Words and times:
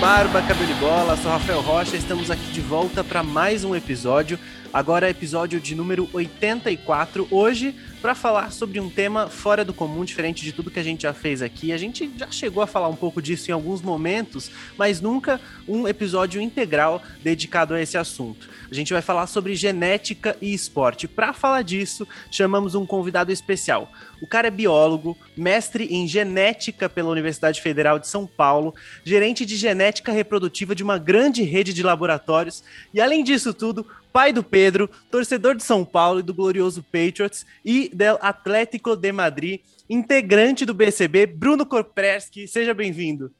Barba 0.00 0.40
Cabelo 0.42 0.70
e 0.70 0.74
Bola, 0.74 1.16
sou 1.16 1.28
Rafael 1.32 1.60
Rocha, 1.60 1.96
estamos 1.96 2.30
aqui 2.30 2.52
de 2.52 2.60
volta 2.60 3.02
para 3.02 3.20
mais 3.20 3.64
um 3.64 3.74
episódio. 3.74 4.38
Agora 4.72 5.06
é 5.06 5.10
episódio 5.10 5.58
de 5.58 5.74
número 5.74 6.06
84. 6.12 7.26
Hoje 7.30 7.74
para 8.00 8.14
falar 8.14 8.52
sobre 8.52 8.78
um 8.78 8.88
tema 8.88 9.28
fora 9.28 9.64
do 9.64 9.74
comum, 9.74 10.04
diferente 10.04 10.44
de 10.44 10.52
tudo 10.52 10.70
que 10.70 10.78
a 10.78 10.84
gente 10.84 11.02
já 11.02 11.12
fez 11.12 11.42
aqui. 11.42 11.72
A 11.72 11.76
gente 11.76 12.10
já 12.16 12.30
chegou 12.30 12.62
a 12.62 12.66
falar 12.66 12.88
um 12.88 12.94
pouco 12.94 13.20
disso 13.20 13.50
em 13.50 13.54
alguns 13.54 13.82
momentos, 13.82 14.50
mas 14.76 15.00
nunca 15.00 15.40
um 15.66 15.88
episódio 15.88 16.40
integral 16.40 17.02
dedicado 17.22 17.74
a 17.74 17.80
esse 17.80 17.98
assunto. 17.98 18.48
A 18.70 18.74
gente 18.74 18.92
vai 18.92 19.02
falar 19.02 19.26
sobre 19.26 19.54
genética 19.56 20.36
e 20.40 20.52
esporte. 20.54 21.08
Para 21.08 21.32
falar 21.32 21.62
disso, 21.62 22.06
chamamos 22.30 22.74
um 22.74 22.86
convidado 22.86 23.32
especial. 23.32 23.90
O 24.20 24.26
cara 24.26 24.48
é 24.48 24.50
biólogo, 24.50 25.16
mestre 25.36 25.86
em 25.86 26.06
genética 26.06 26.88
pela 26.88 27.10
Universidade 27.10 27.60
Federal 27.60 27.98
de 27.98 28.06
São 28.06 28.26
Paulo, 28.26 28.74
gerente 29.04 29.44
de 29.44 29.56
genética 29.56 30.12
reprodutiva 30.12 30.74
de 30.74 30.82
uma 30.82 30.98
grande 30.98 31.42
rede 31.42 31.72
de 31.72 31.82
laboratórios 31.82 32.62
e, 32.92 33.00
além 33.00 33.24
disso 33.24 33.52
tudo, 33.52 33.86
pai 34.12 34.32
do 34.32 34.42
Pedro, 34.42 34.90
torcedor 35.10 35.54
de 35.54 35.62
São 35.62 35.84
Paulo 35.84 36.20
e 36.20 36.22
do 36.22 36.34
glorioso 36.34 36.82
Patriots 36.82 37.46
e 37.64 37.90
del 37.94 38.18
Atlético 38.20 38.96
de 38.96 39.12
Madrid, 39.12 39.60
integrante 39.88 40.64
do 40.64 40.74
BCB, 40.74 41.26
Bruno 41.26 41.64
Korpreski. 41.64 42.48
Seja 42.48 42.74
bem-vindo. 42.74 43.30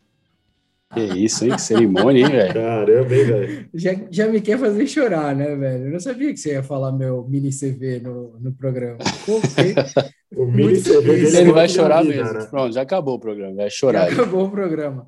Que 0.94 1.00
isso, 1.00 1.44
hein? 1.44 1.50
Que 1.50 1.60
cerimônia, 1.60 2.24
hein, 2.24 2.30
velho? 2.30 2.54
Caramba, 2.54 3.14
hein, 3.14 3.24
velho? 3.24 3.68
Já, 3.74 3.91
já 4.10 4.27
me 4.27 4.41
quer 4.41 4.58
fazer 4.58 4.86
chorar, 4.86 5.36
né, 5.36 5.55
velho? 5.55 5.86
Eu 5.86 5.92
não 5.92 6.00
sabia 6.00 6.33
que 6.33 6.38
você 6.38 6.52
ia 6.52 6.62
falar 6.62 6.92
meu 6.92 7.28
mini 7.28 7.50
CV 7.50 8.00
no, 8.00 8.38
no 8.38 8.53
programa. 8.55 8.97
Pô, 9.27 9.38
o 10.34 10.47
mini 10.47 10.80
CV 10.80 11.03
dele 11.03 11.36
Ele 11.36 11.53
vai 11.53 11.69
chorar 11.69 12.03
vida, 12.03 12.14
mesmo. 12.14 12.38
Né? 12.38 12.47
Pronto, 12.47 12.72
já 12.72 12.82
acabou 12.82 13.16
o 13.16 13.20
programa, 13.20 13.55
vai 13.55 13.70
chorar. 13.70 14.06
Já 14.06 14.14
acabou 14.14 14.47
o 14.47 14.50
programa. 14.50 15.06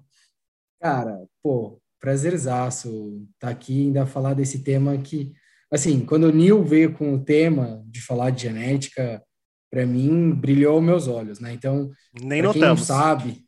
Cara, 0.83 1.19
pô, 1.42 1.80
prazerzaço 1.98 2.89
estar 3.34 3.47
tá 3.47 3.50
aqui 3.50 3.72
e 3.72 3.86
ainda 3.86 4.05
falar 4.05 4.34
desse 4.34 4.62
tema 4.62 4.97
que 4.98 5.33
assim, 5.71 6.01
quando 6.01 6.25
o 6.25 6.33
Neil 6.33 6.65
veio 6.65 6.93
com 6.93 7.15
o 7.15 7.25
tema 7.25 7.83
de 7.87 8.01
falar 8.01 8.31
de 8.31 8.43
genética, 8.43 9.23
para 9.71 9.87
mim 9.87 10.33
brilhou 10.33 10.81
meus 10.81 11.07
olhos, 11.07 11.39
né? 11.39 11.53
Então, 11.53 11.91
nem 12.21 12.43
quem 12.51 12.61
não 12.61 12.77
sabe, 12.77 13.45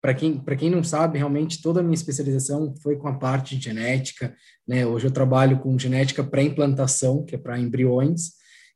para 0.00 0.14
quem 0.14 0.38
para 0.38 0.56
quem 0.56 0.70
não 0.70 0.82
sabe, 0.82 1.18
realmente 1.18 1.60
toda 1.60 1.80
a 1.80 1.82
minha 1.82 1.94
especialização 1.94 2.74
foi 2.82 2.96
com 2.96 3.08
a 3.08 3.18
parte 3.18 3.56
de 3.56 3.64
genética, 3.64 4.34
né? 4.66 4.86
Hoje 4.86 5.06
eu 5.06 5.10
trabalho 5.10 5.60
com 5.60 5.78
genética 5.78 6.24
pré-implantação, 6.24 7.24
que 7.24 7.34
é 7.34 7.38
para 7.38 7.58
embriões. 7.58 8.32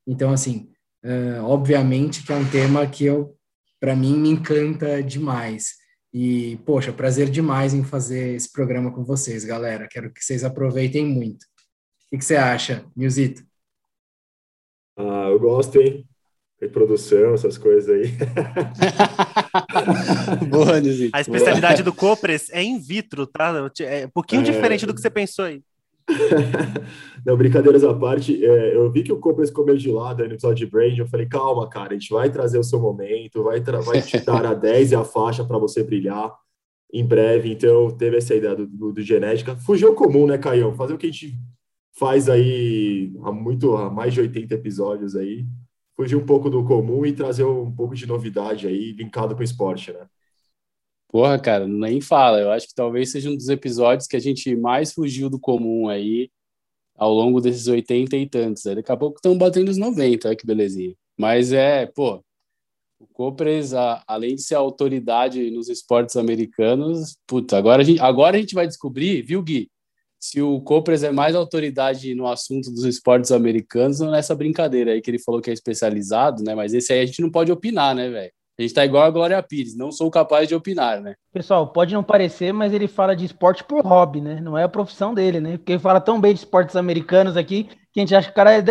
Então, 0.07 0.31
assim, 0.33 0.69
uh, 1.05 1.43
obviamente 1.45 2.23
que 2.23 2.33
é 2.33 2.37
um 2.37 2.49
tema 2.49 2.87
que 2.87 3.05
eu 3.05 3.37
para 3.81 3.97
mim 3.97 4.19
me 4.19 4.31
encanta 4.31 5.03
demais. 5.03 5.75
E, 6.13 6.57
poxa, 6.65 6.93
prazer 6.93 7.29
demais 7.29 7.75
em 7.75 7.85
fazer 7.85 8.35
esse 8.35 8.51
programa 8.51 8.91
com 8.91 9.05
vocês, 9.05 9.45
galera. 9.45 9.87
Quero 9.87 10.11
que 10.13 10.25
vocês 10.25 10.45
aproveitem 10.45 11.05
muito. 11.05 11.45
O 12.13 12.19
que, 12.19 12.25
você 12.25 12.37
acha, 12.37 12.85
Nilzito? 12.97 13.45
Ah, 14.97 15.29
eu 15.31 15.39
gosto, 15.39 15.81
hein? 15.81 16.07
Reprodução, 16.61 17.35
essas 17.35 17.59
coisas 17.59 17.91
aí. 17.91 18.13
Boa, 20.49 20.81
Nilzito. 20.81 21.17
A 21.17 21.21
especialidade 21.21 21.83
Boa. 21.83 21.93
do 21.93 21.99
Copres 21.99 22.49
é 22.51 22.63
in 22.63 22.79
vitro, 22.79 23.27
tá? 23.27 23.71
É 23.81 24.07
um 24.07 24.11
pouquinho 24.11 24.43
é... 24.43 24.45
diferente 24.45 24.87
do 24.87 24.95
que 24.95 25.01
você 25.01 25.11
pensou 25.11 25.45
aí. 25.45 25.63
Não, 27.27 27.37
brincadeiras 27.37 27.83
à 27.83 27.93
parte, 27.93 28.45
é, 28.45 28.77
eu 28.77 28.91
vi 28.91 29.03
que 29.03 29.13
o 29.13 29.19
Copres 29.19 29.51
comeu 29.51 29.77
de 29.77 29.91
lado 29.91 30.23
aí 30.23 30.29
no 30.29 30.35
episódio 30.35 30.65
de 30.65 30.71
Brain, 30.71 30.97
eu 30.97 31.09
falei, 31.09 31.27
calma, 31.27 31.69
cara, 31.69 31.91
a 31.91 31.99
gente 31.99 32.11
vai 32.11 32.31
trazer 32.31 32.59
o 32.59 32.65
seu 32.65 32.79
momento, 32.79 33.43
vai, 33.43 33.61
vai 33.61 34.01
te 34.01 34.21
dar 34.21 34.47
a 34.47 34.55
10 34.55 34.93
e 34.93 34.95
a 34.95 35.05
faixa 35.05 35.45
para 35.45 35.59
você 35.59 35.83
brilhar 35.83 36.33
em 36.93 37.05
breve, 37.05 37.51
então 37.51 37.91
teve 37.91 38.17
essa 38.17 38.35
ideia 38.35 38.55
do, 38.55 38.67
do, 38.67 38.93
do 38.93 39.03
genética. 39.03 39.57
Fugiu 39.57 39.95
comum, 39.95 40.27
né, 40.27 40.39
Caião? 40.39 40.75
Fazer 40.75 40.95
o 40.95 40.99
que 40.99 41.07
a 41.07 41.11
gente 41.11 41.37
faz 41.99 42.29
aí 42.29 43.13
há 43.23 43.33
muito, 43.33 43.75
há 43.77 43.91
mais 43.91 44.13
de 44.13 44.21
80 44.21 44.55
episódios 44.55 45.17
aí, 45.17 45.47
fugir 45.97 46.17
um 46.17 46.27
pouco 46.27 46.51
do 46.51 46.63
comum 46.63 47.07
e 47.07 47.13
trazer 47.13 47.45
um 47.45 47.75
pouco 47.75 47.95
de 47.95 48.07
novidade 48.07 48.67
aí, 48.67 48.93
linkado 48.93 49.35
com 49.35 49.41
o 49.41 49.45
esporte, 49.45 49.93
né? 49.93 50.07
Porra, 51.09 51.39
cara, 51.39 51.67
nem 51.67 52.01
fala. 52.01 52.39
Eu 52.39 52.51
acho 52.51 52.69
que 52.69 52.75
talvez 52.75 53.11
seja 53.11 53.31
um 53.31 53.37
dos 53.37 53.49
episódios 53.49 54.07
que 54.07 54.17
a 54.17 54.21
gente 54.21 54.55
mais 54.55 54.93
fugiu 54.93 55.31
do 55.31 55.41
comum 55.41 55.89
aí 55.89 56.31
ao 56.95 57.13
longo 57.13 57.41
desses 57.41 57.67
80 57.67 58.17
e 58.17 58.29
tantos. 58.29 58.65
Daqui 58.65 58.93
a 58.93 58.97
pouco 58.97 59.17
estão 59.17 59.37
batendo 59.39 59.71
os 59.71 59.79
90, 59.79 60.29
olha 60.29 60.37
que 60.37 60.47
belezinha. 60.47 60.95
Mas 61.17 61.53
é, 61.53 61.87
pô, 61.87 62.23
o 62.99 63.07
Copres, 63.07 63.73
além 64.07 64.35
de 64.35 64.43
ser 64.43 64.57
autoridade 64.57 65.51
nos 65.51 65.69
esportes 65.69 66.17
americanos, 66.17 67.17
agora 67.53 67.81
a 67.83 67.85
gente, 67.85 68.01
agora 68.01 68.37
a 68.37 68.41
gente 68.41 68.55
vai 68.55 68.67
descobrir, 68.67 69.23
viu, 69.23 69.43
Gui? 69.43 69.71
Se 70.19 70.41
o 70.41 70.61
Copres 70.61 71.03
é 71.03 71.11
mais 71.11 71.35
autoridade 71.35 72.15
no 72.15 72.27
assunto 72.27 72.71
dos 72.71 72.85
esportes 72.85 73.31
americanos 73.31 74.01
ou 74.01 74.11
nessa 74.11 74.35
brincadeira 74.35 74.93
aí 74.93 75.01
que 75.01 75.11
ele 75.11 75.19
falou 75.19 75.41
que 75.41 75.51
é 75.51 75.53
especializado, 75.53 76.43
né? 76.43 76.55
Mas 76.55 76.75
esse 76.75 76.93
aí 76.93 77.01
a 77.01 77.07
gente 77.07 77.23
não 77.23 77.31
pode 77.31 77.53
opinar, 77.53 77.95
né, 77.95 78.09
velho? 78.09 78.33
A 78.59 78.63
gente 78.63 78.73
tá 78.73 78.85
igual 78.87 79.05
a 79.05 79.11
Glória 79.11 79.43
Pires, 79.43 79.77
não 79.77 79.93
sou 79.93 80.11
capaz 80.11 80.49
de 80.49 80.55
opinar, 80.55 81.01
né? 81.01 81.15
Pessoal, 81.31 81.67
pode 81.71 81.93
não 81.93 82.03
parecer, 82.03 82.53
mas 82.53 82.73
ele 82.73 82.89
fala 82.89 83.15
de 83.15 83.27
esporte 83.27 83.63
por 83.63 83.85
hobby, 83.85 84.23
né? 84.23 84.41
Não 84.41 84.57
é 84.57 84.63
a 84.63 84.69
profissão 84.69 85.13
dele, 85.13 85.41
né? 85.41 85.59
Porque 85.59 85.73
ele 85.73 85.79
fala 85.79 86.01
tão 86.01 86.19
bem 86.19 86.33
de 86.33 86.41
esportes 86.41 86.75
americanos 86.75 87.37
aqui 87.37 87.69
que 87.93 88.01
a 88.01 88.03
gente 88.03 88.15
acha 88.15 88.29
que 88.29 88.33
o 88.33 88.35
cara 88.35 88.55
é, 88.55 88.65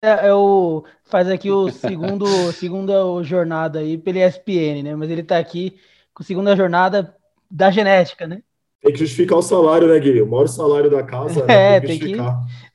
é, 0.00 0.28
é 0.28 0.34
o 0.34 0.84
faz 1.02 1.28
aqui 1.28 1.50
o 1.50 1.68
segundo 1.72 2.26
segunda 2.52 2.94
jornada 3.24 3.80
aí 3.80 3.98
pela 3.98 4.24
ESPN, 4.24 4.84
né? 4.84 4.94
Mas 4.94 5.10
ele 5.10 5.24
tá 5.24 5.36
aqui 5.36 5.76
com 6.14 6.22
a 6.22 6.26
segunda 6.26 6.54
jornada 6.54 7.16
da 7.50 7.72
genética, 7.72 8.28
né? 8.28 8.40
Tem 8.84 8.92
que 8.92 8.98
justificar 8.98 9.38
o 9.38 9.42
salário, 9.42 9.88
né, 9.88 9.98
Gui? 9.98 10.20
O 10.20 10.26
maior 10.26 10.46
salário 10.46 10.90
da 10.90 11.02
casa. 11.02 11.46
Né? 11.46 11.54
É, 11.76 11.80
tem, 11.80 11.98
que, 11.98 12.16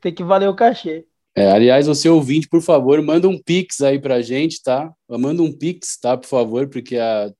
tem 0.01 0.13
que 0.13 0.23
valer 0.23 0.49
o 0.49 0.55
cachê. 0.55 1.05
É, 1.35 1.51
aliás, 1.51 1.85
você 1.85 2.09
ouvinte, 2.09 2.49
por 2.49 2.61
favor, 2.61 2.99
manda 3.03 3.29
um 3.29 3.37
pix 3.37 3.81
aí 3.81 3.99
pra 3.99 4.19
gente, 4.19 4.61
tá? 4.63 4.91
Manda 5.07 5.43
um 5.43 5.51
pix, 5.51 5.99
tá, 6.01 6.17
por 6.17 6.25
favor, 6.25 6.67
porque 6.67 6.97
a, 6.97 7.31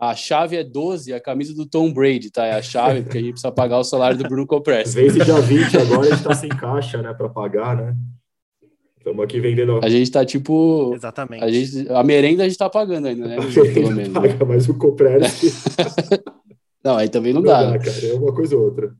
a 0.00 0.16
chave 0.16 0.56
é 0.56 0.64
12, 0.64 1.12
a 1.12 1.20
camisa 1.20 1.54
do 1.54 1.66
Tom 1.66 1.92
Brady, 1.92 2.30
tá? 2.30 2.46
É 2.46 2.54
a 2.54 2.62
chave, 2.62 3.02
porque 3.02 3.18
a 3.18 3.20
gente 3.20 3.32
precisa 3.32 3.52
pagar 3.52 3.78
o 3.78 3.84
salário 3.84 4.16
do 4.16 4.24
Bruno 4.24 4.46
Copres. 4.46 4.94
Vence 4.94 5.22
dia 5.22 5.40
20, 5.40 5.76
agora 5.76 6.00
a 6.00 6.10
gente 6.10 6.22
tá 6.22 6.34
sem 6.34 6.48
caixa, 6.48 7.02
né, 7.02 7.12
pra 7.12 7.28
pagar, 7.28 7.76
né? 7.76 7.94
Estamos 8.96 9.22
aqui 9.22 9.38
vendendo. 9.38 9.80
A 9.84 9.88
gente 9.90 10.10
tá 10.10 10.24
tipo. 10.24 10.94
Exatamente. 10.94 11.44
A, 11.44 11.50
gente, 11.50 11.92
a 11.92 12.02
merenda 12.02 12.42
a 12.42 12.48
gente 12.48 12.56
tá 12.56 12.70
pagando 12.70 13.06
ainda, 13.06 13.28
né? 13.28 13.36
Pelo 13.74 13.90
menos. 13.90 14.14
Paga, 14.14 14.42
mas 14.46 14.66
o 14.66 14.78
Copres. 14.78 15.62
Não, 16.84 16.96
aí 16.96 17.08
também 17.08 17.32
não, 17.32 17.40
não 17.40 17.50
dá. 17.50 17.62
dá 17.62 17.70
né? 17.70 17.78
cara, 17.78 18.06
é 18.06 18.14
uma 18.14 18.34
coisa 18.34 18.56
ou 18.56 18.64
outra. 18.64 18.94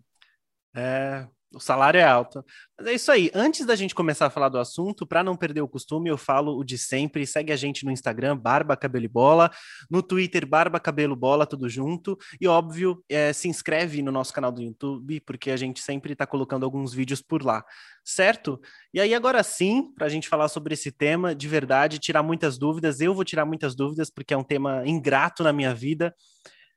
É, 0.74 1.26
o 1.54 1.60
salário 1.60 1.98
é 1.98 2.04
alto. 2.04 2.44
Mas 2.76 2.86
é 2.88 2.92
isso 2.94 3.12
aí. 3.12 3.30
Antes 3.32 3.64
da 3.64 3.76
gente 3.76 3.94
começar 3.94 4.26
a 4.26 4.30
falar 4.30 4.48
do 4.48 4.58
assunto, 4.58 5.06
para 5.06 5.22
não 5.22 5.36
perder 5.36 5.60
o 5.60 5.68
costume, 5.68 6.10
eu 6.10 6.18
falo 6.18 6.58
o 6.58 6.64
de 6.64 6.76
sempre. 6.76 7.26
Segue 7.26 7.52
a 7.52 7.56
gente 7.56 7.84
no 7.84 7.92
Instagram, 7.92 8.36
Barba 8.36 8.76
Cabelo 8.76 9.04
e 9.04 9.08
Bola, 9.08 9.50
no 9.88 10.02
Twitter, 10.02 10.46
Barba 10.46 10.80
Cabelo 10.80 11.14
Bola, 11.14 11.46
tudo 11.46 11.68
junto. 11.68 12.18
E 12.40 12.48
óbvio, 12.48 13.04
é, 13.08 13.32
se 13.32 13.48
inscreve 13.48 14.02
no 14.02 14.10
nosso 14.10 14.32
canal 14.32 14.50
do 14.50 14.62
YouTube, 14.62 15.20
porque 15.20 15.50
a 15.50 15.56
gente 15.56 15.80
sempre 15.80 16.12
está 16.12 16.26
colocando 16.26 16.64
alguns 16.64 16.92
vídeos 16.92 17.22
por 17.22 17.42
lá, 17.44 17.64
certo? 18.04 18.60
E 18.92 19.00
aí, 19.00 19.14
agora 19.14 19.42
sim, 19.42 19.92
para 19.94 20.06
a 20.06 20.10
gente 20.10 20.28
falar 20.28 20.48
sobre 20.48 20.74
esse 20.74 20.90
tema, 20.90 21.34
de 21.34 21.46
verdade, 21.46 21.98
tirar 21.98 22.22
muitas 22.22 22.58
dúvidas. 22.58 23.00
Eu 23.00 23.14
vou 23.14 23.24
tirar 23.24 23.44
muitas 23.44 23.74
dúvidas, 23.74 24.10
porque 24.10 24.34
é 24.34 24.36
um 24.36 24.44
tema 24.44 24.82
ingrato 24.86 25.44
na 25.44 25.52
minha 25.52 25.74
vida. 25.74 26.14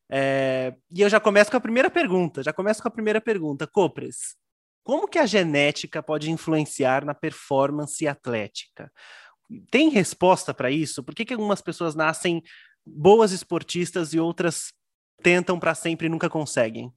É, 0.10 0.74
e 0.92 1.02
eu 1.02 1.10
já 1.10 1.20
começo 1.20 1.52
com 1.52 1.58
a 1.58 1.62
primeira 1.62 1.90
pergunta. 1.90 2.42
Já 2.44 2.54
começo 2.54 2.82
com 2.82 2.88
a 2.88 2.92
primeira 2.92 3.20
pergunta. 3.20 3.68
Copres, 3.68 4.36
como 4.84 5.08
que 5.08 5.20
a 5.20 5.26
genética 5.26 6.02
pode 6.02 6.32
influenciar 6.32 7.04
na 7.04 7.14
performance 7.14 8.08
atlética? 8.08 8.92
Tem 9.70 9.90
resposta 9.90 10.54
para 10.54 10.72
isso? 10.72 11.04
Por 11.04 11.14
que, 11.14 11.26
que 11.26 11.34
algumas 11.34 11.62
pessoas 11.62 11.96
nascem 11.96 12.42
boas 12.86 13.32
esportistas 13.32 14.14
e 14.14 14.20
outras 14.20 14.72
tentam 15.22 15.60
para 15.60 15.76
sempre 15.76 16.08
e 16.08 16.10
nunca 16.10 16.30
conseguem? 16.30 16.92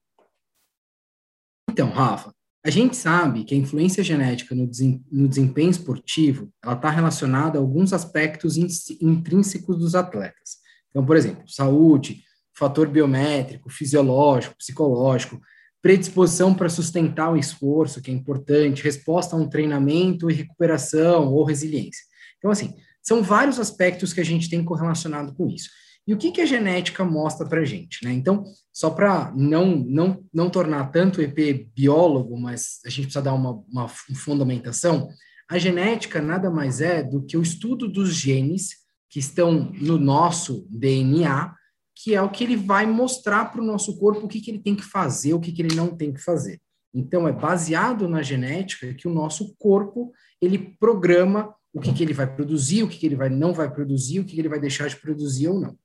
Então, 1.68 1.90
Rafa, 1.90 2.34
a 2.64 2.70
gente 2.70 2.96
sabe 2.96 3.44
que 3.44 3.54
a 3.54 3.58
influência 3.58 4.04
genética 4.04 4.54
no, 4.54 4.66
desempenho 4.66 5.70
esportivo 5.70 6.52
ela 6.62 6.74
está 6.74 6.90
relacionada 6.90 7.58
a 7.58 7.60
alguns 7.60 7.92
aspectos 7.92 8.56
intrínsecos 9.00 9.78
dos 9.78 9.94
atletas. 9.94 10.58
Então, 10.90 11.04
por 11.04 11.16
exemplo, 11.16 11.48
saúde, 11.48 12.22
fator 12.60 12.88
biométrico, 12.88 13.70
fisiológico, 13.70 14.54
psicológico, 14.58 15.40
predisposição 15.80 16.52
para 16.52 16.68
sustentar 16.68 17.32
o 17.32 17.38
esforço, 17.38 18.02
que 18.02 18.10
é 18.10 18.14
importante, 18.14 18.82
resposta 18.82 19.34
a 19.34 19.38
um 19.38 19.48
treinamento 19.48 20.30
e 20.30 20.34
recuperação 20.34 21.32
ou 21.32 21.42
resiliência. 21.42 22.04
Então, 22.36 22.50
assim, 22.50 22.74
são 23.02 23.22
vários 23.22 23.58
aspectos 23.58 24.12
que 24.12 24.20
a 24.20 24.24
gente 24.24 24.50
tem 24.50 24.62
correlacionado 24.62 25.34
com 25.34 25.48
isso. 25.48 25.70
E 26.06 26.12
o 26.12 26.18
que, 26.18 26.32
que 26.32 26.42
a 26.42 26.46
genética 26.46 27.02
mostra 27.02 27.48
para 27.48 27.60
a 27.60 27.64
gente? 27.64 28.04
Né? 28.04 28.12
Então, 28.12 28.44
só 28.70 28.90
para 28.90 29.32
não, 29.34 29.76
não, 29.76 30.22
não 30.32 30.50
tornar 30.50 30.90
tanto 30.90 31.20
o 31.20 31.22
EP 31.22 31.66
biólogo, 31.74 32.38
mas 32.38 32.80
a 32.84 32.90
gente 32.90 33.04
precisa 33.04 33.22
dar 33.22 33.32
uma, 33.32 33.62
uma 33.72 33.88
fundamentação, 33.88 35.08
a 35.48 35.56
genética 35.56 36.20
nada 36.20 36.50
mais 36.50 36.82
é 36.82 37.02
do 37.02 37.24
que 37.24 37.38
o 37.38 37.42
estudo 37.42 37.88
dos 37.88 38.14
genes 38.14 38.80
que 39.08 39.18
estão 39.18 39.72
no 39.80 39.98
nosso 39.98 40.66
DNA 40.70 41.54
que 42.02 42.14
é 42.14 42.22
o 42.22 42.30
que 42.30 42.42
ele 42.42 42.56
vai 42.56 42.86
mostrar 42.86 43.46
para 43.46 43.60
o 43.60 43.64
nosso 43.64 43.98
corpo 43.98 44.24
o 44.24 44.28
que, 44.28 44.40
que 44.40 44.50
ele 44.50 44.60
tem 44.60 44.74
que 44.74 44.82
fazer, 44.82 45.34
o 45.34 45.40
que, 45.40 45.52
que 45.52 45.60
ele 45.60 45.74
não 45.74 45.94
tem 45.94 46.12
que 46.12 46.20
fazer. 46.20 46.58
Então, 46.94 47.28
é 47.28 47.32
baseado 47.32 48.08
na 48.08 48.22
genética 48.22 48.94
que 48.94 49.06
o 49.06 49.12
nosso 49.12 49.54
corpo 49.58 50.10
ele 50.40 50.76
programa 50.80 51.54
o 51.72 51.80
que, 51.80 51.92
que 51.92 52.02
ele 52.02 52.14
vai 52.14 52.32
produzir, 52.34 52.82
o 52.82 52.88
que, 52.88 52.98
que 52.98 53.06
ele 53.06 53.16
vai, 53.16 53.28
não 53.28 53.52
vai 53.52 53.70
produzir, 53.70 54.18
o 54.18 54.24
que, 54.24 54.34
que 54.34 54.40
ele 54.40 54.48
vai 54.48 54.58
deixar 54.58 54.88
de 54.88 54.96
produzir 54.96 55.48
ou 55.48 55.60
não. 55.60 55.78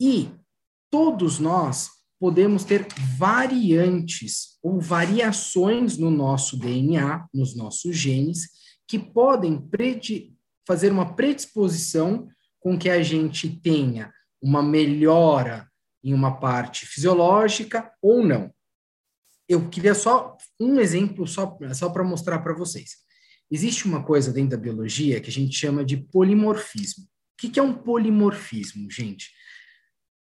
E 0.00 0.30
todos 0.88 1.38
nós 1.38 1.90
podemos 2.20 2.64
ter 2.64 2.86
variantes 3.18 4.58
ou 4.62 4.80
variações 4.80 5.98
no 5.98 6.10
nosso 6.10 6.56
DNA, 6.56 7.26
nos 7.34 7.56
nossos 7.56 7.96
genes, 7.96 8.48
que 8.86 8.98
podem 8.98 9.68
fazer 10.66 10.92
uma 10.92 11.14
predisposição 11.14 12.28
com 12.60 12.78
que 12.78 12.88
a 12.88 13.02
gente 13.02 13.48
tenha 13.60 14.12
uma 14.42 14.62
melhora 14.62 15.70
em 16.02 16.12
uma 16.12 16.38
parte 16.38 16.84
fisiológica 16.84 17.90
ou 18.02 18.26
não. 18.26 18.52
Eu 19.48 19.68
queria 19.68 19.94
só 19.94 20.36
um 20.58 20.80
exemplo 20.80 21.26
só, 21.26 21.56
só 21.74 21.90
para 21.90 22.02
mostrar 22.02 22.40
para 22.40 22.54
vocês. 22.54 22.96
Existe 23.50 23.86
uma 23.86 24.02
coisa 24.02 24.32
dentro 24.32 24.50
da 24.50 24.62
biologia 24.62 25.20
que 25.20 25.28
a 25.28 25.32
gente 25.32 25.54
chama 25.54 25.84
de 25.84 25.96
polimorfismo. 25.96 27.04
O 27.04 27.08
que, 27.38 27.50
que 27.50 27.60
é 27.60 27.62
um 27.62 27.74
polimorfismo, 27.74 28.90
gente? 28.90 29.30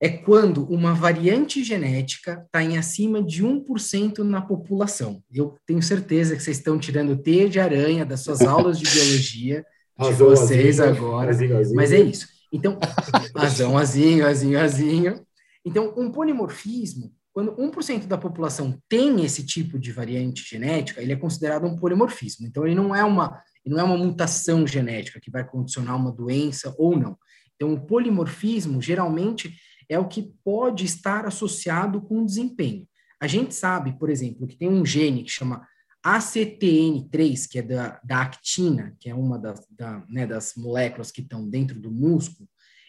É 0.01 0.09
quando 0.09 0.65
uma 0.65 0.95
variante 0.95 1.63
genética 1.63 2.43
está 2.45 2.65
em 2.65 2.77
acima 2.77 3.23
de 3.23 3.45
1% 3.45 4.19
na 4.21 4.41
população. 4.41 5.23
Eu 5.33 5.57
tenho 5.65 5.83
certeza 5.83 6.35
que 6.35 6.43
vocês 6.43 6.57
estão 6.57 6.79
tirando 6.79 7.17
teia 7.17 7.49
de 7.49 7.61
aranha 7.61 8.05
das 8.05 8.21
suas 8.21 8.41
aulas 8.41 8.79
de 8.79 8.91
biologia 8.91 9.65
de 9.99 10.13
vocês 10.15 10.81
agora, 10.81 11.31
azinho, 11.31 11.57
azinho. 11.57 11.77
mas 11.77 11.93
é 11.93 12.01
isso. 12.01 12.32
Então, 12.53 12.79
azão, 13.35 13.79
azinho, 13.79 14.27
azinho, 14.27 14.61
azinho. 14.61 15.27
Então, 15.65 15.95
um 15.97 16.11
polimorfismo, 16.11 17.13
quando 17.33 17.57
1% 17.57 18.07
da 18.07 18.19
população 18.19 18.79
tem 18.89 19.25
esse 19.25 19.45
tipo 19.45 19.79
de 19.79 19.91
variante 19.91 20.45
genética, 20.45 21.01
ele 21.01 21.13
é 21.13 21.17
considerado 21.17 21.67
um 21.67 21.77
polimorfismo. 21.77 22.47
Então, 22.47 22.67
ele 22.67 22.75
não 22.75 22.95
é 22.95 23.03
uma, 23.03 23.43
não 23.65 23.81
é 23.81 23.83
uma 23.83 23.97
mutação 23.97 24.67
genética 24.67 25.19
que 25.19 25.31
vai 25.31 25.45
condicionar 25.49 25.97
uma 25.97 26.13
doença 26.13 26.75
ou 26.77 26.97
não. 26.97 27.17
Então, 27.57 27.73
o 27.73 27.81
polimorfismo, 27.81 28.83
geralmente, 28.83 29.55
é 29.89 29.99
o 29.99 30.09
que 30.09 30.35
pode 30.45 30.85
estar 30.85 31.27
associado 31.27 32.03
com 32.03 32.25
desempenho. 32.25 32.87
A 33.21 33.27
gente 33.27 33.55
sabe, 33.55 33.97
por 33.99 34.11
exemplo, 34.11 34.47
que 34.47 34.57
tem 34.57 34.69
um 34.69 34.85
gene 34.85 35.23
que 35.23 35.31
chama 35.31 35.67
ACTN3, 36.05 37.49
que 37.49 37.59
é 37.59 37.63
da, 37.63 38.01
da 38.05 38.23
actina, 38.23 38.97
que 38.99 39.09
é 39.09 39.15
uma 39.15 39.39
das, 39.39 39.67
da, 39.71 40.05
né, 40.09 40.27
das 40.27 40.55
moléculas 40.57 41.11
que 41.11 41.21
estão 41.21 41.49
dentro 41.49 41.79
do 41.81 41.91
músculo, 41.91 42.49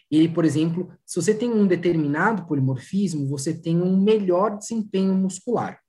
ele, 0.10 0.30
por 0.30 0.45
exemplo, 0.45 0.94
se 1.06 1.15
você 1.15 1.33
tem 1.33 1.50
um 1.50 1.65
determinado 1.65 2.45
polimorfismo, 2.45 3.27
você 3.27 3.54
tem 3.54 3.81
um 3.81 4.00
melhor 4.00 4.57
desempenho 4.57 5.13
muscular. 5.15 5.80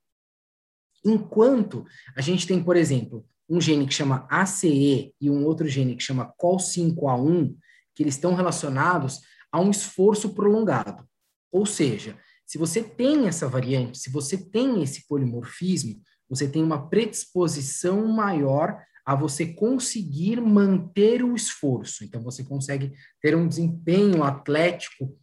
Enquanto 1.05 1.85
a 2.17 2.23
gente 2.23 2.47
tem, 2.47 2.63
por 2.63 2.77
exemplo, 2.77 3.27
um 3.49 3.61
gene 3.61 3.87
que 3.87 3.93
chama 3.93 4.27
ACE 4.31 5.15
e 5.21 5.31
um 5.31 5.45
outro 5.45 5.69
gene 5.69 5.95
que 5.95 6.03
chama 6.03 6.33
COL5A1, 6.41 7.55
que 7.95 8.03
eles 8.03 8.15
estão 8.15 8.35
relacionados 8.35 9.21
a 9.53 9.61
um 9.61 9.71
esforço 9.71 10.35
prolongado. 10.35 11.07
Ou 11.53 11.67
seja, 11.67 12.19
se 12.47 12.57
você 12.59 12.83
tem 12.83 13.27
essa 13.27 13.47
variante, 13.47 13.99
se 13.99 14.11
você 14.11 14.37
tem 14.39 14.83
esse 14.83 15.07
polimorfismo, 15.07 16.01
você 16.29 16.49
tem 16.49 16.63
uma 16.63 16.89
predisposição 16.89 18.07
maior 18.07 18.83
a 19.05 19.15
você 19.15 19.47
conseguir 19.47 20.41
manter 20.41 21.23
o 21.23 21.35
esforço. 21.35 22.05
Então, 22.05 22.23
você 22.23 22.43
consegue 22.43 22.93
ter 23.21 23.37
um 23.37 23.47
desempenho 23.47 24.23
atlético 24.25 25.17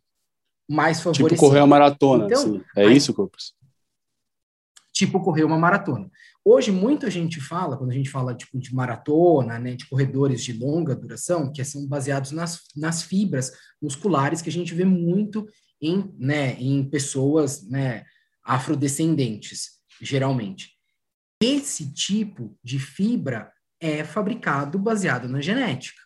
mais 0.69 0.97
tipo 0.97 1.15
favorecido. 1.15 1.29
Tipo 1.29 1.39
correr 1.39 1.59
uma 1.59 1.67
maratona, 1.67 2.25
então, 2.25 2.41
assim. 2.41 2.63
É 2.75 2.85
aí, 2.85 2.95
isso, 2.95 3.13
Corpus? 3.13 3.53
Tipo 4.93 5.19
correr 5.19 5.43
uma 5.43 5.57
maratona. 5.57 6.09
Hoje, 6.45 6.71
muita 6.71 7.09
gente 7.09 7.39
fala, 7.41 7.77
quando 7.77 7.91
a 7.91 7.93
gente 7.93 8.09
fala 8.09 8.35
tipo, 8.35 8.59
de 8.59 8.73
maratona, 8.73 9.59
né, 9.59 9.75
de 9.75 9.87
corredores 9.87 10.43
de 10.43 10.53
longa 10.53 10.95
duração, 10.95 11.51
que 11.51 11.63
são 11.63 11.87
baseados 11.87 12.31
nas, 12.31 12.61
nas 12.75 13.01
fibras 13.01 13.51
musculares 13.81 14.41
que 14.41 14.49
a 14.49 14.51
gente 14.51 14.73
vê 14.73 14.85
muito 14.85 15.47
em, 15.81 16.13
né, 16.17 16.53
em 16.59 16.83
pessoas 16.83 17.67
né, 17.67 18.03
afrodescendentes, 18.43 19.79
geralmente. 19.99 20.80
Esse 21.41 21.91
tipo 21.91 22.55
de 22.63 22.77
fibra 22.77 23.51
é 23.79 24.03
fabricado 24.03 24.77
baseado 24.77 25.27
na 25.27 25.41
genética. 25.41 25.99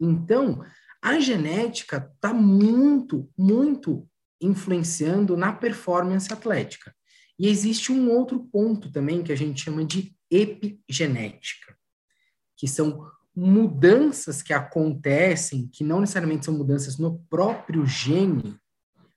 Então, 0.00 0.64
a 1.00 1.20
genética 1.20 2.10
está 2.14 2.34
muito, 2.34 3.30
muito 3.38 4.08
influenciando 4.40 5.36
na 5.36 5.52
performance 5.52 6.32
atlética. 6.32 6.94
E 7.38 7.46
existe 7.46 7.92
um 7.92 8.10
outro 8.10 8.40
ponto 8.40 8.90
também 8.90 9.22
que 9.22 9.32
a 9.32 9.36
gente 9.36 9.62
chama 9.62 9.84
de 9.84 10.14
epigenética, 10.30 11.76
que 12.56 12.66
são 12.66 13.08
mudanças 13.34 14.42
que 14.42 14.52
acontecem, 14.52 15.68
que 15.68 15.84
não 15.84 16.00
necessariamente 16.00 16.44
são 16.44 16.54
mudanças 16.54 16.98
no 16.98 17.20
próprio 17.30 17.86
gene, 17.86 18.58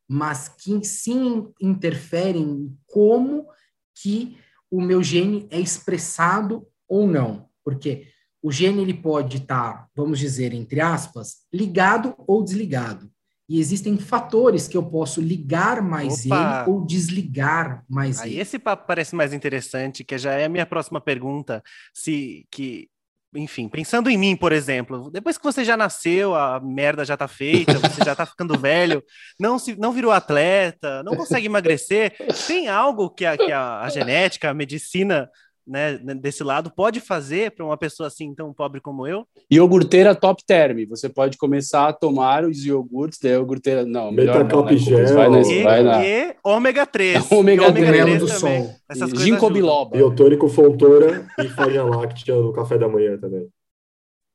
mas 0.08 0.48
que 0.48 0.84
sim 0.84 1.52
interferem 1.60 2.44
em 2.44 2.78
como 2.86 3.48
que 3.96 4.38
o 4.74 4.82
meu 4.82 5.04
gene 5.04 5.48
é 5.52 5.60
expressado 5.60 6.68
ou 6.88 7.08
não. 7.08 7.48
Porque 7.64 8.08
o 8.42 8.52
gene 8.52 8.82
ele 8.82 8.94
pode 8.96 9.38
estar, 9.38 9.88
vamos 9.96 10.18
dizer, 10.18 10.52
entre 10.52 10.82
aspas, 10.82 11.44
ligado 11.54 12.16
ou 12.26 12.44
desligado. 12.44 13.08
E 13.48 13.60
existem 13.60 13.96
fatores 13.98 14.68
que 14.68 14.76
eu 14.76 14.82
posso 14.82 15.22
ligar 15.22 15.80
mais 15.80 16.26
Opa. 16.26 16.64
ele 16.66 16.72
ou 16.72 16.84
desligar 16.84 17.86
mais 17.88 18.20
Aí 18.20 18.32
ele. 18.32 18.42
Esse 18.42 18.58
papo 18.58 18.88
parece 18.88 19.16
mais 19.16 19.32
interessante, 19.32 20.04
que 20.04 20.18
já 20.18 20.34
é 20.34 20.46
a 20.46 20.50
minha 20.50 20.66
próxima 20.66 21.00
pergunta. 21.00 21.62
Se 21.94 22.48
que 22.50 22.90
enfim, 23.36 23.68
pensando 23.68 24.10
em 24.10 24.18
mim, 24.18 24.36
por 24.36 24.52
exemplo, 24.52 25.10
depois 25.12 25.38
que 25.38 25.44
você 25.44 25.64
já 25.64 25.76
nasceu, 25.76 26.36
a 26.36 26.60
merda 26.60 27.04
já 27.04 27.18
tá 27.18 27.28
feita, 27.28 27.80
você 27.80 28.04
já 28.04 28.16
tá 28.16 28.26
ficando 28.26 28.58
velho, 28.58 29.04
não 29.40 29.58
se 29.58 29.76
não 29.76 29.92
virou 29.92 30.12
atleta, 30.12 31.04
não 31.04 31.16
consegue 31.16 31.48
emagrecer, 31.48 32.16
tem 32.48 32.68
algo 32.68 33.10
que 33.10 33.26
a, 33.26 33.38
que 33.38 33.52
a, 33.52 33.82
a 33.82 33.90
genética, 33.90 34.50
a 34.50 34.54
medicina 34.54 35.30
né, 35.66 35.98
desse 35.98 36.44
lado 36.44 36.72
pode 36.72 37.00
fazer 37.00 37.52
para 37.52 37.66
uma 37.66 37.78
pessoa 37.78 38.08
assim 38.08 38.34
tão 38.34 38.54
pobre 38.54 38.82
como 38.82 39.08
eu? 39.08 39.26
Iogurteira 39.50 40.14
top 40.14 40.44
term. 40.46 40.86
Você 40.90 41.10
pode 41.10 41.38
começar 41.38 41.88
a 41.88 41.94
tomar 41.94 42.44
os 42.44 42.66
iogurtes 42.66 43.20
da 43.20 43.30
iogurteira. 43.30 43.86
Não, 43.86 44.12
melhor 44.12 44.44
não, 44.46 44.66
né? 44.66 45.06
vai, 45.14 45.30
na, 45.30 45.42
e, 45.42 45.64
vai 45.64 45.84
na... 45.84 46.06
e 46.06 46.36
ômega 46.44 46.86
3. 46.86 47.30
ômega, 47.32 47.68
ômega 47.68 48.04
3 48.04 48.20
do 48.20 48.28
sol. 48.28 48.76
Ginkgo 49.16 49.50
biloba. 49.50 49.98
Biotônico, 49.98 50.48
fontora 50.48 51.26
e 51.40 51.48
farinha 51.50 51.84
láctea 51.84 52.36
no 52.36 52.54
café 52.54 52.78
da 52.78 52.88
manhã 52.88 53.18
também. 53.18 53.48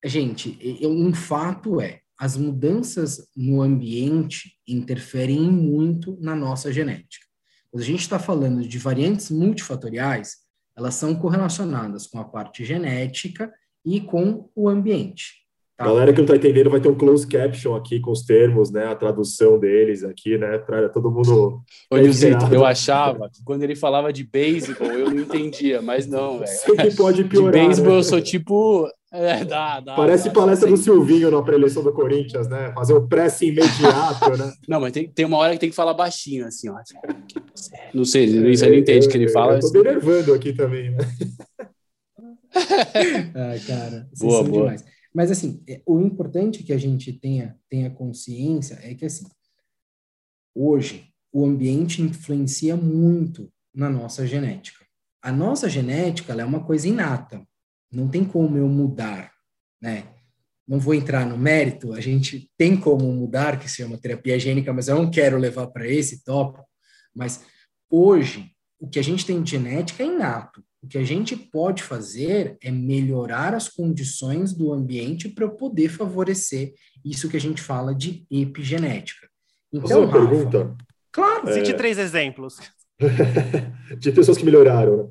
Gente, 0.04 0.56
um 0.82 1.12
fato 1.12 1.80
é, 1.80 2.00
as 2.18 2.36
mudanças 2.36 3.28
no 3.36 3.62
ambiente 3.62 4.52
interferem 4.66 5.40
muito 5.40 6.16
na 6.20 6.34
nossa 6.34 6.72
genética. 6.72 7.26
Quando 7.70 7.82
a 7.82 7.86
gente 7.86 8.00
está 8.00 8.18
falando 8.18 8.66
de 8.66 8.78
variantes 8.78 9.30
multifatoriais, 9.30 10.36
elas 10.78 10.94
são 10.94 11.14
correlacionadas 11.14 12.06
com 12.06 12.20
a 12.20 12.24
parte 12.24 12.64
genética 12.64 13.52
e 13.84 14.00
com 14.00 14.48
o 14.54 14.68
ambiente. 14.68 15.38
Tá? 15.76 15.84
Galera 15.84 16.12
que 16.12 16.18
não 16.18 16.24
está 16.24 16.36
entendendo 16.36 16.70
vai 16.70 16.80
ter 16.80 16.88
um 16.88 16.94
close 16.94 17.26
caption 17.26 17.74
aqui 17.74 18.00
com 18.00 18.10
os 18.10 18.22
termos, 18.22 18.70
né? 18.70 18.86
A 18.86 18.96
tradução 18.96 19.58
deles 19.58 20.02
aqui, 20.02 20.36
né? 20.36 20.58
Para 20.58 20.88
todo 20.88 21.10
mundo. 21.10 21.62
Ô, 21.88 22.02
Zito, 22.10 22.52
eu 22.52 22.64
achava 22.64 23.30
que 23.30 23.42
quando 23.44 23.62
ele 23.62 23.76
falava 23.76 24.12
de 24.12 24.24
beisebol 24.24 24.88
eu 24.88 25.10
não 25.10 25.20
entendia, 25.20 25.80
mas 25.80 26.06
não, 26.06 26.38
velho. 26.40 26.50
Sempre 26.50 26.94
pode 26.96 27.22
piorar. 27.24 27.52
De 27.52 27.58
beisebol 27.60 27.92
né? 27.92 27.98
eu 27.98 28.02
sou 28.02 28.20
tipo 28.20 28.88
é, 29.10 29.42
dá, 29.42 29.80
dá, 29.80 29.96
Parece 29.96 30.28
dá, 30.28 30.34
palestra 30.34 30.68
do 30.68 30.76
Silvinho 30.76 31.30
na 31.30 31.42
pré-eleição 31.42 31.82
do 31.82 31.92
Corinthians, 31.92 32.46
né? 32.46 32.72
Fazer 32.74 32.92
um 32.92 33.08
press 33.08 33.40
imediato, 33.40 34.36
né? 34.36 34.52
Não, 34.68 34.80
mas 34.80 34.92
tem, 34.92 35.08
tem 35.08 35.24
uma 35.24 35.38
hora 35.38 35.54
que 35.54 35.58
tem 35.58 35.70
que 35.70 35.76
falar 35.76 35.94
baixinho, 35.94 36.46
assim, 36.46 36.68
ó. 36.68 36.76
Não 37.94 38.04
sei, 38.04 38.24
é, 38.24 38.54
você 38.54 38.68
não 38.68 38.74
entende 38.74 39.06
o 39.06 39.10
que 39.10 39.16
ele 39.16 39.28
fala. 39.28 39.54
Eu 39.54 39.60
tô 39.60 39.72
me 39.72 39.82
nervando 39.82 40.34
aqui 40.34 40.52
também, 40.52 40.90
né? 40.90 40.98
ah, 43.34 43.54
cara, 43.66 44.08
boa, 44.18 44.44
boa. 44.44 44.62
Demais. 44.64 44.84
Mas, 45.14 45.30
assim, 45.30 45.62
é, 45.66 45.80
o 45.86 46.00
importante 46.00 46.62
que 46.62 46.72
a 46.72 46.78
gente 46.78 47.12
tenha, 47.12 47.56
tenha 47.68 47.88
consciência 47.88 48.78
é 48.82 48.94
que, 48.94 49.06
assim, 49.06 49.26
hoje, 50.54 51.08
o 51.32 51.46
ambiente 51.46 52.02
influencia 52.02 52.76
muito 52.76 53.50
na 53.74 53.88
nossa 53.88 54.26
genética. 54.26 54.84
A 55.22 55.32
nossa 55.32 55.68
genética, 55.68 56.34
é 56.34 56.44
uma 56.44 56.62
coisa 56.62 56.86
inata 56.86 57.47
não 57.90 58.08
tem 58.08 58.24
como 58.24 58.56
eu 58.56 58.68
mudar, 58.68 59.32
né? 59.80 60.08
Não 60.66 60.78
vou 60.78 60.94
entrar 60.94 61.24
no 61.24 61.38
mérito, 61.38 61.94
a 61.94 62.00
gente 62.00 62.50
tem 62.56 62.76
como 62.76 63.10
mudar, 63.10 63.58
que 63.58 63.68
se 63.70 63.76
chama 63.76 63.96
terapia 63.96 64.38
gênica, 64.38 64.72
mas 64.72 64.88
eu 64.88 64.96
não 64.96 65.10
quero 65.10 65.38
levar 65.38 65.66
para 65.68 65.88
esse 65.88 66.22
tópico. 66.22 66.66
Mas 67.14 67.42
hoje, 67.90 68.50
o 68.78 68.86
que 68.86 68.98
a 68.98 69.02
gente 69.02 69.24
tem 69.24 69.42
de 69.42 69.52
genética 69.52 70.02
é 70.02 70.06
inato. 70.06 70.62
O 70.82 70.86
que 70.86 70.98
a 70.98 71.04
gente 71.04 71.34
pode 71.34 71.82
fazer 71.82 72.56
é 72.62 72.70
melhorar 72.70 73.54
as 73.54 73.68
condições 73.68 74.52
do 74.52 74.72
ambiente 74.72 75.28
para 75.28 75.48
poder 75.48 75.88
favorecer 75.88 76.74
isso 77.04 77.28
que 77.28 77.36
a 77.36 77.40
gente 77.40 77.60
fala 77.60 77.94
de 77.94 78.24
epigenética. 78.30 79.26
Então, 79.72 80.04
uma 80.04 80.12
Rafa, 80.12 80.28
pergunta? 80.28 80.76
Claro. 81.10 81.52
Cite 81.52 81.72
é... 81.72 81.74
três 81.74 81.98
exemplos. 81.98 82.58
de 83.98 84.12
pessoas 84.12 84.36
que 84.36 84.44
melhoraram, 84.44 84.96
né? 84.96 85.10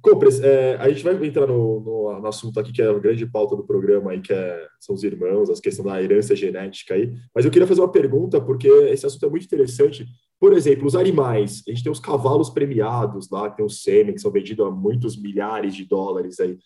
Compres, 0.00 0.40
é, 0.40 0.76
a 0.76 0.88
gente 0.88 1.02
vai 1.02 1.14
entrar 1.26 1.46
no, 1.46 1.80
no, 1.80 2.20
no, 2.20 2.26
assunto 2.26 2.60
aqui 2.60 2.72
que 2.72 2.80
é 2.80 2.88
a 2.88 2.98
grande 2.98 3.26
pauta 3.26 3.56
do 3.56 3.64
programa 3.66 4.12
aí, 4.12 4.20
que 4.20 4.32
é, 4.32 4.66
são 4.78 4.94
os 4.94 5.02
irmãos, 5.02 5.50
as 5.50 5.60
questões 5.60 5.86
da 5.86 6.02
herança 6.02 6.36
genética 6.36 6.94
aí. 6.94 7.12
Mas 7.34 7.44
eu 7.44 7.50
queria 7.50 7.66
fazer 7.66 7.80
uma 7.80 7.90
pergunta, 7.90 8.40
porque 8.40 8.68
esse 8.68 9.04
assunto 9.04 9.26
é 9.26 9.30
muito 9.30 9.44
interessante. 9.44 10.06
Por 10.38 10.52
exemplo, 10.52 10.86
os 10.86 10.94
animais. 10.94 11.62
A 11.66 11.70
gente 11.70 11.82
tem 11.82 11.90
os 11.90 11.98
cavalos 11.98 12.48
premiados 12.48 13.28
lá, 13.30 13.50
tem 13.50 13.66
os 13.66 13.82
sêmen, 13.82 14.14
que 14.14 14.20
são 14.20 14.30
vendidos 14.30 14.64
a 14.66 14.70
muitos 14.70 15.20
milhares 15.20 15.74
de 15.74 15.84
dólares 15.84 16.38
aí. 16.38 16.56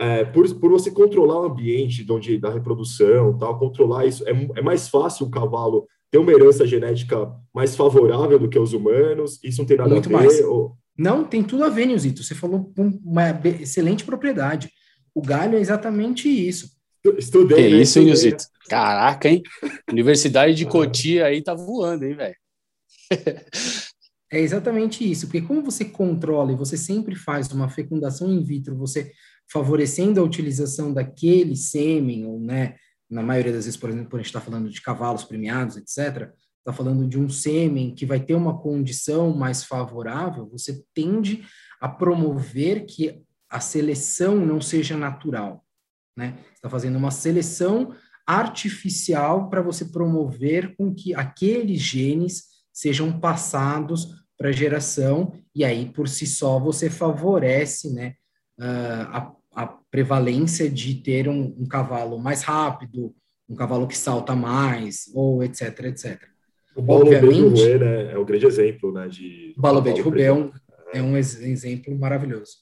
É, 0.00 0.24
por, 0.24 0.48
por 0.54 0.70
você 0.70 0.90
controlar 0.90 1.40
o 1.40 1.46
ambiente 1.46 2.04
de 2.04 2.12
onde, 2.12 2.38
da 2.38 2.50
reprodução, 2.50 3.36
tal, 3.36 3.58
controlar 3.58 4.06
isso, 4.06 4.26
é, 4.26 4.30
é 4.56 4.62
mais 4.62 4.88
fácil 4.88 5.26
o 5.26 5.30
cavalo 5.30 5.86
ter 6.10 6.18
uma 6.18 6.32
herança 6.32 6.66
genética 6.66 7.30
mais 7.52 7.76
favorável 7.76 8.38
do 8.38 8.48
que 8.48 8.58
os 8.58 8.72
humanos? 8.72 9.42
Isso 9.42 9.60
não 9.60 9.66
tem 9.66 9.76
nada 9.76 9.90
muito 9.90 10.06
a 10.06 10.20
ver? 10.20 10.24
Mais. 10.24 10.40
Ou... 10.44 10.76
Não, 10.98 11.24
tem 11.24 11.44
tudo 11.44 11.64
a 11.64 11.68
ver, 11.68 11.86
Nilzito. 11.86 12.24
Você 12.24 12.34
falou 12.34 12.72
com 12.74 12.88
uma 13.04 13.30
excelente 13.60 14.04
propriedade. 14.04 14.70
O 15.14 15.22
galho 15.22 15.56
é 15.56 15.60
exatamente 15.60 16.28
isso. 16.28 16.76
Estudei. 17.16 17.68
Que 17.68 17.76
né? 17.76 17.82
isso, 17.82 18.00
Nilzito? 18.00 18.44
Caraca, 18.68 19.28
hein? 19.28 19.42
Universidade 19.90 20.54
de 20.54 20.66
Cotia 20.66 21.26
aí 21.26 21.42
tá 21.42 21.54
voando, 21.54 22.04
hein, 22.04 22.14
velho? 22.14 22.36
é 24.30 24.40
exatamente 24.40 25.08
isso, 25.08 25.26
porque 25.26 25.40
como 25.40 25.62
você 25.62 25.84
controla 25.84 26.52
e 26.52 26.56
você 26.56 26.76
sempre 26.76 27.14
faz 27.14 27.50
uma 27.52 27.68
fecundação 27.68 28.30
in 28.30 28.42
vitro, 28.42 28.76
você 28.76 29.12
favorecendo 29.50 30.20
a 30.20 30.24
utilização 30.24 30.92
daquele 30.92 31.56
sêmen, 31.56 32.26
ou, 32.26 32.38
né, 32.38 32.74
na 33.08 33.22
maioria 33.22 33.52
das 33.52 33.64
vezes, 33.64 33.78
por 33.78 33.88
exemplo, 33.88 34.10
quando 34.10 34.20
a 34.20 34.22
gente 34.22 34.34
está 34.34 34.40
falando 34.40 34.68
de 34.68 34.82
cavalos 34.82 35.24
premiados, 35.24 35.76
etc., 35.76 36.30
está 36.68 36.72
falando 36.72 37.08
de 37.08 37.18
um 37.18 37.30
sêmen 37.30 37.94
que 37.94 38.04
vai 38.04 38.20
ter 38.20 38.34
uma 38.34 38.58
condição 38.58 39.34
mais 39.34 39.64
favorável, 39.64 40.46
você 40.50 40.84
tende 40.92 41.42
a 41.80 41.88
promover 41.88 42.84
que 42.84 43.22
a 43.48 43.58
seleção 43.58 44.36
não 44.36 44.60
seja 44.60 44.94
natural, 44.94 45.64
né? 46.14 46.38
Está 46.54 46.68
fazendo 46.68 46.96
uma 46.96 47.10
seleção 47.10 47.94
artificial 48.26 49.48
para 49.48 49.62
você 49.62 49.86
promover 49.86 50.76
com 50.76 50.94
que 50.94 51.14
aqueles 51.14 51.80
genes 51.80 52.44
sejam 52.70 53.18
passados 53.18 54.26
para 54.36 54.50
a 54.50 54.52
geração 54.52 55.32
e 55.54 55.64
aí 55.64 55.90
por 55.90 56.06
si 56.06 56.26
só 56.26 56.60
você 56.60 56.90
favorece, 56.90 57.92
né, 57.92 58.14
a, 58.60 59.32
a 59.52 59.66
prevalência 59.90 60.70
de 60.70 60.96
ter 60.96 61.28
um, 61.28 61.56
um 61.58 61.66
cavalo 61.66 62.18
mais 62.18 62.42
rápido, 62.42 63.14
um 63.48 63.56
cavalo 63.56 63.88
que 63.88 63.96
salta 63.96 64.36
mais, 64.36 65.10
ou 65.14 65.42
etc, 65.42 65.86
etc. 65.86 66.37
O 66.78 66.82
Paulo 66.84 67.10
B 67.10 67.18
de 67.18 67.26
Rouet, 67.26 67.78
né, 67.78 68.12
é 68.12 68.18
um 68.18 68.24
grande 68.24 68.46
exemplo, 68.46 68.92
né, 68.92 69.08
de... 69.08 69.52
O 69.58 69.60
Paulo 69.60 69.82
B 69.82 69.92
de 69.92 70.00
Rouet 70.00 70.22
é 70.22 70.32
um, 70.32 70.52
é 70.94 71.02
um 71.02 71.16
exemplo 71.16 71.98
maravilhoso. 71.98 72.52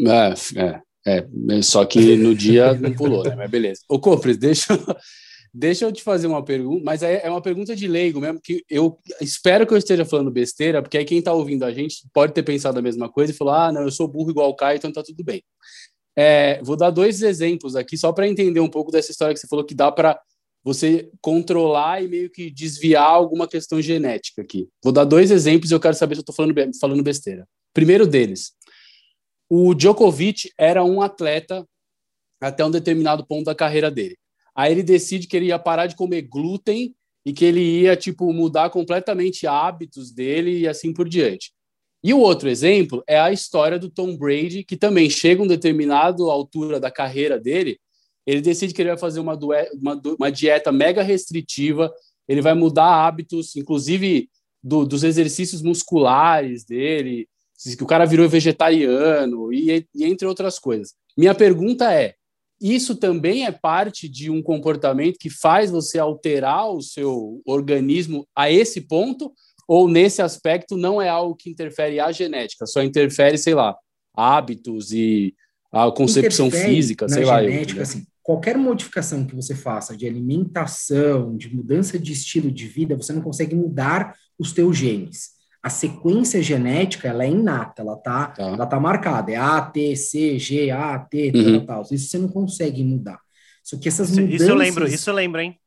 É, 0.00 0.80
é, 1.04 1.26
é, 1.50 1.62
só 1.62 1.84
que 1.84 2.16
no 2.16 2.32
dia 2.32 2.74
não 2.78 2.92
pulou, 2.94 3.24
né, 3.24 3.34
mas 3.34 3.50
beleza. 3.50 3.80
Ô, 3.88 3.98
Copres, 3.98 4.36
deixa, 4.36 4.68
deixa 5.52 5.84
eu 5.84 5.90
te 5.90 6.00
fazer 6.00 6.28
uma 6.28 6.44
pergunta, 6.44 6.84
mas 6.84 7.02
é, 7.02 7.26
é 7.26 7.28
uma 7.28 7.42
pergunta 7.42 7.74
de 7.74 7.88
leigo 7.88 8.20
mesmo, 8.20 8.40
que 8.40 8.64
eu 8.70 8.96
espero 9.20 9.66
que 9.66 9.74
eu 9.74 9.78
esteja 9.78 10.04
falando 10.04 10.30
besteira, 10.30 10.80
porque 10.80 10.96
aí 10.96 11.04
quem 11.04 11.18
está 11.18 11.32
ouvindo 11.32 11.64
a 11.64 11.72
gente 11.72 12.06
pode 12.12 12.32
ter 12.32 12.44
pensado 12.44 12.78
a 12.78 12.82
mesma 12.82 13.10
coisa 13.10 13.32
e 13.32 13.36
falar, 13.36 13.66
ah, 13.66 13.72
não, 13.72 13.82
eu 13.82 13.90
sou 13.90 14.06
burro 14.06 14.30
igual 14.30 14.48
o 14.48 14.54
Caio, 14.54 14.76
então 14.76 14.92
tá 14.92 15.02
tudo 15.02 15.24
bem. 15.24 15.42
É, 16.16 16.62
vou 16.62 16.76
dar 16.76 16.90
dois 16.90 17.20
exemplos 17.20 17.74
aqui, 17.74 17.98
só 17.98 18.12
para 18.12 18.28
entender 18.28 18.60
um 18.60 18.70
pouco 18.70 18.92
dessa 18.92 19.10
história 19.10 19.34
que 19.34 19.40
você 19.40 19.48
falou 19.48 19.64
que 19.64 19.74
dá 19.74 19.90
para 19.90 20.20
você 20.64 21.10
controlar 21.20 22.02
e 22.02 22.08
meio 22.08 22.30
que 22.30 22.50
desviar 22.50 23.10
alguma 23.10 23.46
questão 23.46 23.82
genética 23.82 24.40
aqui. 24.40 24.66
Vou 24.82 24.92
dar 24.92 25.04
dois 25.04 25.30
exemplos 25.30 25.70
e 25.70 25.74
eu 25.74 25.80
quero 25.80 25.94
saber 25.94 26.14
se 26.14 26.20
eu 26.20 26.22
estou 26.22 26.34
falando, 26.34 26.54
falando 26.80 27.02
besteira. 27.02 27.46
Primeiro 27.74 28.06
deles, 28.06 28.52
o 29.48 29.74
Djokovic 29.74 30.50
era 30.56 30.82
um 30.82 31.02
atleta 31.02 31.66
até 32.40 32.64
um 32.64 32.70
determinado 32.70 33.26
ponto 33.26 33.44
da 33.44 33.54
carreira 33.54 33.90
dele. 33.90 34.16
Aí 34.56 34.72
ele 34.72 34.82
decide 34.82 35.26
que 35.26 35.36
ele 35.36 35.46
ia 35.46 35.58
parar 35.58 35.86
de 35.86 35.96
comer 35.96 36.22
glúten 36.22 36.94
e 37.26 37.32
que 37.32 37.44
ele 37.44 37.60
ia 37.60 37.96
tipo 37.96 38.32
mudar 38.32 38.70
completamente 38.70 39.46
hábitos 39.46 40.12
dele 40.12 40.60
e 40.60 40.68
assim 40.68 40.92
por 40.92 41.08
diante. 41.08 41.52
E 42.02 42.12
o 42.12 42.20
outro 42.20 42.48
exemplo 42.48 43.02
é 43.06 43.18
a 43.18 43.32
história 43.32 43.78
do 43.78 43.88
Tom 43.88 44.16
Brady, 44.16 44.62
que 44.62 44.76
também 44.76 45.08
chega 45.08 45.40
a 45.40 45.44
um 45.44 45.48
determinado 45.48 46.30
altura 46.30 46.78
da 46.78 46.90
carreira 46.90 47.40
dele, 47.40 47.78
ele 48.26 48.40
decide 48.40 48.72
que 48.72 48.80
ele 48.80 48.90
vai 48.90 48.98
fazer 48.98 49.20
uma, 49.20 49.38
uma, 49.74 50.00
uma 50.18 50.32
dieta 50.32 50.72
mega 50.72 51.02
restritiva, 51.02 51.92
ele 52.26 52.40
vai 52.40 52.54
mudar 52.54 53.06
hábitos, 53.06 53.54
inclusive 53.56 54.28
do, 54.62 54.84
dos 54.84 55.04
exercícios 55.04 55.60
musculares 55.62 56.64
dele, 56.64 57.28
que 57.76 57.82
o 57.82 57.86
cara 57.86 58.04
virou 58.04 58.28
vegetariano 58.28 59.52
e, 59.52 59.86
e 59.94 60.04
entre 60.04 60.26
outras 60.26 60.58
coisas. 60.58 60.94
Minha 61.16 61.34
pergunta 61.34 61.92
é: 61.92 62.14
isso 62.60 62.96
também 62.96 63.46
é 63.46 63.52
parte 63.52 64.08
de 64.08 64.30
um 64.30 64.42
comportamento 64.42 65.18
que 65.18 65.30
faz 65.30 65.70
você 65.70 65.98
alterar 65.98 66.70
o 66.70 66.82
seu 66.82 67.40
organismo 67.46 68.26
a 68.34 68.50
esse 68.50 68.80
ponto? 68.80 69.32
ou 69.66 69.88
nesse 69.88 70.22
aspecto 70.22 70.76
não 70.76 71.00
é 71.00 71.08
algo 71.08 71.34
que 71.34 71.50
interfere 71.50 71.98
a 72.00 72.12
genética, 72.12 72.66
só 72.66 72.82
interfere, 72.82 73.38
sei 73.38 73.54
lá, 73.54 73.74
hábitos 74.14 74.92
e 74.92 75.34
a 75.72 75.90
concepção 75.90 76.46
interfere 76.46 76.74
física, 76.74 77.08
sei 77.08 77.24
lá. 77.24 77.42
Genética, 77.42 77.80
eu, 77.80 77.82
assim, 77.82 78.06
qualquer 78.24 78.56
modificação 78.56 79.26
que 79.26 79.36
você 79.36 79.54
faça 79.54 79.94
de 79.94 80.06
alimentação, 80.06 81.36
de 81.36 81.54
mudança 81.54 81.98
de 81.98 82.10
estilo 82.10 82.50
de 82.50 82.66
vida, 82.66 82.96
você 82.96 83.12
não 83.12 83.20
consegue 83.20 83.54
mudar 83.54 84.16
os 84.38 84.50
teus 84.50 84.78
genes. 84.78 85.34
A 85.62 85.68
sequência 85.68 86.42
genética, 86.42 87.06
ela 87.06 87.24
é 87.24 87.28
inata, 87.28 87.82
ela 87.82 87.96
tá, 87.96 88.28
tá. 88.28 88.42
ela 88.42 88.66
tá 88.66 88.80
marcada, 88.80 89.30
é 89.30 89.36
A, 89.36 89.60
T, 89.60 89.94
C, 89.94 90.38
G, 90.38 90.70
A, 90.70 90.98
T, 90.98 91.32
uhum. 91.34 91.66
tal, 91.66 91.84
tal. 91.84 91.94
Isso 91.94 92.08
você 92.08 92.18
não 92.18 92.28
consegue 92.28 92.82
mudar. 92.82 93.20
Só 93.62 93.76
que 93.78 93.88
essas 93.88 94.08
isso, 94.08 94.20
mudanças... 94.20 94.40
Isso 94.40 94.50
eu 94.50 94.56
lembro, 94.56 94.86
isso 94.88 95.10
eu 95.10 95.14
lembro, 95.14 95.40
hein? 95.42 95.58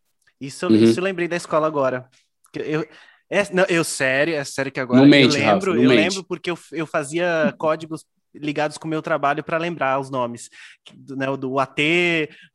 Isso, 0.41 0.67
uhum. 0.67 0.75
isso 0.75 0.99
eu 0.99 1.03
lembrei 1.03 1.27
da 1.27 1.35
escola 1.35 1.67
agora. 1.67 2.09
Eu, 2.55 2.87
é, 3.29 3.53
não, 3.53 3.65
eu 3.65 3.83
sério, 3.83 4.33
é 4.33 4.43
sério 4.43 4.71
que 4.71 4.79
agora 4.79 5.05
mente, 5.05 5.37
eu 5.37 5.43
lembro, 5.43 5.71
Rafa, 5.71 5.81
eu 5.81 5.89
mente. 5.89 5.95
lembro 5.95 6.23
porque 6.23 6.49
eu, 6.49 6.57
eu 6.71 6.87
fazia 6.87 7.53
códigos 7.57 8.03
ligados 8.41 8.77
com 8.77 8.87
o 8.87 8.89
meu 8.89 9.01
trabalho 9.01 9.43
para 9.43 9.57
lembrar 9.57 9.99
os 9.99 10.09
nomes, 10.09 10.49
né, 11.09 11.29
o 11.29 11.37
do 11.37 11.59
AT, 11.59 11.79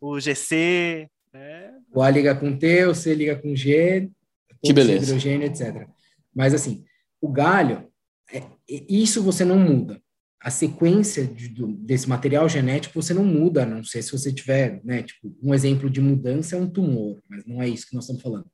o 0.00 0.18
GC, 0.18 1.08
né? 1.32 1.72
O 1.92 2.02
A 2.02 2.10
liga 2.10 2.34
com 2.34 2.56
T, 2.56 2.84
o 2.86 2.94
C 2.94 3.14
liga 3.14 3.36
com 3.36 3.56
G, 3.56 4.10
que 4.62 4.72
beleza. 4.72 5.04
hidrogênio, 5.04 5.46
etc. 5.46 5.88
Mas 6.34 6.54
assim, 6.54 6.84
o 7.20 7.28
galho, 7.28 7.88
é, 8.32 8.42
isso 8.68 9.22
você 9.22 9.44
não 9.44 9.58
muda. 9.58 10.00
A 10.40 10.50
sequência 10.50 11.24
de, 11.24 11.48
do, 11.48 11.68
desse 11.68 12.08
material 12.08 12.48
genético 12.48 13.00
você 13.00 13.14
não 13.14 13.24
muda, 13.24 13.62
a 13.62 13.66
não 13.66 13.84
sei 13.84 14.02
se 14.02 14.12
você 14.12 14.32
tiver, 14.32 14.80
né, 14.84 15.02
tipo, 15.02 15.34
um 15.42 15.54
exemplo 15.54 15.88
de 15.88 16.00
mudança 16.00 16.56
é 16.56 16.58
um 16.58 16.68
tumor, 16.68 17.22
mas 17.28 17.46
não 17.46 17.62
é 17.62 17.68
isso 17.68 17.86
que 17.88 17.94
nós 17.94 18.04
estamos 18.04 18.22
falando. 18.22 18.46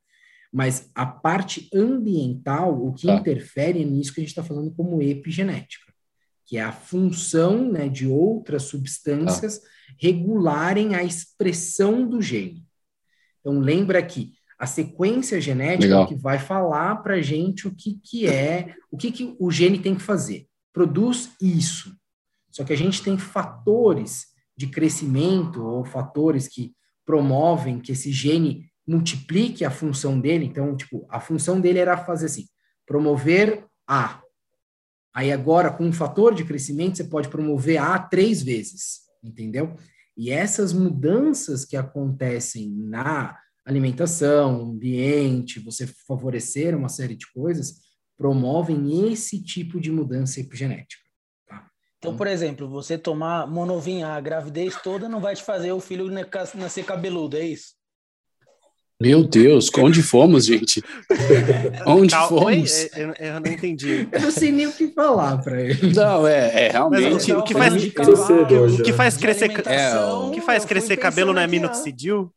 Mas 0.53 0.91
a 0.95 1.05
parte 1.05 1.69
ambiental, 1.75 2.87
o 2.87 2.95
que 2.95 3.07
tá. 3.07 3.17
interfere 3.17 3.83
é 3.83 3.85
nisso 3.85 4.15
que 4.15 4.21
a 4.21 4.23
gente 4.23 4.31
está 4.31 4.43
falando 4.43 4.71
como 4.75 5.03
epigenética, 5.03 5.88
que 6.49 6.57
é 6.57 6.63
a 6.63 6.73
função 6.73 7.71
né, 7.71 7.91
de 7.91 8.07
outras 8.07 8.63
substâncias 8.63 9.59
tá. 9.59 9.69
regularem 10.01 10.95
a 10.95 11.05
expressão 11.05 12.09
do 12.09 12.23
gene. 12.23 12.67
Então, 13.41 13.61
lembra 13.61 14.03
que 14.03 14.33
a 14.59 14.67
sequência 14.67 15.39
genética 15.43 15.85
Legal. 15.85 16.07
que 16.09 16.15
vai 16.15 16.39
falar 16.39 16.97
para 16.97 17.15
a 17.15 17.21
gente 17.21 17.69
o 17.69 17.75
que, 17.75 18.01
que 18.03 18.27
é, 18.27 18.75
o 18.91 18.97
que, 18.97 19.13
que 19.13 19.37
o 19.39 19.51
gene 19.51 19.79
tem 19.79 19.95
que 19.95 20.01
fazer. 20.01 20.47
Produz 20.73 21.31
isso. 21.41 21.95
Só 22.51 22.65
que 22.65 22.73
a 22.73 22.77
gente 22.77 23.03
tem 23.03 23.19
fatores 23.19 24.29
de 24.57 24.67
crescimento 24.69 25.63
ou 25.63 25.85
fatores 25.85 26.49
que 26.49 26.75
promovem 27.05 27.79
que 27.79 27.93
esse 27.93 28.11
gene 28.11 28.71
multiplique 28.87 29.67
a 29.67 29.71
função 29.71 30.19
dele. 30.19 30.47
Então, 30.47 30.75
tipo, 30.75 31.07
a 31.11 31.21
função 31.21 31.61
dele 31.61 31.79
era 31.79 31.97
fazer 31.99 32.27
assim, 32.27 32.47
promover 32.87 33.67
A. 33.87 34.23
Aí 35.19 35.33
agora, 35.33 35.73
com 35.73 35.85
um 35.85 35.93
fator 35.93 36.33
de 36.33 36.45
crescimento, 36.45 36.97
você 36.97 37.03
pode 37.03 37.29
promover 37.29 37.79
A 37.79 37.99
três 37.99 38.41
vezes, 38.41 39.01
entendeu? 39.21 39.75
E 40.17 40.31
essas 40.31 40.73
mudanças 40.73 41.65
que 41.65 41.77
acontecem 41.77 42.71
na 42.71 43.37
alimentação, 43.67 44.63
ambiente, 44.63 45.59
você 45.59 45.89
favorecer 46.07 46.73
uma 46.73 46.89
série 46.89 47.17
de 47.17 47.27
coisas, 47.33 47.81
promovem 48.17 49.13
esse 49.13 49.43
tipo 49.43 49.81
de 49.81 49.91
mudança 49.91 50.39
epigenética. 50.39 51.03
Tá? 51.49 51.69
Então, 51.99 52.17
por 52.17 52.29
exemplo, 52.29 52.69
você 52.69 52.97
tomar 52.97 53.45
monovinha 53.49 54.11
a 54.11 54.21
gravidez 54.21 54.81
toda 54.81 55.09
não 55.09 55.21
vai 55.21 55.35
te 55.35 55.43
fazer 55.43 55.73
o 55.73 55.81
filho 55.81 56.09
nascer 56.55 56.85
cabeludo, 56.85 57.37
é 57.37 57.45
isso? 57.45 57.75
Meu 59.01 59.23
Deus, 59.23 59.71
onde 59.79 60.03
fomos, 60.03 60.47
gente? 60.47 60.83
Onde 61.87 62.13
Calma, 62.13 62.29
fomos? 62.41 62.89
Eu, 62.97 63.15
eu, 63.21 63.41
não 63.41 63.53
entendi. 63.53 64.09
Eu 64.11 64.21
não 64.23 64.31
sei 64.33 64.51
nem 64.51 64.67
o 64.67 64.73
que 64.73 64.89
falar 64.89 65.39
para 65.39 65.63
ele. 65.63 65.95
Não, 65.95 66.27
é, 66.27 66.67
é 66.67 66.71
realmente. 66.71 67.33
o, 67.33 67.43
que 67.45 67.55
faz, 67.55 67.75
o, 67.75 68.83
que 68.83 68.93
faz 68.93 69.17
crescer, 69.17 69.53
é, 69.67 69.95
o 70.01 70.33
que 70.33 70.41
faz 70.41 70.65
crescer 70.65 70.97
cabelo 70.97 71.33
não 71.33 71.41
é 71.41 71.47
minoxidil? 71.47 72.33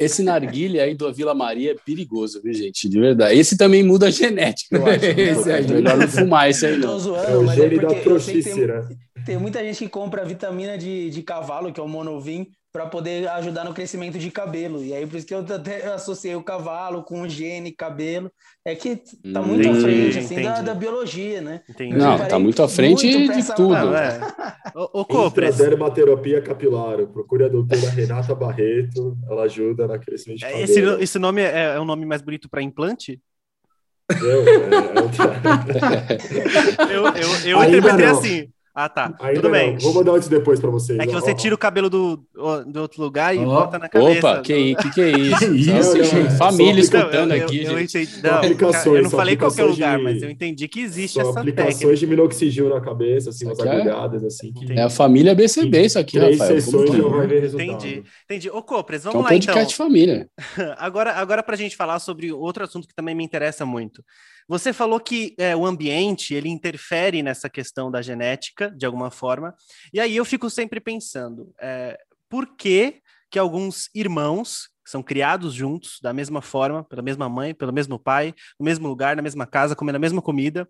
esse 0.00 0.22
narguilha 0.22 0.84
aí 0.84 0.94
do 0.94 1.12
Vila 1.12 1.34
Maria 1.34 1.72
é 1.72 1.74
perigoso, 1.74 2.40
viu, 2.42 2.54
gente? 2.54 2.88
De 2.88 2.98
verdade. 2.98 3.38
Esse 3.38 3.54
também 3.58 3.82
muda 3.82 4.06
a 4.06 4.10
genética, 4.10 4.78
eu 4.78 4.86
acho. 4.86 5.04
esse 5.20 5.52
aí, 5.52 5.68
melhor 5.68 5.98
não 5.98 6.08
fumar 6.08 6.48
esse 6.48 6.64
aí, 6.64 6.78
não. 6.78 6.92
Tô 6.92 6.98
zoando, 7.00 7.30
é 7.30 7.36
o 7.36 7.44
mas 7.44 7.58
é 7.58 7.62
gene 7.62 7.76
é 7.76 7.80
da 7.80 7.94
prostice, 7.96 8.66
né? 8.66 8.88
Tem 9.26 9.36
muita 9.36 9.62
gente 9.62 9.76
que 9.76 9.88
compra 9.90 10.24
vitamina 10.24 10.78
de, 10.78 11.10
de 11.10 11.22
cavalo, 11.22 11.70
que 11.70 11.78
é 11.78 11.82
o 11.82 11.88
monovim, 11.88 12.46
para 12.72 12.86
poder 12.86 13.28
ajudar 13.28 13.64
no 13.64 13.74
crescimento 13.74 14.18
de 14.18 14.30
cabelo. 14.30 14.82
E 14.84 14.94
aí, 14.94 15.06
por 15.06 15.16
isso 15.16 15.26
que 15.26 15.34
eu 15.34 15.40
até 15.40 15.86
associei 15.88 16.36
o 16.36 16.42
cavalo 16.42 17.02
com 17.02 17.22
o 17.22 17.28
gene, 17.28 17.72
cabelo. 17.72 18.30
É 18.64 18.74
que 18.74 19.02
tá 19.32 19.42
muito 19.42 19.68
à 19.68 19.74
frente, 19.74 20.18
assim, 20.18 20.42
da, 20.42 20.62
da, 20.62 20.74
biologia, 20.74 21.40
né? 21.40 21.62
Entendi. 21.68 21.96
Não, 21.96 22.28
tá 22.28 22.38
muito 22.38 22.62
à 22.62 22.68
frente 22.68 23.06
muito 23.06 23.34
de 23.34 23.54
tudo. 23.54 23.74
Não, 23.74 23.96
é. 23.96 24.20
o, 24.74 25.00
o 25.00 25.04
Copres. 25.04 25.56
Dermaterapia 25.56 26.40
capilar. 26.40 27.04
Procure 27.06 27.44
a 27.44 27.48
doutora 27.48 27.90
Renata 27.90 28.34
Barreto, 28.34 29.16
ela 29.28 29.42
ajuda 29.42 29.88
na 29.88 29.98
crescimento 29.98 30.38
de 30.38 30.44
é, 30.44 30.50
cabelo. 30.50 30.64
Esse, 30.64 31.02
esse 31.02 31.18
nome 31.18 31.42
é, 31.42 31.74
é 31.74 31.80
um 31.80 31.84
nome 31.84 32.06
mais 32.06 32.22
bonito 32.22 32.48
para 32.48 32.62
implante? 32.62 33.20
Não, 34.10 34.28
é, 34.28 34.54
é 36.88 36.94
eu, 36.94 37.06
eu, 37.06 37.58
eu 37.58 37.64
interpretei 37.64 38.06
assim. 38.06 38.48
Ah, 38.74 38.88
tá. 38.88 39.12
Ainda 39.20 39.40
Tudo 39.40 39.50
bem. 39.50 39.76
Vou 39.78 39.92
mandar 39.92 40.12
antes 40.12 40.28
depois 40.28 40.60
para 40.60 40.70
vocês. 40.70 40.98
É 40.98 41.06
que 41.06 41.12
você 41.12 41.34
tira 41.34 41.54
o 41.54 41.58
cabelo 41.58 41.90
do, 41.90 42.24
do 42.66 42.80
outro 42.80 43.02
lugar 43.02 43.34
e 43.34 43.38
oh. 43.40 43.46
bota 43.46 43.78
na 43.78 43.88
cabeça. 43.88 44.18
Opa, 44.18 44.42
que, 44.42 44.76
que, 44.76 44.90
que 44.90 45.00
é 45.00 45.10
isso? 45.10 45.38
que 45.50 45.56
isso, 45.56 45.98
não, 45.98 46.04
gente? 46.04 46.36
Família 46.36 46.80
escutando 46.80 47.34
eu, 47.34 47.44
aqui, 47.44 47.64
eu, 47.64 47.78
gente. 47.78 47.96
Eu, 47.96 48.02
entendi, 48.02 48.22
não, 48.22 48.94
eu 48.94 49.02
não 49.02 49.10
falei 49.10 49.36
qualquer 49.36 49.64
lugar, 49.64 49.98
de, 49.98 50.04
mas 50.04 50.22
eu 50.22 50.30
entendi 50.30 50.68
que 50.68 50.80
existe 50.80 51.18
essa 51.20 51.40
aplicações 51.40 51.78
técnica. 51.78 51.96
de 51.96 52.06
minoxidil 52.06 52.68
na 52.68 52.80
cabeça, 52.80 53.30
assim, 53.30 53.44
umas 53.44 53.58
é? 53.58 53.68
agulhadas, 53.68 54.24
assim. 54.24 54.52
Que... 54.52 54.72
É 54.72 54.82
a 54.82 54.90
família 54.90 55.34
BCB 55.34 55.86
isso 55.86 55.98
aqui, 55.98 56.18
Três 56.18 56.38
Rafael. 56.38 56.60
sessões 56.60 56.90
já 56.90 57.08
vai 57.08 57.26
ver 57.26 57.40
resultado. 57.40 57.70
Entendi. 57.70 58.04
Entendi. 58.24 58.50
Ô, 58.50 58.62
Copres, 58.62 59.02
vamos 59.02 59.16
é 59.16 59.18
um 59.18 59.22
lá, 59.22 59.34
então. 59.34 59.52
podcast 59.52 59.76
família. 59.76 60.28
agora, 60.78 61.12
agora 61.14 61.42
para 61.42 61.54
a 61.54 61.58
gente 61.58 61.76
falar 61.76 61.98
sobre 61.98 62.30
outro 62.30 62.62
assunto 62.62 62.86
que 62.86 62.94
também 62.94 63.14
me 63.14 63.24
interessa 63.24 63.66
muito. 63.66 64.04
Você 64.50 64.72
falou 64.72 64.98
que 64.98 65.32
é, 65.38 65.54
o 65.54 65.64
ambiente 65.64 66.34
ele 66.34 66.48
interfere 66.48 67.22
nessa 67.22 67.48
questão 67.48 67.88
da 67.88 68.02
genética 68.02 68.68
de 68.68 68.84
alguma 68.84 69.08
forma, 69.08 69.54
e 69.94 70.00
aí 70.00 70.16
eu 70.16 70.24
fico 70.24 70.50
sempre 70.50 70.80
pensando 70.80 71.54
é, 71.60 71.96
por 72.28 72.56
que 72.56 73.00
que 73.30 73.38
alguns 73.38 73.88
irmãos 73.94 74.68
são 74.84 75.04
criados 75.04 75.54
juntos 75.54 76.00
da 76.02 76.12
mesma 76.12 76.42
forma, 76.42 76.82
pela 76.82 77.00
mesma 77.00 77.28
mãe, 77.28 77.54
pelo 77.54 77.72
mesmo 77.72 77.96
pai, 77.96 78.34
no 78.58 78.64
mesmo 78.64 78.88
lugar, 78.88 79.14
na 79.14 79.22
mesma 79.22 79.46
casa, 79.46 79.76
comendo 79.76 79.98
a 79.98 80.00
mesma 80.00 80.20
comida, 80.20 80.68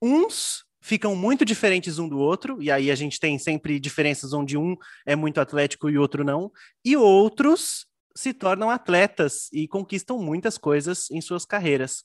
uns 0.00 0.64
ficam 0.80 1.16
muito 1.16 1.44
diferentes 1.44 1.98
um 1.98 2.08
do 2.08 2.20
outro, 2.20 2.62
e 2.62 2.70
aí 2.70 2.92
a 2.92 2.94
gente 2.94 3.18
tem 3.18 3.36
sempre 3.40 3.80
diferenças 3.80 4.32
onde 4.32 4.56
um 4.56 4.76
é 5.04 5.16
muito 5.16 5.40
atlético 5.40 5.90
e 5.90 5.98
outro 5.98 6.22
não, 6.22 6.52
e 6.84 6.96
outros 6.96 7.86
se 8.14 8.32
tornam 8.32 8.70
atletas 8.70 9.48
e 9.52 9.66
conquistam 9.66 10.16
muitas 10.18 10.56
coisas 10.56 11.10
em 11.10 11.20
suas 11.20 11.44
carreiras. 11.44 12.04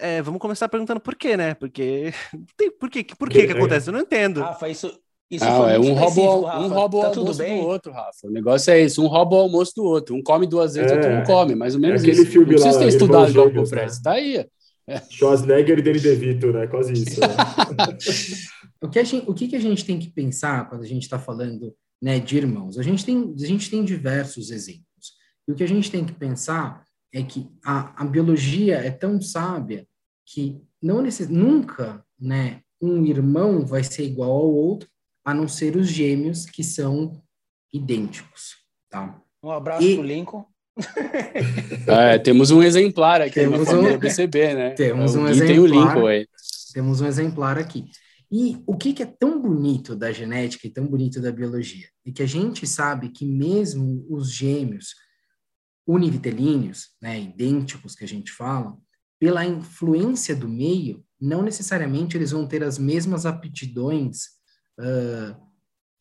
É, 0.00 0.22
vamos 0.22 0.40
começar 0.40 0.68
perguntando 0.68 1.00
por 1.00 1.14
quê, 1.14 1.36
né? 1.36 1.54
Porque. 1.54 2.12
Tem, 2.56 2.70
por 2.70 2.90
quê? 2.90 3.06
Por 3.18 3.28
quê 3.28 3.46
que 3.46 3.52
acontece? 3.52 3.88
Eu 3.88 3.92
não 3.92 4.00
entendo. 4.00 4.40
Rafa, 4.40 4.68
isso. 4.68 4.92
Isso 5.30 5.44
ah, 5.44 5.70
é 5.70 5.78
um 5.78 5.94
roubo, 5.94 6.48
um 6.48 6.66
roubo 6.66 7.00
tá 7.02 7.06
almoço 7.06 7.38
bem? 7.38 7.60
do 7.60 7.68
outro, 7.68 7.92
Rafa. 7.92 8.26
O 8.26 8.30
negócio 8.32 8.72
é 8.72 8.82
isso, 8.82 9.00
um 9.00 9.06
rouba 9.06 9.36
o 9.36 9.40
almoço 9.42 9.72
do 9.76 9.84
outro. 9.84 10.16
Um 10.16 10.22
come 10.24 10.44
duas 10.44 10.74
vezes, 10.74 10.90
é, 10.90 10.94
outro 10.96 11.08
não 11.08 11.22
come, 11.22 11.54
mais 11.54 11.76
ou 11.76 11.80
menos 11.80 12.02
é 12.02 12.08
isso. 12.08 12.26
Filme 12.26 12.46
não 12.48 12.54
precisa 12.54 12.80
ter 12.80 12.88
estudado 12.88 13.30
igual 13.30 13.46
o 13.46 13.52
né? 13.52 13.86
tá 14.02 14.10
aí. 14.10 14.44
É. 14.88 15.00
Schwarzenegger 15.08 15.78
e 15.78 15.82
Danny 15.82 16.00
DeVito, 16.00 16.52
né? 16.52 16.66
Quase 16.66 16.94
isso. 16.94 17.20
Né? 17.20 17.28
o, 18.82 18.88
que 18.88 18.98
a 18.98 19.04
gente, 19.04 19.30
o 19.30 19.32
que, 19.32 19.46
que 19.46 19.54
a 19.54 19.60
gente 19.60 19.84
tem 19.84 20.00
que 20.00 20.10
pensar 20.10 20.68
quando 20.68 20.82
a 20.82 20.86
gente 20.86 21.04
está 21.04 21.16
falando 21.16 21.72
né, 22.02 22.18
de 22.18 22.36
irmãos? 22.36 22.76
A 22.76 22.82
gente, 22.82 23.04
tem, 23.04 23.32
a 23.40 23.46
gente 23.46 23.70
tem 23.70 23.84
diversos 23.84 24.50
exemplos. 24.50 25.12
E 25.46 25.52
o 25.52 25.54
que 25.54 25.62
a 25.62 25.68
gente 25.68 25.92
tem 25.92 26.04
que 26.04 26.12
pensar 26.12 26.82
é 27.14 27.22
que 27.22 27.48
a, 27.64 28.02
a 28.02 28.04
biologia 28.04 28.78
é 28.78 28.90
tão 28.90 29.20
sábia 29.20 29.86
que 30.32 30.62
não 30.80 31.02
necess... 31.02 31.28
nunca, 31.28 32.04
né, 32.18 32.62
um 32.80 33.04
irmão 33.04 33.66
vai 33.66 33.82
ser 33.82 34.04
igual 34.04 34.30
ao 34.30 34.50
outro, 34.50 34.88
a 35.24 35.34
não 35.34 35.48
ser 35.48 35.76
os 35.76 35.88
gêmeos 35.88 36.46
que 36.46 36.62
são 36.62 37.20
idênticos, 37.72 38.56
tá? 38.88 39.20
Um 39.42 39.50
abraço 39.50 39.86
e... 39.86 39.94
pro 39.94 40.04
Lincoln. 40.04 40.44
é, 41.86 42.18
temos 42.18 42.50
um 42.50 42.62
exemplar 42.62 43.20
aqui 43.20 43.34
temos 43.34 43.58
na 43.58 43.66
família 43.66 43.96
um... 43.96 43.98
BCB, 43.98 44.54
né? 44.54 44.70
Temos 44.70 45.14
um 45.14 45.26
exemplar. 45.26 45.48
Tem 45.48 45.58
o 45.58 45.66
Lincoln 45.66 46.06
aí. 46.06 46.26
Temos 46.72 47.00
um 47.00 47.06
exemplar 47.06 47.58
aqui. 47.58 47.84
E 48.32 48.62
o 48.64 48.76
que, 48.76 48.92
que, 48.92 49.02
é 49.02 49.06
tão 49.06 49.42
bonito 49.42 49.96
da 49.96 50.12
genética 50.12 50.66
e 50.66 50.70
tão 50.70 50.86
bonito 50.86 51.20
da 51.20 51.32
biologia? 51.32 51.88
É 52.06 52.12
que 52.12 52.22
a 52.22 52.26
gente 52.26 52.66
sabe 52.66 53.10
que 53.10 53.26
mesmo 53.26 54.06
os 54.08 54.32
gêmeos 54.32 54.94
univitelíneos, 55.86 56.90
né, 57.02 57.20
idênticos 57.20 57.96
que 57.96 58.04
a 58.04 58.08
gente 58.08 58.30
fala, 58.30 58.78
pela 59.20 59.44
influência 59.44 60.34
do 60.34 60.48
meio, 60.48 61.04
não 61.20 61.42
necessariamente 61.42 62.16
eles 62.16 62.30
vão 62.30 62.46
ter 62.46 62.64
as 62.64 62.78
mesmas 62.78 63.26
aptidões 63.26 64.22
uh, 64.80 65.36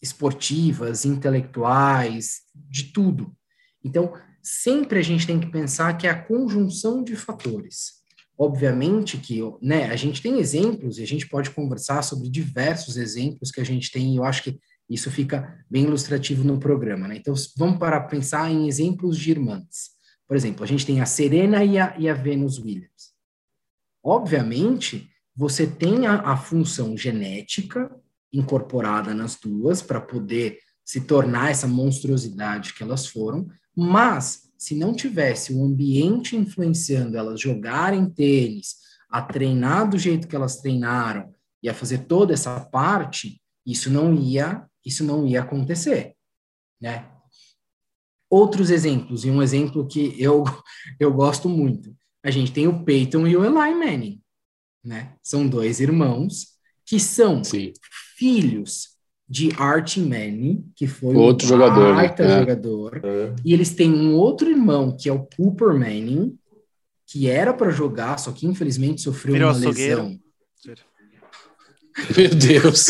esportivas, 0.02 1.04
intelectuais, 1.04 2.44
de 2.56 2.86
tudo. 2.94 3.36
Então, 3.84 4.14
sempre 4.42 5.00
a 5.00 5.02
gente 5.02 5.28
tem 5.28 5.38
que 5.38 5.52
pensar 5.52 5.98
que 5.98 6.08
é 6.08 6.10
a 6.10 6.24
conjunção 6.24 7.04
de 7.04 7.18
fatores. 7.18 8.00
Obviamente 8.38 9.18
que 9.18 9.42
né, 9.62 9.92
a 9.92 9.98
gente 9.98 10.22
tem 10.22 10.40
exemplos 10.40 10.98
e 10.98 11.04
a 11.04 11.08
gente 11.08 11.28
pode 11.28 11.52
conversar 11.52 12.02
sobre 12.04 12.30
diversos 12.30 12.96
exemplos 12.96 13.52
que 13.52 13.60
a 13.60 13.66
gente 13.66 13.92
tem, 13.92 14.14
e 14.14 14.16
eu 14.16 14.24
acho 14.24 14.44
que 14.44 14.58
isso 14.90 15.12
fica 15.12 15.62
bem 15.70 15.84
ilustrativo 15.84 16.46
no 16.46 16.58
programa. 16.58 17.06
Né? 17.06 17.18
Então, 17.18 17.34
vamos 17.58 17.78
para 17.78 18.00
pensar 18.00 18.50
em 18.50 18.70
exemplos 18.70 19.18
de 19.18 19.32
irmãs. 19.32 19.99
Por 20.30 20.38
exemplo, 20.38 20.64
a 20.64 20.68
gente 20.68 20.86
tem 20.86 21.02
a 21.02 21.08
Serena 21.08 21.66
e 21.66 21.80
a, 21.80 21.96
e 21.98 22.08
a 22.08 22.14
Venus 22.14 22.60
Williams. 22.60 23.16
Obviamente, 24.04 25.10
você 25.36 25.66
tem 25.66 26.06
a, 26.06 26.22
a 26.22 26.38
função 26.38 26.96
genética 26.96 27.90
incorporada 28.32 29.12
nas 29.12 29.36
duas 29.36 29.82
para 29.82 30.00
poder 30.00 30.60
se 30.86 31.02
tornar 31.02 31.50
essa 31.50 31.68
monstruosidade 31.68 32.76
que 32.76 32.84
elas 32.84 33.08
foram, 33.08 33.48
mas 33.76 34.52
se 34.56 34.76
não 34.76 34.94
tivesse 34.94 35.52
o 35.52 35.64
ambiente 35.64 36.36
influenciando 36.36 37.18
elas 37.18 37.42
jogarem 37.42 38.08
tênis, 38.08 38.76
a 39.10 39.24
treinar 39.24 39.90
do 39.90 39.98
jeito 39.98 40.28
que 40.28 40.36
elas 40.36 40.58
treinaram 40.58 41.34
e 41.64 41.68
a 41.68 41.74
fazer 41.74 42.06
toda 42.06 42.36
essa 42.36 42.60
parte, 42.60 43.42
isso 43.66 43.90
não 43.90 44.14
ia, 44.14 44.64
isso 44.86 45.04
não 45.04 45.26
ia 45.26 45.42
acontecer, 45.42 46.14
né? 46.80 47.10
Outros 48.30 48.70
exemplos, 48.70 49.26
e 49.26 49.32
um 49.32 49.42
exemplo 49.42 49.88
que 49.88 50.16
eu, 50.18 50.44
eu 51.00 51.14
gosto 51.14 51.50
muito. 51.50 51.96
A 52.24 52.30
gente 52.30 52.52
tem 52.52 52.68
o 52.68 52.84
Peyton 52.84 53.26
e 53.26 53.36
o 53.36 53.44
Eli 53.44 53.74
Manning, 53.76 54.22
né? 54.84 55.14
São 55.24 55.48
dois 55.48 55.80
irmãos 55.80 56.60
que 56.86 57.00
são 57.00 57.44
Sim. 57.44 57.72
filhos 58.18 58.90
de 59.30 59.52
Archie 59.58 60.02
Manning, 60.02 60.66
que 60.76 60.88
foi 60.88 61.16
outro 61.16 61.46
um 61.46 61.50
jogador, 61.50 61.96
né? 61.96 62.16
É. 62.18 62.40
jogador. 62.40 63.02
É. 63.04 63.36
E 63.46 63.54
eles 63.54 63.74
têm 63.76 63.94
um 63.94 64.16
outro 64.16 64.50
irmão, 64.50 64.96
que 64.98 65.08
é 65.08 65.14
o 65.14 65.28
Cooper 65.38 65.74
Manning, 65.74 66.36
que 67.06 67.30
era 67.30 67.54
para 67.54 67.70
jogar, 67.70 68.18
só 68.18 68.32
que 68.32 68.48
infelizmente 68.48 69.02
sofreu 69.02 69.34
Virou 69.34 69.52
uma 69.52 69.60
lesão. 69.60 70.20
Meu 72.16 72.30
Deus. 72.30 72.88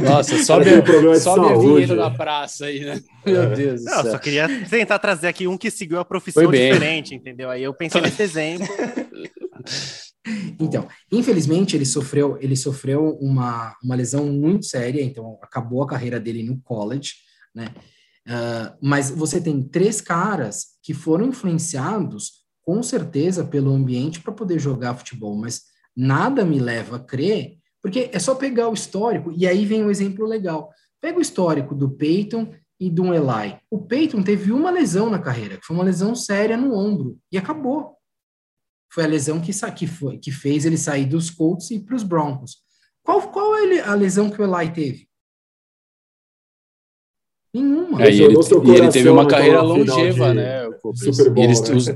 Nossa, 0.00 0.42
sobe, 0.42 0.70
a, 0.70 1.20
sobe 1.20 1.52
a 1.52 1.58
vinheta 1.58 1.96
da 1.96 2.10
praça 2.10 2.66
aí, 2.66 2.80
né? 2.80 3.00
Meu 3.24 3.42
é. 3.42 3.54
Deus 3.54 3.84
do 3.84 3.90
Não, 3.90 4.02
só 4.02 4.18
queria 4.18 4.66
tentar 4.66 4.98
trazer 4.98 5.28
aqui 5.28 5.46
um 5.46 5.56
que 5.56 5.70
seguiu 5.70 5.98
a 5.98 6.04
profissão 6.04 6.50
diferente, 6.50 7.14
entendeu? 7.14 7.50
Aí 7.50 7.62
eu 7.62 7.74
pensei 7.74 8.00
nesse 8.00 8.22
exemplo. 8.22 8.66
Então, 10.58 10.88
infelizmente 11.12 11.76
ele 11.76 11.84
sofreu, 11.84 12.38
ele 12.40 12.56
sofreu 12.56 13.18
uma, 13.20 13.76
uma 13.82 13.94
lesão 13.94 14.24
muito 14.26 14.64
séria, 14.64 15.02
então 15.02 15.38
acabou 15.42 15.82
a 15.82 15.86
carreira 15.86 16.18
dele 16.18 16.42
no 16.42 16.58
college, 16.62 17.12
né? 17.54 17.68
Uh, 18.26 18.74
mas 18.80 19.10
você 19.10 19.38
tem 19.38 19.62
três 19.62 20.00
caras 20.00 20.78
que 20.82 20.94
foram 20.94 21.26
influenciados 21.26 22.44
com 22.62 22.82
certeza 22.82 23.44
pelo 23.44 23.70
ambiente 23.70 24.18
para 24.18 24.32
poder 24.32 24.58
jogar 24.58 24.94
futebol, 24.94 25.36
mas 25.36 25.64
nada 25.94 26.42
me 26.42 26.58
leva 26.58 26.96
a 26.96 27.00
crer 27.00 27.58
porque 27.84 28.08
é 28.14 28.18
só 28.18 28.34
pegar 28.34 28.70
o 28.70 28.72
histórico, 28.72 29.30
e 29.30 29.46
aí 29.46 29.66
vem 29.66 29.84
um 29.84 29.90
exemplo 29.90 30.24
legal. 30.24 30.72
Pega 31.02 31.18
o 31.18 31.20
histórico 31.20 31.74
do 31.74 31.90
Peyton 31.90 32.50
e 32.80 32.88
do 32.88 33.12
Eli. 33.12 33.58
O 33.70 33.78
Peyton 33.78 34.22
teve 34.22 34.52
uma 34.52 34.70
lesão 34.70 35.10
na 35.10 35.18
carreira, 35.18 35.58
que 35.58 35.66
foi 35.66 35.76
uma 35.76 35.84
lesão 35.84 36.14
séria 36.14 36.56
no 36.56 36.74
ombro, 36.74 37.18
e 37.30 37.36
acabou. 37.36 37.94
Foi 38.90 39.04
a 39.04 39.06
lesão 39.06 39.38
que, 39.38 39.52
que, 39.76 39.86
foi, 39.86 40.16
que 40.16 40.32
fez 40.32 40.64
ele 40.64 40.78
sair 40.78 41.04
dos 41.04 41.28
Colts 41.28 41.70
e 41.72 41.78
para 41.78 41.94
os 41.94 42.02
Broncos. 42.02 42.62
Qual, 43.02 43.20
qual 43.30 43.54
é 43.54 43.80
a 43.80 43.94
lesão 43.94 44.30
que 44.30 44.40
o 44.40 44.44
Eli 44.44 44.72
teve? 44.72 45.06
Nenhuma. 47.52 48.02
É, 48.02 48.10
e, 48.10 48.22
ele, 48.22 48.34
e 48.34 48.70
ele 48.70 48.88
teve 48.88 49.10
uma 49.10 49.28
carreira 49.28 49.60
longeva, 49.60 50.28
de... 50.30 50.36
né? 50.36 50.70
Super 50.94 51.30
bom, 51.30 51.42
eles, 51.42 51.60
né? 51.60 51.76
Os, 51.76 51.86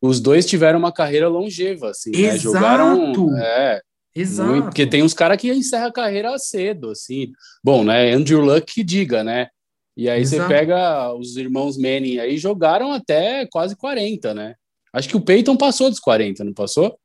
os, 0.00 0.20
dois 0.20 0.46
tiveram 0.46 0.78
uma 0.78 0.92
carreira 0.92 1.26
longeva, 1.26 1.90
assim, 1.90 2.12
Exato. 2.14 2.34
Né? 2.34 2.38
Jogaram. 2.38 3.12
É, 3.40 3.82
Exato. 4.14 4.50
Muito, 4.50 4.64
porque 4.64 4.86
tem 4.86 5.02
uns 5.02 5.14
caras 5.14 5.38
que 5.38 5.50
encerram 5.50 5.86
a 5.86 5.92
carreira 5.92 6.38
cedo, 6.38 6.90
assim. 6.90 7.32
Bom, 7.64 7.82
né? 7.84 8.12
Andrew 8.12 8.40
Luck 8.40 8.74
que 8.74 8.84
diga, 8.84 9.24
né? 9.24 9.48
E 9.96 10.08
aí 10.08 10.20
Exato. 10.22 10.42
você 10.42 10.48
pega 10.48 11.12
os 11.14 11.36
irmãos 11.36 11.76
Manning 11.76 12.18
aí, 12.18 12.36
jogaram 12.38 12.92
até 12.92 13.46
quase 13.46 13.76
40, 13.76 14.34
né? 14.34 14.54
Acho 14.92 15.08
que 15.08 15.16
o 15.16 15.20
Peyton 15.20 15.56
passou 15.56 15.88
dos 15.88 15.98
40, 15.98 16.44
não 16.44 16.52
passou? 16.52 16.98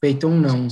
Peyton 0.00 0.30
não. 0.30 0.66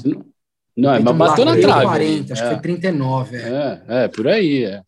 Não, 0.76 0.92
Peyton 0.94 1.12
mas 1.12 1.30
bateu 1.30 1.44
na 1.44 1.56
trave. 1.56 1.85
40, 1.85 2.33
acho 2.33 2.42
que 2.42 2.48
é. 2.48 2.52
foi 2.52 2.61
39. 2.61 3.37
É. 3.37 3.40
É, 3.88 4.04
é, 4.04 4.09
por 4.09 4.26
aí, 4.26 4.64
é. 4.64 4.83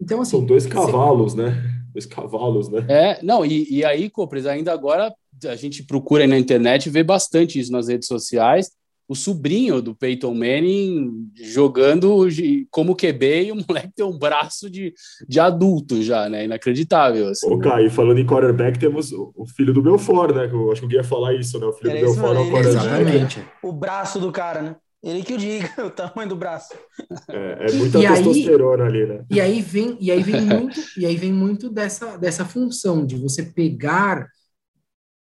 Então, 0.00 0.20
assim. 0.20 0.32
São 0.32 0.44
dois 0.44 0.64
você- 0.64 0.68
cavalos, 0.70 1.34
né? 1.34 1.54
Dois 1.92 2.06
cavalos, 2.06 2.68
né? 2.68 2.86
É, 2.88 3.22
não, 3.22 3.44
e, 3.44 3.66
e 3.70 3.84
aí, 3.84 4.08
Copres, 4.08 4.46
ainda 4.46 4.72
agora 4.72 5.12
a 5.46 5.56
gente 5.56 5.82
procura 5.84 6.24
aí 6.24 6.28
na 6.28 6.38
internet 6.38 6.86
e 6.86 6.90
vê 6.90 7.02
bastante 7.02 7.58
isso 7.58 7.72
nas 7.72 7.88
redes 7.88 8.06
sociais. 8.06 8.70
O 9.10 9.14
sobrinho 9.16 9.82
do 9.82 9.92
Peyton 9.92 10.32
Manning 10.32 11.32
jogando 11.34 12.28
como 12.70 12.94
QB 12.94 13.42
e 13.46 13.50
o 13.52 13.56
moleque 13.68 13.90
tem 13.96 14.06
um 14.06 14.16
braço 14.16 14.70
de, 14.70 14.94
de 15.28 15.40
adulto 15.40 16.00
já, 16.00 16.28
né? 16.28 16.44
Inacreditável. 16.44 17.26
Assim, 17.26 17.48
Ô, 17.52 17.56
né? 17.56 17.64
Kai, 17.68 17.90
falando 17.90 18.18
em 18.20 18.24
quarterback, 18.26 18.78
temos 18.78 19.10
o 19.12 19.44
filho 19.56 19.74
do 19.74 19.82
Belfort, 19.82 20.32
né? 20.32 20.46
que 20.46 20.54
Eu 20.54 20.70
acho 20.70 20.82
que 20.82 20.86
o 20.86 20.88
Gui 20.88 20.94
ia 20.94 21.02
falar 21.02 21.34
isso, 21.34 21.58
né? 21.58 21.66
O 21.66 21.72
filho 21.72 21.90
Era 21.90 22.00
do 22.00 22.06
isso 22.06 22.20
Belfort 22.20 22.36
é 22.36 22.40
o 22.40 22.52
quarterback. 22.52 22.86
Exatamente. 22.86 23.44
O 23.64 23.72
braço 23.72 24.20
do 24.20 24.30
cara, 24.30 24.62
né? 24.62 24.76
Ele 25.02 25.22
que 25.24 25.34
o 25.34 25.38
diga, 25.38 25.68
o 25.84 25.90
tamanho 25.90 26.28
do 26.28 26.36
braço. 26.36 26.72
É, 27.28 27.66
é 27.68 27.72
muita 27.72 27.98
E 27.98 28.06
aí- 28.06 28.14
testosterona 28.14 28.84
ali, 28.84 29.06
né? 29.06 29.24
E 29.28 29.40
aí 29.40 29.60
vem, 29.60 29.96
e 30.00 30.12
aí 30.12 30.22
vem 30.22 30.40
muito, 30.42 30.78
e 30.96 31.04
aí 31.04 31.16
vem 31.16 31.32
muito 31.32 31.68
dessa, 31.68 32.16
dessa 32.16 32.44
função 32.44 33.04
de 33.04 33.16
você 33.16 33.42
pegar 33.42 34.28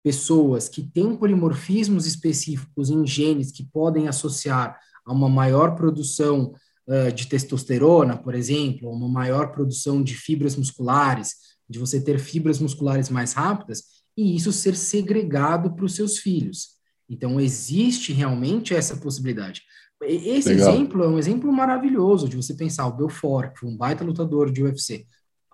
pessoas 0.03 0.69
que 0.69 0.81
têm 0.81 1.15
polimorfismos 1.15 2.05
específicos 2.05 2.89
em 2.89 3.05
genes 3.05 3.51
que 3.51 3.63
podem 3.63 4.07
associar 4.07 4.77
a 5.05 5.13
uma 5.13 5.29
maior 5.29 5.75
produção 5.75 6.53
ah, 6.89 7.11
de 7.11 7.27
testosterona, 7.27 8.17
por 8.17 8.33
exemplo, 8.33 8.89
uma 8.89 9.07
maior 9.07 9.51
produção 9.51 10.01
de 10.01 10.15
fibras 10.15 10.55
musculares, 10.55 11.35
de 11.69 11.77
você 11.77 12.01
ter 12.01 12.17
fibras 12.17 12.59
musculares 12.59 13.11
mais 13.11 13.33
rápidas, 13.33 13.83
e 14.17 14.35
isso 14.35 14.51
ser 14.51 14.75
segregado 14.75 15.75
para 15.75 15.85
os 15.85 15.93
seus 15.93 16.17
filhos. 16.17 16.79
Então, 17.07 17.39
existe 17.39 18.11
realmente 18.11 18.73
essa 18.73 18.97
possibilidade. 18.97 19.61
Esse 20.01 20.49
Legal. 20.49 20.73
exemplo 20.73 21.03
é 21.03 21.07
um 21.07 21.19
exemplo 21.19 21.51
maravilhoso 21.51 22.27
de 22.27 22.35
você 22.35 22.55
pensar 22.55 22.87
o 22.87 22.95
Belfort, 22.95 23.53
que 23.53 23.59
foi 23.59 23.69
um 23.69 23.77
baita 23.77 24.03
lutador 24.03 24.51
de 24.51 24.63
UFC. 24.63 25.05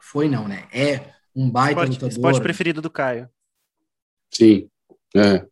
Foi 0.02 0.30
não, 0.30 0.48
né? 0.48 0.68
É 0.72 1.12
um 1.36 1.50
baita 1.50 1.82
Esporte, 1.82 1.92
lutador. 1.92 2.12
esporte 2.12 2.42
preferido 2.42 2.82
do 2.82 2.90
Caio. 2.90 3.30
Sim. 4.32 4.68
É. 5.16 5.46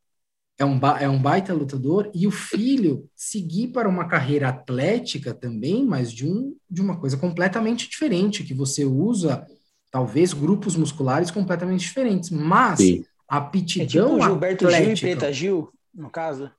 é 0.60 0.66
um, 0.66 0.80
é 1.00 1.10
um 1.10 1.22
baita 1.22 1.54
lutador, 1.54 2.12
e 2.14 2.28
o 2.28 2.32
filho 2.32 3.10
seguir 3.16 3.70
para 3.70 3.88
uma 3.88 4.08
carreira 4.08 4.50
atlética 4.50 5.34
também, 5.34 5.86
mas 5.86 6.12
de, 6.12 6.28
um, 6.28 6.56
de 6.70 6.82
uma 6.82 6.98
coisa 7.00 7.18
completamente 7.18 7.90
diferente, 7.90 8.44
que 8.44 8.54
você 8.54 8.84
usa, 8.86 9.46
talvez, 9.92 10.34
grupos 10.34 10.76
musculares 10.76 11.32
completamente 11.32 11.82
diferentes, 11.82 12.30
mas 12.30 12.80
Sim. 12.80 13.06
a 13.30 13.38
É 13.38 13.40
aptidão 13.40 14.10
tipo 14.10 14.20
o 14.20 14.22
Gilberto 14.22 14.70
Gil 14.70 14.94
e. 14.94 15.00
Preta 15.00 15.32
Gil, 15.34 15.70
no 15.94 16.10
caso. 16.10 16.52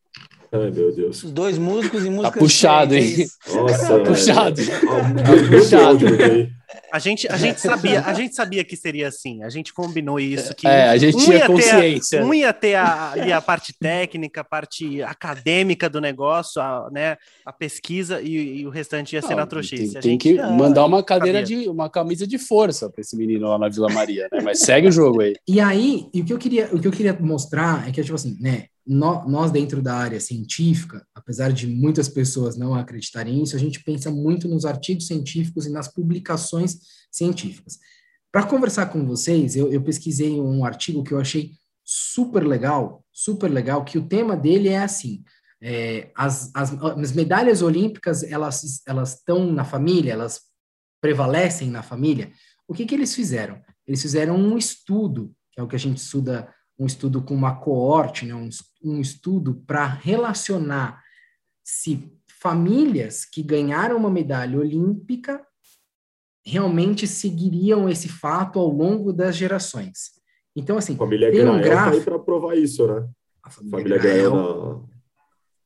Ai, 0.53 0.70
meu 0.70 0.94
Deus. 0.94 1.24
Os 1.24 1.33
dois 1.33 1.59
músicos 1.59 2.05
e 2.05 2.11
músicas 2.11 2.38
puxado, 2.38 2.94
diferentes, 2.94 3.38
hein? 3.46 3.55
é. 3.55 3.57
Nossa, 3.61 3.88
Tá 3.88 4.05
puxado. 4.05 4.61
É, 4.61 5.59
puxado. 5.59 6.07
A 6.92 6.98
gente, 6.98 7.26
a 7.28 7.37
gente 7.37 7.60
sabia, 7.60 8.00
a 8.02 8.14
gente 8.14 8.34
sabia 8.34 8.64
que 8.64 8.76
seria 8.76 9.08
assim. 9.08 9.42
A 9.42 9.48
gente 9.48 9.72
combinou 9.72 10.18
isso 10.20 10.54
que 10.54 10.66
É, 10.66 10.88
a 10.88 10.96
gente 10.96 11.16
um 11.16 11.18
tinha 11.20 11.37
ia 11.37 11.40
ter 11.40 11.44
a- 11.44 11.48
consciência. 11.48 12.24
um 12.24 12.34
ia 12.34 12.52
ter 12.52 12.74
a, 12.76 13.12
ali 13.12 13.32
a 13.32 13.40
parte 13.40 13.74
técnica, 13.78 14.40
a 14.42 14.44
parte 14.44 15.02
acadêmica 15.02 15.88
do 15.88 16.00
negócio, 16.00 16.60
a, 16.62 16.88
né, 16.92 17.16
a 17.44 17.52
pesquisa 17.52 18.20
e, 18.22 18.60
e 18.60 18.66
o 18.66 18.70
restante 18.70 19.14
ia 19.14 19.22
ser 19.22 19.30
Não, 19.30 19.37
na 19.38 19.46
trouxice. 19.46 19.88
Tem, 19.92 19.98
A 19.98 20.00
tem 20.02 20.10
gente 20.12 20.34
que 20.34 20.42
mandar 20.42 20.84
uma 20.84 21.02
cadeira 21.02 21.40
sabia. 21.40 21.58
de 21.64 21.68
uma 21.68 21.88
camisa 21.90 22.26
de 22.26 22.38
força 22.38 22.88
para 22.90 23.00
esse 23.00 23.16
menino 23.16 23.48
lá 23.48 23.58
na 23.58 23.68
Vila 23.68 23.88
Maria, 23.90 24.28
né? 24.32 24.40
Mas 24.42 24.60
segue 24.60 24.88
o 24.88 24.92
jogo 24.92 25.20
aí. 25.20 25.34
E 25.48 25.60
aí, 25.60 26.06
e 26.14 26.20
o 26.20 26.24
que 26.24 26.32
eu 26.32 26.38
queria, 26.38 26.68
o 26.72 26.80
que 26.80 26.87
eu 26.87 26.92
queria 26.92 27.12
mostrar 27.20 27.88
é 27.88 27.92
que, 27.92 28.02
tipo 28.02 28.14
assim, 28.14 28.37
né, 28.40 28.66
nó- 28.87 29.27
nós 29.27 29.51
dentro 29.51 29.81
da 29.83 29.94
área 29.94 30.20
científica, 30.20 31.07
apesar 31.14 31.53
de 31.53 31.66
muitas 31.66 32.09
pessoas 32.09 32.57
não 32.57 32.75
acreditarem 32.75 33.38
nisso, 33.38 33.57
a 33.57 33.59
gente 33.59 33.83
pensa 33.83 34.11
muito 34.11 34.49
nos 34.49 34.64
artigos 34.64 35.07
científicos 35.07 35.66
e 35.66 35.70
nas 35.70 35.88
publicações 35.88 36.79
científicas. 37.11 37.79
Para 38.33 38.47
conversar 38.47 38.87
com 38.87 39.07
vocês, 39.07 39.57
eu, 39.57 39.73
eu 39.73 39.83
pesquisei 39.83 40.40
um 40.40 40.64
artigo 40.64 41.05
que 41.05 41.12
eu 41.12 41.20
achei 41.20 41.53
super 41.85 42.44
legal, 42.47 43.05
super 43.12 43.49
legal, 43.49 43.85
que 43.85 43.99
o 43.99 44.07
tema 44.07 44.37
dele 44.37 44.68
é 44.68 44.83
assim, 44.83 45.23
é, 45.62 46.11
as, 46.14 46.51
as, 46.55 46.73
as 46.83 47.12
medalhas 47.12 47.62
olímpicas, 47.62 48.23
elas 48.23 48.83
elas 48.87 49.14
estão 49.14 49.51
na 49.51 49.64
família, 49.64 50.12
elas 50.12 50.42
prevalecem 51.01 51.70
na 51.70 51.83
família. 51.83 52.33
O 52.66 52.75
que 52.75 52.87
que 52.87 52.94
eles 52.94 53.14
fizeram? 53.14 53.62
Eles 53.87 54.03
fizeram 54.03 54.37
um 54.37 54.57
estudo, 54.59 55.35
que 55.53 55.61
é 55.61 55.62
o 55.62 55.68
que 55.68 55.77
a 55.77 55.79
gente 55.79 55.99
estuda, 55.99 56.53
um 56.78 56.87
estudo 56.87 57.22
com 57.22 57.34
uma 57.34 57.56
coorte, 57.56 58.26
né, 58.26 58.34
um, 58.34 58.48
um 58.82 59.00
estudo 59.00 59.62
para 59.66 59.87
relacionar 59.87 61.02
se 61.62 62.12
famílias 62.40 63.24
que 63.24 63.42
ganharam 63.42 63.96
uma 63.96 64.10
medalha 64.10 64.58
olímpica 64.58 65.44
realmente 66.44 67.06
seguiriam 67.06 67.88
esse 67.88 68.08
fato 68.08 68.58
ao 68.58 68.68
longo 68.68 69.12
das 69.12 69.34
gerações. 69.34 70.12
Então, 70.54 70.76
assim, 70.76 70.96
Família 70.96 71.32
Tem 71.32 71.48
um 71.48 71.56
tá 71.56 71.62
gráfico- 71.62 72.04
para 72.04 72.18
provar 72.18 72.56
isso, 72.56 72.87
né? 72.87 73.08
a 73.42 73.50
Família 73.50 73.98
Grael 73.98 74.87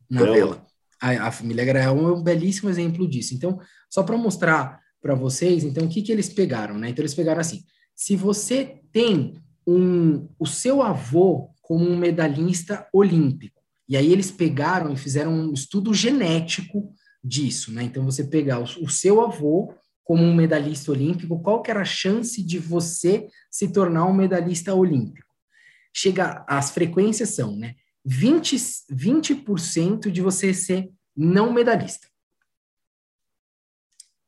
na... 0.08 0.24
na 0.24 0.32
vela. 0.32 0.66
A, 1.00 1.28
a 1.28 1.30
família 1.30 1.64
Grael 1.64 1.96
é 1.96 2.12
um 2.12 2.22
belíssimo 2.22 2.68
exemplo 2.68 3.08
disso. 3.08 3.34
Então, 3.34 3.60
só 3.88 4.02
para 4.02 4.16
mostrar 4.16 4.80
para 5.00 5.14
vocês, 5.14 5.62
então, 5.62 5.84
o 5.84 5.88
que, 5.88 6.02
que 6.02 6.10
eles 6.10 6.28
pegaram, 6.28 6.76
né? 6.76 6.88
Então, 6.88 7.02
eles 7.02 7.14
pegaram 7.14 7.40
assim: 7.40 7.62
se 7.94 8.16
você 8.16 8.80
tem 8.90 9.40
um, 9.70 10.26
o 10.38 10.46
seu 10.46 10.80
avô 10.80 11.50
como 11.60 11.84
um 11.84 11.96
medalhista 11.96 12.88
olímpico, 12.90 13.60
e 13.86 13.98
aí 13.98 14.10
eles 14.10 14.30
pegaram 14.30 14.92
e 14.92 14.96
fizeram 14.96 15.32
um 15.32 15.52
estudo 15.52 15.92
genético 15.92 16.90
disso, 17.22 17.72
né? 17.72 17.82
Então, 17.82 18.04
você 18.04 18.24
pegar 18.24 18.60
o, 18.60 18.62
o 18.62 18.88
seu 18.88 19.20
avô 19.20 19.74
como 20.02 20.22
um 20.22 20.34
medalhista 20.34 20.90
olímpico, 20.90 21.42
qual 21.42 21.60
que 21.60 21.70
era 21.70 21.82
a 21.82 21.84
chance 21.84 22.42
de 22.42 22.58
você 22.58 23.28
se 23.50 23.70
tornar 23.70 24.06
um 24.06 24.14
medalhista 24.14 24.74
olímpico? 24.74 25.28
Chega, 25.92 26.44
as 26.48 26.70
frequências 26.70 27.30
são, 27.30 27.54
né? 27.54 27.74
20, 28.06 28.56
20% 28.90 30.10
de 30.10 30.22
você 30.22 30.54
ser 30.54 30.90
não 31.14 31.52
medalhista. 31.52 32.08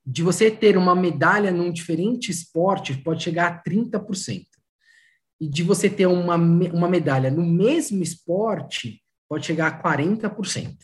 De 0.04 0.22
você 0.22 0.50
ter 0.50 0.76
uma 0.76 0.94
medalha 0.94 1.50
num 1.50 1.72
diferente 1.72 2.30
esporte, 2.30 2.98
pode 2.98 3.22
chegar 3.22 3.46
a 3.46 3.62
30%. 3.62 4.49
E 5.40 5.48
de 5.48 5.62
você 5.62 5.88
ter 5.88 6.06
uma, 6.06 6.36
uma 6.36 6.88
medalha 6.88 7.30
no 7.30 7.44
mesmo 7.44 8.02
esporte, 8.02 9.02
pode 9.28 9.46
chegar 9.46 9.68
a 9.68 9.82
40%. 9.82 10.76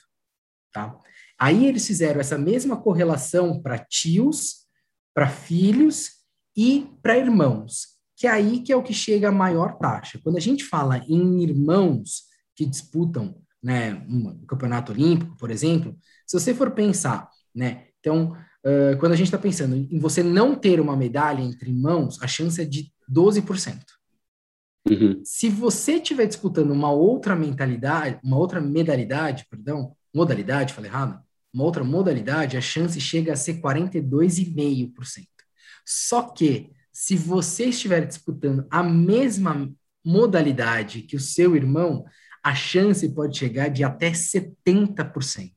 Tá? 0.73 0.99
Aí 1.39 1.67
eles 1.67 1.87
fizeram 1.87 2.21
essa 2.21 2.39
mesma 2.39 2.81
correlação 2.81 3.61
para 3.61 3.79
tios, 3.79 4.67
para 5.15 5.29
filhos 5.29 6.11
e 6.57 6.87
para 7.03 7.19
irmãos, 7.19 7.89
que 8.17 8.27
é 8.27 8.31
aí 8.31 8.61
que 8.61 8.73
é 8.73 8.77
o 8.77 8.83
que 8.83 8.95
chega 8.95 9.29
a 9.29 9.33
maior 9.33 9.77
taxa. 9.79 10.19
Quando 10.23 10.37
a 10.37 10.41
gente 10.41 10.65
fala 10.65 10.99
em 11.09 11.43
irmãos 11.43 12.25
que 12.55 12.65
disputam 12.65 13.37
né, 13.63 13.95
um 14.09 14.47
campeonato 14.47 14.93
olímpico, 14.93 15.37
por 15.37 15.51
exemplo, 15.51 15.97
se 16.27 16.39
você 16.39 16.55
for 16.55 16.71
pensar, 16.71 17.29
né, 17.55 17.89
então, 18.01 18.33
uh, 18.65 18.97
quando 18.99 19.13
a 19.13 19.17
gente 19.17 19.27
está 19.27 19.39
pensando 19.39 19.75
em 19.77 19.99
você 19.99 20.23
não 20.23 20.55
ter 20.55 20.81
uma 20.81 20.97
medalha 20.97 21.43
entre 21.43 21.71
irmãos, 21.71 22.23
a 22.23 22.27
chance 22.27 22.61
é 22.61 22.65
de 22.65 22.93
12%. 23.11 23.81
Uhum. 24.89 25.21
Se 25.25 25.49
você 25.49 25.95
estiver 25.95 26.27
disputando 26.27 26.71
uma 26.71 26.91
outra 26.91 27.35
mentalidade, 27.35 28.21
uma 28.23 28.37
outra 28.37 28.61
medalidade, 28.61 29.47
perdão, 29.51 29.97
modalidade, 30.15 30.73
falei 30.73 30.91
errado, 30.91 31.21
uma 31.53 31.65
outra 31.65 31.83
modalidade, 31.83 32.57
a 32.57 32.61
chance 32.61 33.01
chega 33.01 33.33
a 33.33 33.37
ser 33.37 33.61
42,5%. 33.61 35.27
Só 35.85 36.23
que, 36.23 36.71
se 36.93 37.17
você 37.17 37.67
estiver 37.67 38.07
disputando 38.07 38.67
a 38.71 38.83
mesma 38.83 39.71
modalidade 40.05 41.03
que 41.03 41.17
o 41.17 41.21
seu 41.21 41.57
irmão, 41.57 42.05
a 42.43 42.55
chance 42.55 43.09
pode 43.09 43.37
chegar 43.37 43.69
de 43.69 43.83
até 43.83 44.13
70%. 44.13 45.53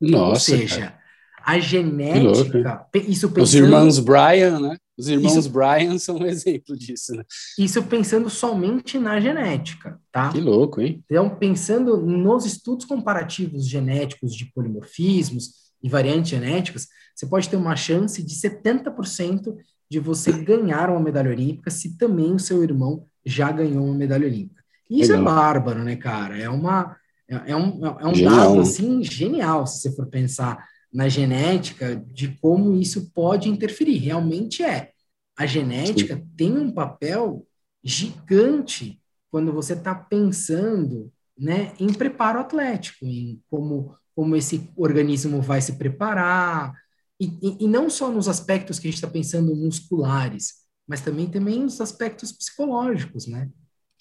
Nossa, 0.00 0.52
Ou 0.52 0.58
seja, 0.58 0.80
cara. 0.80 0.98
a 1.42 1.58
genética, 1.58 2.86
pe- 2.92 2.98
isso 3.08 3.28
pensando, 3.28 3.44
os 3.44 3.54
irmãos 3.54 3.98
Brian, 3.98 4.60
né? 4.60 4.76
Os 4.96 5.08
irmãos 5.08 5.36
Isso- 5.36 5.50
Brian 5.50 5.98
são 5.98 6.16
um 6.18 6.26
exemplo 6.26 6.76
disso, 6.76 7.14
né? 7.14 7.24
isso 7.58 7.82
pensando 7.82 8.30
somente 8.30 8.98
na 8.98 9.20
genética, 9.20 10.00
tá? 10.12 10.30
Que 10.30 10.40
louco, 10.40 10.80
hein? 10.80 11.02
Então, 11.10 11.28
pensando 11.36 11.96
nos 11.96 12.44
estudos 12.46 12.84
comparativos 12.84 13.66
genéticos 13.68 14.34
de 14.34 14.46
polimorfismos 14.54 15.50
e 15.82 15.88
variantes 15.88 16.30
genéticas, 16.30 16.86
você 17.14 17.26
pode 17.26 17.48
ter 17.48 17.56
uma 17.56 17.76
chance 17.76 18.22
de 18.22 18.34
70% 18.34 19.54
de 19.90 19.98
você 20.00 20.32
ganhar 20.32 20.90
uma 20.90 21.00
medalha 21.00 21.30
olímpica 21.30 21.70
se 21.70 21.96
também 21.96 22.32
o 22.32 22.38
seu 22.38 22.62
irmão 22.62 23.06
já 23.24 23.50
ganhou 23.52 23.84
uma 23.84 23.94
medalha 23.94 24.26
olímpica. 24.26 24.62
E 24.90 25.00
isso 25.00 25.12
Legal. 25.12 25.26
é 25.26 25.30
bárbaro, 25.34 25.82
né, 25.84 25.96
cara? 25.96 26.38
É 26.38 26.48
uma 26.48 26.96
é, 27.28 27.52
é 27.52 27.56
um, 27.56 27.84
é 27.86 28.06
um 28.06 28.14
Genial, 28.14 28.36
dado 28.36 28.60
assim 28.60 29.02
genial 29.02 29.66
se 29.66 29.80
você 29.80 29.92
for 29.96 30.06
pensar 30.06 30.62
na 30.94 31.08
genética 31.08 31.96
de 31.96 32.28
como 32.40 32.76
isso 32.76 33.10
pode 33.10 33.48
interferir. 33.48 33.98
Realmente 33.98 34.62
é. 34.62 34.92
a 35.36 35.44
genética 35.44 36.14
Sim. 36.16 36.28
tem 36.36 36.56
um 36.56 36.70
papel 36.70 37.44
gigante 37.82 39.02
quando 39.28 39.52
você 39.52 39.72
está 39.72 39.92
pensando 39.92 41.12
né, 41.36 41.74
em 41.80 41.92
preparo 41.92 42.38
atlético, 42.38 43.04
em 43.04 43.42
como, 43.50 43.96
como 44.14 44.36
esse 44.36 44.70
organismo 44.76 45.42
vai 45.42 45.60
se 45.60 45.72
preparar, 45.72 46.72
e, 47.20 47.26
e, 47.42 47.64
e 47.64 47.68
não 47.68 47.90
só 47.90 48.08
nos 48.08 48.28
aspectos 48.28 48.78
que 48.78 48.86
a 48.86 48.90
gente 48.90 48.98
está 48.98 49.08
pensando 49.08 49.54
musculares, 49.56 50.64
mas 50.86 51.00
também, 51.00 51.28
também 51.28 51.60
nos 51.60 51.80
aspectos 51.80 52.30
psicológicos, 52.30 53.26
né? 53.26 53.50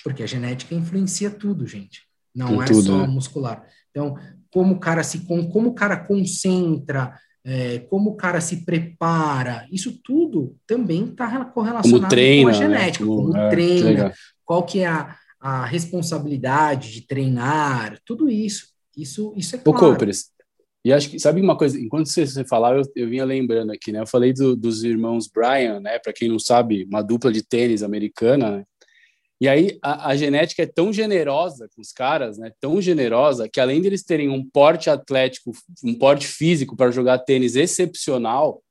Porque 0.04 0.22
a 0.22 0.28
genética 0.28 0.76
influencia 0.76 1.32
tudo, 1.32 1.66
gente. 1.66 2.02
Não 2.36 2.62
é 2.62 2.66
tudo, 2.66 2.84
só 2.84 2.98
né? 3.00 3.08
muscular. 3.08 3.68
Então, 3.90 4.18
como 4.54 4.76
o 4.76 4.80
cara 4.80 5.04
se 5.04 5.26
como 5.26 5.70
o 5.70 5.74
cara 5.74 5.98
concentra, 5.98 7.14
é, 7.44 7.80
como 7.90 8.12
o 8.12 8.16
cara 8.16 8.40
se 8.40 8.64
prepara, 8.64 9.68
isso 9.72 10.00
tudo 10.04 10.56
também 10.68 11.06
está 11.06 11.44
correlacionado 11.46 12.08
treina, 12.08 12.52
com 12.52 12.58
a 12.58 12.60
né? 12.60 12.68
genética, 12.68 13.04
né? 13.04 13.10
como, 13.10 13.22
como 13.24 13.38
é, 13.38 13.50
treina, 13.50 14.14
qual 14.46 14.64
que 14.64 14.80
é 14.80 14.88
a, 14.88 15.16
a 15.40 15.66
responsabilidade 15.66 16.92
de 16.92 17.08
treinar, 17.08 18.00
tudo 18.06 18.30
isso. 18.30 18.72
Isso, 18.96 19.34
isso 19.36 19.56
é 19.56 19.60
claro. 19.60 19.94
Ô, 19.94 19.98
e 20.86 20.92
acho 20.92 21.10
que, 21.10 21.20
sabe 21.20 21.42
uma 21.42 21.58
coisa, 21.58 21.80
enquanto 21.80 22.08
você, 22.08 22.28
você 22.28 22.44
falava, 22.44 22.78
eu, 22.78 22.84
eu 22.96 23.10
vinha 23.10 23.24
lembrando 23.24 23.72
aqui, 23.72 23.92
né? 23.92 24.02
Eu 24.02 24.08
falei 24.08 24.34
do, 24.34 24.54
dos 24.54 24.84
irmãos 24.84 25.28
Bryan, 25.28 25.80
né? 25.80 25.98
Para 25.98 26.12
quem 26.12 26.28
não 26.28 26.38
sabe, 26.38 26.84
uma 26.86 27.02
dupla 27.02 27.32
de 27.32 27.42
tênis 27.42 27.82
americana, 27.82 28.58
né? 28.58 28.64
E 29.44 29.50
aí 29.50 29.78
a, 29.82 30.12
a, 30.12 30.16
genética 30.16 30.64
é 30.64 30.66
tão 30.66 30.94
generosa 30.94 31.68
com 31.76 31.82
os 31.82 31.92
caras, 31.92 32.38
né? 32.38 32.54
Tão 32.62 32.82
generosa 32.82 33.50
que 33.50 33.60
além 33.60 33.82
deles 33.82 34.02
terem 34.02 34.30
um 34.30 34.42
porte 34.50 34.90
atlético, 34.90 35.52
um 35.84 35.94
porte 35.94 36.26
físico 36.26 36.78
para 36.78 36.92
jogar 36.92 37.20
tênis 37.20 37.58
excepcional, 37.58 38.64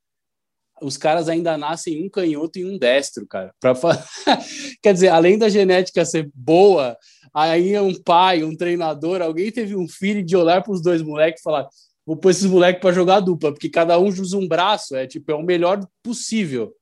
os 0.81 0.97
caras 0.97 1.29
ainda 1.29 1.55
nascem 1.59 2.03
um 2.03 2.09
canhoto 2.09 2.57
e 2.57 2.65
um 2.65 2.75
destro, 2.79 3.27
cara. 3.27 3.53
Pra... 3.59 3.75
Quer 4.81 4.93
dizer, 4.95 5.09
além 5.09 5.37
da 5.37 5.47
genética 5.47 6.03
ser 6.05 6.31
boa, 6.33 6.97
aí 7.31 7.75
é 7.75 7.81
um 7.81 7.93
pai, 7.93 8.43
um 8.43 8.57
treinador, 8.57 9.21
alguém 9.21 9.51
teve 9.51 9.75
um 9.75 9.87
filho 9.87 10.23
de 10.23 10.35
olhar 10.35 10.63
para 10.63 10.73
os 10.73 10.81
dois 10.81 11.03
moleques 11.03 11.41
e 11.41 11.43
falar: 11.43 11.69
vou 12.03 12.17
pôr 12.17 12.31
esses 12.31 12.45
moleques 12.45 12.81
para 12.81 12.95
jogar 12.95 13.19
dupla, 13.19 13.53
porque 13.53 13.69
cada 13.69 13.99
um 13.99 14.07
usa 14.07 14.35
um 14.37 14.47
braço, 14.47 14.95
é 14.95 15.05
tipo, 15.05 15.31
é 15.31 15.35
o 15.35 15.43
melhor 15.43 15.87
possível. 16.01 16.73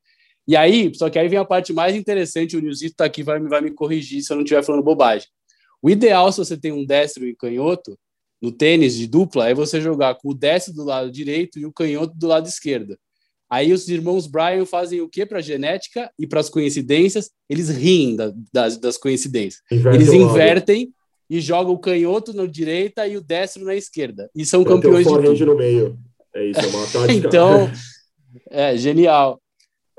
E 0.47 0.55
aí, 0.55 0.91
só 0.95 1.09
que 1.09 1.19
aí 1.19 1.27
vem 1.27 1.39
a 1.39 1.45
parte 1.45 1.71
mais 1.71 1.95
interessante, 1.95 2.57
o 2.57 2.61
Nilzito 2.61 2.95
tá 2.95 3.05
aqui, 3.05 3.23
vai, 3.23 3.39
vai 3.39 3.61
me 3.61 3.71
corrigir 3.71 4.21
se 4.21 4.31
eu 4.31 4.35
não 4.35 4.43
estiver 4.43 4.63
falando 4.63 4.83
bobagem. 4.83 5.27
O 5.81 5.89
ideal, 5.89 6.31
se 6.31 6.39
você 6.39 6.57
tem 6.57 6.71
um 6.71 6.85
destro 6.85 7.25
e 7.25 7.35
canhoto, 7.35 7.97
no 8.41 8.51
tênis 8.51 8.95
de 8.95 9.07
dupla, 9.07 9.49
é 9.49 9.53
você 9.53 9.79
jogar 9.79 10.15
com 10.15 10.29
o 10.29 10.33
destro 10.33 10.73
do 10.73 10.83
lado 10.83 11.11
direito 11.11 11.59
e 11.59 11.65
o 11.65 11.71
canhoto 11.71 12.13
do 12.15 12.27
lado 12.27 12.47
esquerdo. 12.47 12.97
Aí 13.49 13.73
os 13.73 13.87
irmãos 13.89 14.27
Bryan 14.27 14.65
fazem 14.65 15.01
o 15.01 15.09
que 15.09 15.25
para 15.25 15.39
a 15.39 15.41
genética 15.41 16.09
e 16.17 16.25
para 16.25 16.39
as 16.39 16.49
coincidências? 16.49 17.29
Eles 17.49 17.69
riem 17.69 18.15
da, 18.15 18.33
das, 18.51 18.77
das 18.77 18.97
coincidências. 18.97 19.61
Inverte 19.69 19.97
Eles 19.97 20.13
invertem 20.13 20.93
e 21.29 21.41
jogam 21.41 21.73
o 21.73 21.79
canhoto 21.79 22.33
na 22.33 22.45
direita 22.45 23.05
e 23.07 23.17
o 23.17 23.21
destro 23.21 23.65
na 23.65 23.75
esquerda. 23.75 24.29
E 24.33 24.45
são 24.45 24.63
campeões 24.63 25.05
um 25.05 25.21
de 25.21 25.39
tudo. 25.39 25.45
no 25.47 25.57
meio. 25.57 25.99
É 26.33 26.45
isso, 26.45 26.59
é 26.61 26.67
uma 26.67 26.87
tática. 26.87 27.13
então, 27.13 27.71
é 28.49 28.77
genial. 28.77 29.40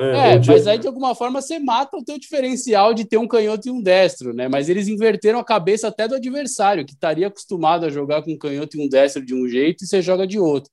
É, 0.02 0.34
é 0.34 0.40
mas 0.46 0.66
aí 0.66 0.78
de 0.78 0.86
alguma 0.86 1.14
forma 1.14 1.40
você 1.40 1.58
mata 1.58 1.96
o 1.96 2.04
teu 2.04 2.18
diferencial 2.18 2.92
de 2.92 3.04
ter 3.04 3.16
um 3.16 3.28
canhoto 3.28 3.68
e 3.68 3.70
um 3.70 3.80
destro, 3.80 4.32
né? 4.32 4.48
Mas 4.48 4.68
eles 4.68 4.88
inverteram 4.88 5.38
a 5.38 5.44
cabeça 5.44 5.88
até 5.88 6.08
do 6.08 6.14
adversário, 6.14 6.84
que 6.84 6.92
estaria 6.92 7.26
acostumado 7.26 7.86
a 7.86 7.90
jogar 7.90 8.22
com 8.22 8.32
um 8.32 8.38
canhoto 8.38 8.76
e 8.76 8.84
um 8.84 8.88
destro 8.88 9.24
de 9.24 9.34
um 9.34 9.48
jeito 9.48 9.84
e 9.84 9.86
você 9.86 10.02
joga 10.02 10.26
de 10.26 10.38
outro. 10.38 10.70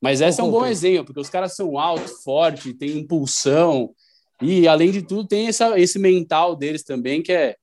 Mas 0.00 0.20
esse 0.20 0.40
é 0.40 0.44
um 0.44 0.50
bom 0.50 0.64
exemplo, 0.64 1.06
porque 1.06 1.20
os 1.20 1.28
caras 1.28 1.54
são 1.54 1.78
altos, 1.78 2.22
fortes, 2.22 2.72
têm 2.78 2.98
impulsão, 2.98 3.90
e 4.40 4.66
além 4.66 4.90
de 4.90 5.02
tudo, 5.02 5.28
tem 5.28 5.48
essa, 5.48 5.78
esse 5.78 5.98
mental 5.98 6.56
deles 6.56 6.82
também, 6.82 7.22
que 7.22 7.32
é 7.32 7.56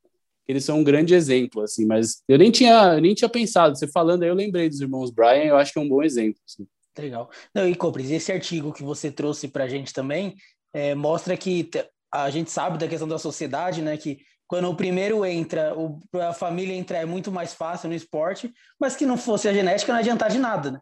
eles 0.48 0.64
são 0.64 0.80
um 0.80 0.84
grande 0.84 1.14
exemplo, 1.14 1.62
assim, 1.62 1.86
mas 1.86 2.24
eu 2.26 2.38
nem 2.38 2.50
tinha, 2.50 2.94
eu 2.94 3.02
nem 3.02 3.14
tinha 3.14 3.28
pensado, 3.28 3.78
você 3.78 3.86
falando 3.86 4.24
aí, 4.24 4.30
eu 4.30 4.36
lembrei 4.36 4.70
dos 4.70 4.80
irmãos 4.80 5.12
Brian, 5.12 5.44
eu 5.44 5.58
acho 5.58 5.74
que 5.74 5.80
é 5.80 5.82
um 5.82 5.90
bom 5.90 6.02
exemplo. 6.02 6.40
Assim. 6.48 6.66
Legal. 6.98 7.30
Não, 7.54 7.68
e 7.68 7.76
Copres, 7.76 8.10
esse 8.10 8.32
artigo 8.32 8.72
que 8.72 8.82
você 8.82 9.12
trouxe 9.12 9.50
para 9.50 9.66
a 9.66 9.68
gente 9.68 9.94
também 9.94 10.36
é, 10.74 10.96
mostra 10.96 11.36
que 11.36 11.70
a 12.14 12.30
gente 12.30 12.52
sabe 12.52 12.78
da 12.78 12.88
questão 12.88 13.08
da 13.08 13.20
sociedade, 13.20 13.82
né, 13.82 13.98
que 13.98 14.20
quando 14.48 14.70
o 14.70 14.76
primeiro 14.76 15.26
entra, 15.26 15.78
o, 15.78 16.00
a 16.22 16.34
família 16.34 16.74
entra 16.74 16.98
é 16.98 17.06
muito 17.06 17.32
mais 17.32 17.54
fácil 17.54 17.90
no 17.90 17.96
esporte, 17.96 18.52
mas 18.80 18.96
que 18.96 19.06
não 19.06 19.18
fosse 19.18 19.48
a 19.48 19.54
genética 19.54 19.92
não 19.92 20.00
adiantar 20.00 20.30
de 20.30 20.40
nada, 20.40 20.72
né? 20.72 20.82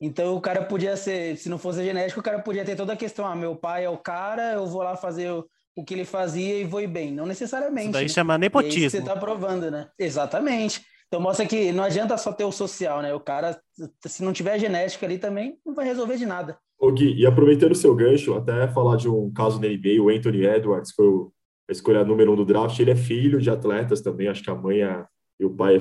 Então 0.00 0.34
o 0.34 0.40
cara 0.40 0.64
podia 0.64 0.96
ser, 0.96 1.36
se 1.36 1.48
não 1.48 1.58
fosse 1.58 1.84
genético, 1.84 2.18
o 2.18 2.22
cara 2.22 2.40
podia 2.40 2.64
ter 2.64 2.74
toda 2.74 2.94
a 2.94 2.96
questão, 2.96 3.24
ah, 3.24 3.36
meu 3.36 3.54
pai 3.54 3.84
é 3.84 3.88
o 3.88 3.98
cara, 3.98 4.54
eu 4.54 4.66
vou 4.66 4.82
lá 4.82 4.96
fazer 4.96 5.30
o, 5.30 5.46
o 5.76 5.84
que 5.84 5.94
ele 5.94 6.04
fazia 6.04 6.58
e 6.58 6.64
vou 6.64 6.80
ir 6.80 6.88
bem. 6.88 7.12
Não 7.12 7.24
necessariamente. 7.24 7.86
Isso 7.86 7.92
daí 7.92 8.04
né? 8.04 8.08
chama 8.08 8.38
nepotismo. 8.38 8.86
É 8.86 8.90
você 8.90 8.98
está 8.98 9.16
provando, 9.16 9.70
né? 9.70 9.88
Exatamente. 9.96 10.84
Então 11.06 11.20
mostra 11.20 11.46
que 11.46 11.70
não 11.70 11.84
adianta 11.84 12.16
só 12.16 12.32
ter 12.32 12.42
o 12.42 12.50
social, 12.50 13.00
né? 13.00 13.14
O 13.14 13.20
cara, 13.20 13.60
se 14.06 14.24
não 14.24 14.32
tiver 14.32 14.58
genética 14.58 15.06
ali 15.06 15.18
também, 15.18 15.58
não 15.64 15.74
vai 15.74 15.84
resolver 15.84 16.16
de 16.16 16.26
nada. 16.26 16.58
Ô 16.82 16.90
Gui, 16.90 17.14
e 17.14 17.24
aproveitando 17.24 17.70
o 17.70 17.76
seu 17.76 17.94
gancho, 17.94 18.34
até 18.34 18.66
falar 18.66 18.96
de 18.96 19.08
um 19.08 19.32
caso 19.32 19.60
na 19.60 19.68
NBA, 19.68 20.02
o 20.02 20.08
Anthony 20.08 20.44
Edwards, 20.44 20.90
que 20.90 20.96
foi 20.96 21.28
a 21.68 21.72
escolha 21.72 22.04
número 22.04 22.32
um 22.32 22.34
do 22.34 22.44
draft, 22.44 22.76
ele 22.80 22.90
é 22.90 22.96
filho 22.96 23.40
de 23.40 23.48
atletas 23.48 24.00
também, 24.00 24.26
acho 24.26 24.42
que 24.42 24.50
a 24.50 24.54
mãe 24.56 24.82
é, 24.82 25.04
e 25.38 25.44
o 25.44 25.50
pai 25.50 25.80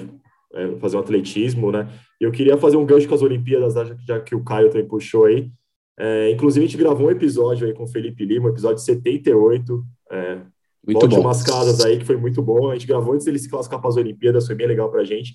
é, 0.54 0.76
fazer 0.76 0.98
um 0.98 1.00
atletismo, 1.00 1.72
né? 1.72 1.90
E 2.22 2.24
eu 2.24 2.32
queria 2.32 2.56
fazer 2.56 2.78
um 2.78 2.86
gancho 2.86 3.08
com 3.08 3.16
as 3.16 3.24
Olimpíadas, 3.24 3.74
já, 4.06 4.20
que 4.20 4.36
o 4.36 4.44
Caio 4.44 4.70
também 4.70 4.88
puxou 4.88 5.26
aí. 5.26 5.52
É, 5.98 6.30
inclusive, 6.30 6.64
a 6.64 6.70
gente 6.70 6.78
gravou 6.78 7.08
um 7.08 7.12
episódio 7.12 7.66
aí 7.66 7.74
com 7.74 7.86
o 7.86 7.88
Felipe 7.88 8.24
Lima, 8.24 8.50
episódio 8.50 8.78
78. 8.78 9.84
É, 10.12 10.42
muito 10.86 11.08
bom. 11.08 11.22
umas 11.22 11.42
casas 11.42 11.84
aí, 11.84 11.98
que 11.98 12.06
foi 12.06 12.16
muito 12.16 12.44
bom. 12.44 12.70
A 12.70 12.76
gente 12.76 12.86
gravou 12.86 13.16
antes 13.16 13.26
dele 13.26 13.40
se 13.40 13.50
classificar 13.50 13.82
para 13.82 13.90
as 13.90 13.98
Olimpíadas, 13.98 14.46
foi 14.46 14.54
bem 14.54 14.68
legal 14.68 14.92
para 14.92 15.02
a 15.02 15.06
gente. 15.06 15.34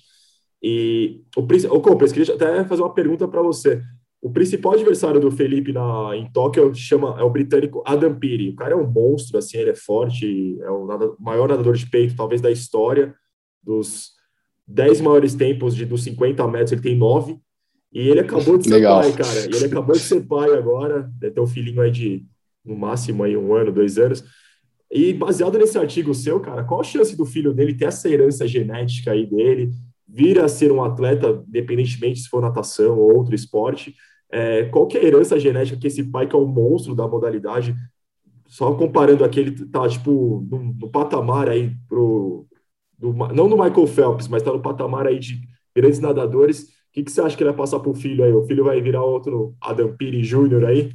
E 0.63 1.23
o, 1.35 1.41
o 1.41 1.81
Compras, 1.81 2.13
queria 2.13 2.33
até 2.33 2.63
fazer 2.63 2.81
uma 2.81 2.93
pergunta 2.93 3.27
para 3.27 3.41
você. 3.41 3.81
O 4.21 4.31
principal 4.31 4.73
adversário 4.73 5.19
do 5.19 5.29
Felipe 5.29 5.71
na, 5.71 6.11
em 6.15 6.29
Tóquio 6.31 6.73
chama, 6.73 7.15
é 7.19 7.23
o 7.23 7.29
britânico 7.29 7.83
Adam 7.85 8.17
Peary. 8.17 8.49
O 8.49 8.55
cara 8.55 8.73
é 8.73 8.75
um 8.75 8.89
monstro, 8.89 9.37
assim, 9.37 9.57
ele 9.57 9.69
é 9.69 9.75
forte, 9.75 10.57
é 10.61 10.69
o 10.69 10.85
nada, 10.85 11.13
maior 11.19 11.47
nadador 11.47 11.75
de 11.75 11.89
peito, 11.89 12.15
talvez, 12.15 12.41
da 12.41 12.51
história 12.51 13.13
dos 13.63 14.11
10 14.67 15.01
maiores 15.01 15.35
tempos 15.35 15.75
de, 15.75 15.85
dos 15.85 16.03
50 16.03 16.47
metros, 16.47 16.71
ele 16.71 16.81
tem 16.81 16.97
9. 16.97 17.37
E 17.93 18.09
ele 18.09 18.19
acabou 18.19 18.57
de 18.57 18.67
ser 18.67 18.75
Legal. 18.75 19.01
pai, 19.01 19.13
cara. 19.13 19.39
E 19.41 19.55
ele 19.55 19.65
acabou 19.65 19.93
de 19.93 20.01
ser 20.01 20.25
pai 20.25 20.51
agora, 20.53 21.09
deve 21.17 21.35
ter 21.35 21.41
um 21.41 21.47
filhinho 21.47 21.81
aí 21.81 21.91
de, 21.91 22.25
no 22.65 22.75
máximo, 22.75 23.23
aí 23.23 23.37
um 23.37 23.53
ano, 23.53 23.71
dois 23.71 23.97
anos. 23.97 24.23
E 24.91 25.13
baseado 25.13 25.57
nesse 25.57 25.77
artigo 25.77 26.13
seu, 26.13 26.39
cara, 26.39 26.63
qual 26.63 26.81
a 26.81 26.83
chance 26.83 27.15
do 27.15 27.25
filho 27.25 27.53
dele 27.53 27.73
ter 27.73 27.85
essa 27.85 28.09
herança 28.09 28.47
genética 28.47 29.11
aí 29.11 29.25
dele, 29.25 29.71
vir 30.07 30.39
a 30.39 30.47
ser 30.47 30.71
um 30.71 30.83
atleta, 30.83 31.43
independentemente 31.47 32.19
se 32.19 32.29
for 32.29 32.41
natação 32.41 32.97
ou 32.97 33.15
outro 33.15 33.35
esporte? 33.35 33.95
É, 34.29 34.65
qual 34.65 34.87
que 34.87 34.97
é 34.97 35.01
a 35.01 35.03
herança 35.05 35.39
genética 35.39 35.79
que 35.79 35.87
esse 35.87 36.03
pai, 36.03 36.27
que 36.27 36.35
é 36.35 36.39
o 36.39 36.47
monstro 36.47 36.95
da 36.95 37.07
modalidade, 37.07 37.75
só 38.45 38.73
comparando 38.73 39.23
aquele, 39.23 39.51
tá, 39.67 39.87
tipo, 39.87 40.45
no, 40.49 40.73
no 40.73 40.89
patamar 40.89 41.49
aí 41.49 41.75
pro, 41.87 42.45
do, 42.97 43.13
não 43.13 43.49
do 43.49 43.57
Michael 43.57 43.87
Phelps, 43.87 44.27
mas 44.27 44.41
está 44.41 44.51
no 44.51 44.61
patamar 44.61 45.07
aí 45.07 45.19
de 45.19 45.41
grandes 45.75 45.99
nadadores. 45.99 46.63
O 46.63 46.67
que, 46.93 47.03
que 47.03 47.11
você 47.11 47.21
acha 47.21 47.35
que 47.35 47.43
ele 47.43 47.51
vai 47.51 47.57
passar 47.57 47.79
para 47.79 47.91
o 47.91 47.95
filho 47.95 48.23
aí? 48.23 48.33
O 48.33 48.43
filho 48.43 48.63
vai 48.63 48.81
virar 48.81 49.03
outro 49.03 49.55
Adam 49.61 49.95
Peary 49.95 50.21
Jr. 50.21 50.65
aí? 50.65 50.91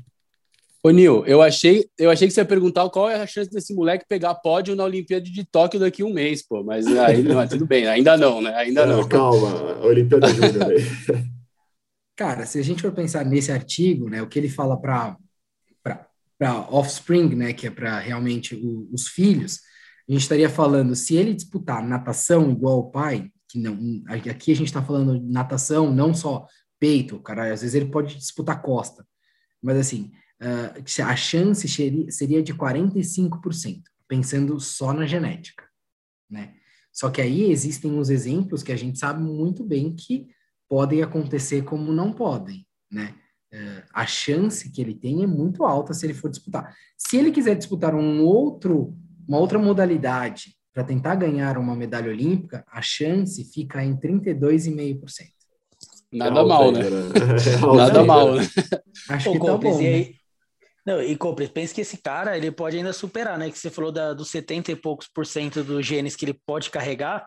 Ô, 0.84 0.90
Nil, 0.90 1.24
eu 1.26 1.40
achei, 1.40 1.88
eu 1.96 2.10
achei 2.10 2.26
que 2.26 2.34
você 2.34 2.40
ia 2.40 2.44
perguntar 2.44 2.90
qual 2.90 3.08
é 3.08 3.22
a 3.22 3.26
chance 3.26 3.48
desse 3.48 3.72
moleque 3.72 4.04
pegar 4.08 4.34
pódio 4.34 4.74
na 4.74 4.82
Olimpíada 4.82 5.24
de 5.24 5.44
Tóquio 5.44 5.78
daqui 5.78 6.02
a 6.02 6.06
um 6.06 6.12
mês, 6.12 6.44
pô. 6.44 6.64
Mas 6.64 6.86
aí 6.88 7.22
não, 7.22 7.46
tudo 7.46 7.64
bem, 7.64 7.86
ainda 7.86 8.16
não, 8.16 8.42
né? 8.42 8.52
Ainda 8.56 8.84
não. 8.84 8.96
não. 8.98 9.08
Calma, 9.08 9.78
Olimpíada 9.84 10.28
Júnior 10.28 10.72
aí. 10.72 11.22
Cara, 12.16 12.44
se 12.46 12.58
a 12.58 12.62
gente 12.62 12.82
for 12.82 12.92
pensar 12.92 13.24
nesse 13.24 13.52
artigo, 13.52 14.08
né, 14.08 14.20
o 14.20 14.26
que 14.26 14.38
ele 14.38 14.48
fala 14.48 14.80
para 14.80 15.16
para 16.38 16.60
offspring, 16.70 17.36
né, 17.36 17.52
que 17.52 17.68
é 17.68 17.70
para 17.70 18.00
realmente 18.00 18.56
o, 18.56 18.88
os 18.92 19.06
filhos, 19.06 19.60
a 20.08 20.12
gente 20.12 20.22
estaria 20.22 20.50
falando, 20.50 20.96
se 20.96 21.14
ele 21.14 21.34
disputar 21.34 21.86
natação 21.86 22.50
igual 22.50 22.80
o 22.80 22.90
pai, 22.90 23.30
que 23.48 23.60
não, 23.60 23.78
aqui 24.08 24.50
a 24.50 24.56
gente 24.56 24.66
está 24.66 24.82
falando 24.82 25.20
de 25.20 25.32
natação, 25.32 25.94
não 25.94 26.12
só 26.12 26.44
peito, 26.80 27.20
cara, 27.20 27.52
às 27.52 27.60
vezes 27.60 27.76
ele 27.76 27.92
pode 27.92 28.16
disputar 28.16 28.60
costa, 28.60 29.06
mas 29.62 29.76
assim, 29.76 30.10
uh, 30.42 31.04
a 31.04 31.16
chance 31.16 31.68
seria, 31.68 32.42
de 32.42 32.54
45%, 32.54 33.82
pensando 34.08 34.58
só 34.58 34.92
na 34.92 35.06
genética, 35.06 35.64
né? 36.28 36.54
Só 36.92 37.10
que 37.10 37.22
aí 37.22 37.50
existem 37.50 37.90
uns 37.90 38.10
exemplos 38.10 38.62
que 38.62 38.72
a 38.72 38.76
gente 38.76 38.98
sabe 38.98 39.22
muito 39.22 39.64
bem 39.64 39.94
que 39.94 40.28
podem 40.68 41.02
acontecer 41.02 41.62
como 41.62 41.92
não 41.92 42.12
podem, 42.12 42.66
né? 42.90 43.14
Uh, 43.54 43.82
a 43.92 44.06
chance 44.06 44.70
que 44.70 44.80
ele 44.80 44.94
tem 44.94 45.22
é 45.22 45.26
muito 45.26 45.64
alta 45.64 45.94
se 45.94 46.04
ele 46.04 46.14
for 46.14 46.30
disputar. 46.30 46.74
Se 46.96 47.16
ele 47.16 47.30
quiser 47.30 47.54
disputar 47.54 47.94
um 47.94 48.22
outro 48.22 48.96
uma 49.28 49.38
outra 49.38 49.58
modalidade 49.58 50.56
para 50.72 50.82
tentar 50.82 51.14
ganhar 51.14 51.56
uma 51.56 51.76
medalha 51.76 52.10
olímpica, 52.10 52.64
a 52.70 52.82
chance 52.82 53.44
fica 53.44 53.84
em 53.84 53.96
32,5%. 53.96 55.28
Nada 56.12 56.44
mal, 56.44 56.72
né? 56.72 56.80
Nada 57.76 58.04
mal, 58.04 58.34
né? 58.34 58.42
Acho 59.08 59.32
que 59.32 59.38
tá 59.38 59.56
bom. 59.56 59.80
E 59.80 59.86
aí, 59.86 60.14
Não, 60.84 61.00
e 61.00 61.16
Compre, 61.16 61.48
pensa 61.48 61.74
que 61.74 61.80
esse 61.80 61.96
cara 61.96 62.36
ele 62.36 62.50
pode 62.50 62.76
ainda 62.76 62.92
superar, 62.92 63.38
né? 63.38 63.50
Que 63.50 63.58
você 63.58 63.70
falou 63.70 63.92
da, 63.92 64.12
dos 64.12 64.30
70 64.30 64.72
e 64.72 64.76
poucos 64.76 65.08
por 65.08 65.24
cento 65.24 65.62
dos 65.62 65.86
genes 65.86 66.16
que 66.16 66.24
ele 66.24 66.40
pode 66.44 66.70
carregar. 66.70 67.26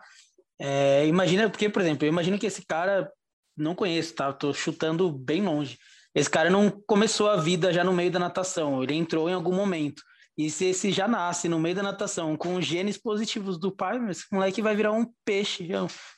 É, 0.58 1.06
imagina, 1.06 1.48
porque, 1.48 1.68
por 1.68 1.82
exemplo, 1.82 2.06
eu 2.06 2.08
imagino 2.10 2.38
que 2.38 2.46
esse 2.46 2.64
cara, 2.66 3.10
não 3.56 3.74
conheço, 3.74 4.14
tá? 4.14 4.32
Tô 4.32 4.52
chutando 4.52 5.10
bem 5.10 5.42
longe. 5.42 5.78
Esse 6.14 6.28
cara 6.30 6.50
não 6.50 6.70
começou 6.86 7.30
a 7.30 7.36
vida 7.36 7.72
já 7.72 7.84
no 7.84 7.92
meio 7.92 8.10
da 8.10 8.18
natação, 8.18 8.82
ele 8.82 8.94
entrou 8.94 9.28
em 9.28 9.34
algum 9.34 9.54
momento. 9.54 10.02
E 10.36 10.50
se 10.50 10.66
esse 10.66 10.92
já 10.92 11.08
nasce 11.08 11.48
no 11.48 11.58
meio 11.58 11.74
da 11.74 11.82
natação 11.82 12.36
com 12.36 12.56
os 12.56 12.66
genes 12.66 12.98
positivos 12.98 13.58
do 13.58 13.74
pai, 13.74 13.98
esse 14.10 14.24
moleque 14.30 14.60
vai 14.60 14.76
virar 14.76 14.92
um 14.92 15.10
peixe. 15.24 15.66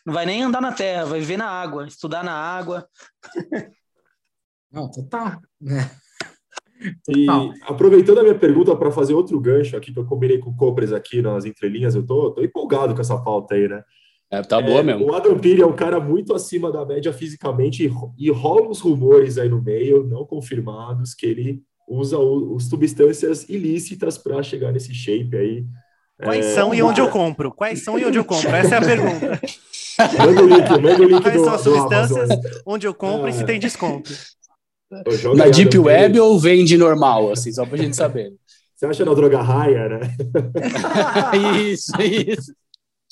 Não 0.05 0.13
vai 0.13 0.27
nem 0.27 0.43
andar 0.43 0.61
na 0.61 0.73
terra, 0.73 1.05
vai 1.05 1.21
viver 1.21 1.37
na 1.37 1.49
água, 1.49 1.87
estudar 1.87 2.25
na 2.25 2.33
água. 2.33 2.89
Não, 4.71 4.91
total. 4.91 5.41
Né? 5.61 5.89
E 7.09 7.27
aproveitando 7.63 8.19
a 8.19 8.23
minha 8.23 8.35
pergunta 8.35 8.75
para 8.77 8.91
fazer 8.91 9.15
outro 9.15 9.39
gancho 9.41 9.77
aqui, 9.77 9.93
que 9.93 9.99
eu 9.99 10.05
combinei 10.07 10.39
com 10.39 10.51
o 10.51 10.57
Copres 10.57 10.93
aqui 10.93 11.21
nas 11.23 11.45
entrelinhas, 11.45 11.95
eu 11.95 12.05
tô, 12.05 12.31
tô 12.31 12.43
empolgado 12.43 12.95
com 12.95 13.01
essa 13.01 13.17
pauta 13.19 13.55
aí, 13.55 13.69
né? 13.69 13.83
É, 14.31 14.43
tá 14.43 14.61
boa 14.61 14.81
É, 14.81 14.83
mesmo. 14.83 15.07
O 15.07 15.15
Adam 15.15 15.39
Peary 15.39 15.63
é 15.63 15.67
um 15.67 15.75
cara 15.75 15.99
muito 15.99 16.35
acima 16.35 16.71
da 16.71 16.85
média 16.85 17.13
fisicamente 17.13 17.85
e, 17.87 17.91
e 18.19 18.31
rolam 18.31 18.71
os 18.71 18.81
rumores 18.81 19.39
aí 19.39 19.49
no 19.49 19.63
meio, 19.63 20.05
não 20.05 20.25
confirmados, 20.27 21.15
que 21.15 21.25
ele 21.27 21.63
usa 21.89 22.19
o, 22.19 22.55
os 22.55 22.69
substâncias 22.69 23.49
ilícitas 23.49 24.19
para 24.19 24.43
chegar 24.43 24.71
nesse 24.71 24.93
shape 24.95 25.35
aí. 25.37 25.65
Quais 26.23 26.45
É, 26.45 26.55
são 26.55 26.75
e 26.75 26.83
onde 26.83 27.01
eu 27.01 27.09
compro? 27.09 27.51
Quais 27.53 27.83
são 27.83 27.99
e 27.99 28.05
onde 28.05 28.19
eu 28.19 28.25
compro? 28.25 28.51
Essa 28.51 28.75
é 28.75 28.79
a 28.79 28.83
pergunta. 28.83 29.41
Manda 30.19 30.43
o 30.45 30.47
link, 30.47 30.69
manda 30.71 31.03
o 31.03 31.05
link 31.05 31.23
Quais 31.23 31.37
do, 31.39 31.45
são 31.45 31.55
as 31.55 31.61
substâncias, 31.61 32.29
onde 32.65 32.87
eu 32.87 32.95
compro 32.95 33.29
e 33.29 33.33
se 33.33 33.43
Ah. 33.43 33.47
tem 33.47 33.59
desconto. 33.59 34.13
Na 35.37 35.49
Deep. 35.49 35.79
Web 35.79 36.19
ou 36.21 36.39
vende 36.39 36.77
normal, 36.79 37.31
assim, 37.33 37.53
só 37.53 37.67
pra 37.67 37.77
gente 37.77 37.95
saber. 37.97 38.33
Você 38.75 38.87
acha 38.87 39.05
na 39.05 39.13
droga 39.13 39.43
raia, 39.43 39.89
né? 39.89 40.01
isso, 41.73 41.93
isso. 42.01 42.53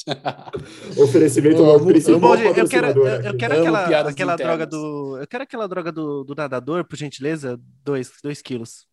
Oferecimento 1.02 1.56
Eu 1.58 1.64
do 1.64 1.70
amo- 1.72 1.86
principal 1.86 2.20
Bom, 2.20 2.36
gente, 2.36 2.58
eu 2.60 2.68
quero, 2.68 2.86
eu, 2.86 3.06
eu 3.06 3.36
quero 3.36 3.54
aquela, 3.54 4.08
aquela 4.08 4.36
droga 4.36 4.66
do. 4.66 5.18
Eu 5.20 5.26
quero 5.26 5.42
aquela 5.42 5.66
droga 5.66 5.90
do, 5.90 6.22
do 6.24 6.34
nadador, 6.34 6.84
por 6.84 6.96
gentileza. 6.96 7.58
Dois, 7.84 8.12
dois 8.22 8.40
quilos. 8.40 8.86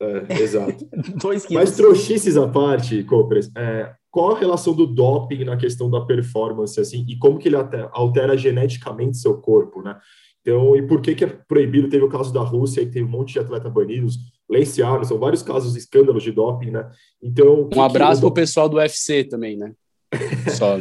É, 0.00 0.40
exato. 0.42 0.88
Dois 1.20 1.44
quilos. 1.44 1.64
Mas 1.64 1.76
trouxices 1.76 2.36
à 2.36 2.48
parte, 2.48 3.02
Copres, 3.04 3.50
é, 3.56 3.92
qual 4.10 4.34
a 4.34 4.38
relação 4.38 4.74
do 4.74 4.86
doping 4.86 5.44
na 5.44 5.56
questão 5.56 5.90
da 5.90 6.00
performance, 6.00 6.78
assim, 6.80 7.04
e 7.08 7.16
como 7.18 7.38
que 7.38 7.48
ele 7.48 7.56
ate- 7.56 7.88
altera 7.92 8.36
geneticamente 8.38 9.18
seu 9.18 9.36
corpo, 9.38 9.82
né? 9.82 9.96
Então, 10.46 10.76
e 10.76 10.82
por 10.86 11.00
que 11.00 11.12
que 11.16 11.24
é 11.24 11.26
proibido? 11.26 11.88
Teve 11.88 12.04
o 12.04 12.08
caso 12.08 12.32
da 12.32 12.40
Rússia, 12.40 12.80
e 12.80 12.86
tem 12.86 13.02
um 13.02 13.08
monte 13.08 13.32
de 13.32 13.40
atleta 13.40 13.68
banidos, 13.68 14.16
Lance 14.48 14.80
Armstrong, 14.80 15.08
são 15.08 15.18
vários 15.18 15.42
casos, 15.42 15.74
escândalos 15.74 16.22
de 16.22 16.30
doping, 16.30 16.70
né? 16.70 16.88
Então, 17.20 17.68
Um 17.74 17.82
abraço 17.82 18.20
pro 18.20 18.28
o 18.28 18.32
pessoal 18.32 18.68
do 18.68 18.76
UFC 18.76 19.24
também, 19.24 19.56
né? 19.56 19.72
Só. 20.56 20.78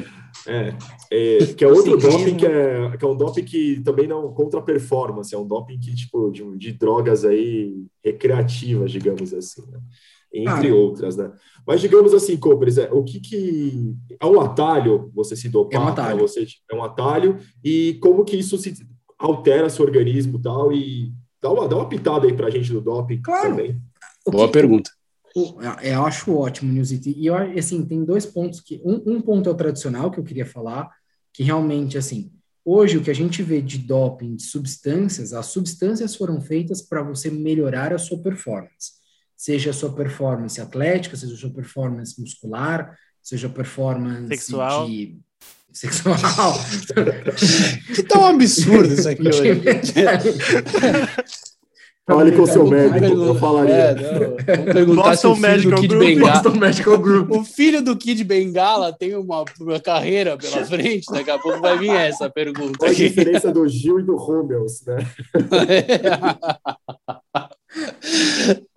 É, 0.48 0.76
é, 1.12 1.38
que 1.58 1.66
é 1.66 1.68
outro 1.68 2.00
Ciclismo. 2.00 2.20
doping 2.20 2.36
que 2.38 2.46
é, 2.46 2.98
que 2.98 3.04
é 3.04 3.08
um 3.08 3.18
doping 3.18 3.44
que 3.44 3.82
também 3.82 4.06
não 4.06 4.32
contra 4.34 4.60
a 4.60 4.64
performance, 4.64 5.34
é 5.34 5.38
um 5.38 5.48
doping 5.48 5.80
que 5.80 5.96
tipo 5.96 6.30
de, 6.30 6.44
de 6.60 6.72
drogas 6.74 7.26
aí 7.26 7.74
recreativas, 8.04 8.92
digamos 8.92 9.34
assim, 9.34 9.64
né? 9.72 9.80
entre 10.32 10.70
Ah. 10.70 10.76
outras, 10.76 11.16
né? 11.18 11.32
Mas 11.66 11.82
digamos 11.82 12.14
assim, 12.14 12.38
Copres, 12.38 12.78
é, 12.78 12.92
o 12.92 13.04
que 13.04 13.20
que 13.20 13.96
é 14.20 14.26
um 14.28 14.40
atalho 14.40 15.10
você 15.16 15.36
se 15.36 15.50
dopar? 15.50 15.82
É 15.82 15.84
um 15.84 15.88
atalho. 15.88 16.20
Você, 16.20 16.46
é 16.70 16.76
um 16.76 16.84
atalho 16.84 17.38
e 17.64 17.98
como 18.00 18.24
que 18.24 18.38
isso 18.38 18.58
se 18.60 18.76
altera 19.18 19.70
seu 19.70 19.86
organismo 19.86 20.38
e 20.38 20.42
tal 20.42 20.74
e 20.74 21.14
dá 21.42 21.50
uma 21.52 21.68
dá 21.68 21.76
uma 21.78 21.90
pitada 21.90 22.26
aí 22.28 22.34
pra 22.34 22.50
gente 22.50 22.72
do 22.72 22.82
doping 22.82 23.22
Claro. 23.22 23.50
também. 23.52 23.82
Boa 24.28 24.48
que- 24.48 24.54
pergunta. 24.54 24.90
o- 25.36 25.62
é, 25.82 25.94
eu 25.96 26.06
acho 26.06 26.34
ótimo, 26.36 26.72
Nilzito. 26.72 27.10
E 27.10 27.26
eu, 27.28 27.36
assim, 27.36 27.86
tem 27.86 28.04
dois 28.04 28.26
pontos 28.26 28.60
que. 28.62 28.82
Um, 28.84 29.16
um 29.16 29.22
ponto 29.22 29.48
é 29.50 29.52
o 29.52 29.56
tradicional 29.56 30.10
que 30.10 30.20
eu 30.20 30.24
queria 30.24 30.46
falar, 30.46 30.90
que 31.34 31.44
realmente, 31.44 31.98
assim, 31.98 32.32
hoje 32.64 32.98
o 32.98 33.02
que 33.04 33.12
a 33.12 33.16
gente 33.16 33.44
vê 33.44 33.62
de 33.62 33.78
doping, 33.78 34.36
de 34.38 34.44
substâncias, 34.44 35.34
as 35.34 35.48
substâncias 35.48 36.16
foram 36.16 36.40
feitas 36.42 36.82
para 36.82 37.04
você 37.04 37.30
melhorar 37.30 37.94
a 37.94 37.98
sua 37.98 38.18
performance. 38.18 38.94
Seja 39.38 39.70
a 39.72 39.74
sua 39.74 39.92
performance 39.94 40.60
atlética, 40.62 41.16
seja 41.18 41.34
a 41.34 41.38
sua 41.38 41.50
performance 41.52 42.20
muscular, 42.20 42.98
seja 43.22 43.48
a 43.48 43.50
performance 43.52 44.28
Sexual. 44.30 44.88
de. 44.88 45.20
Sexual. 45.76 46.16
Que 47.94 48.04
tá 48.04 48.20
um 48.20 48.26
absurdo 48.28 48.94
isso 48.94 49.10
aqui 49.10 49.28
hoje. 49.28 49.62
Fale 52.08 52.32
com 52.34 52.44
o 52.44 52.48
seu 52.48 52.68
médico, 52.68 53.04
eu 53.04 53.36
falaria. 53.36 53.74
É, 53.74 53.96
não, 53.96 54.74
perguntar 54.74 55.10
Boston 55.10 55.16
se 55.16 55.28
o 55.28 55.36
filho 55.36 55.42
Medical 55.42 55.72
do 55.72 55.82
Kid 55.82 55.88
Group. 55.88 56.06
Bengala... 56.06 56.32
Boston 56.34 56.60
Medical 56.60 56.98
Group. 57.00 57.32
O 57.32 57.44
filho 57.44 57.82
do 57.82 57.98
Kid 57.98 58.24
Bengala 58.24 58.94
tem 58.94 59.16
uma, 59.16 59.44
uma 59.60 59.80
carreira 59.80 60.38
pela 60.38 60.64
frente, 60.66 61.12
daqui 61.12 61.32
a 61.32 61.40
pouco 61.40 61.60
vai 61.60 61.78
vir 61.80 61.90
essa 61.90 62.30
pergunta 62.30 62.78
Qual 62.78 62.90
a 62.90 62.94
aqui. 62.94 63.10
diferença 63.10 63.52
do 63.52 63.68
Gil 63.68 64.00
e 64.00 64.04
do 64.04 64.16
Rommels, 64.16 64.86
né? 64.86 64.98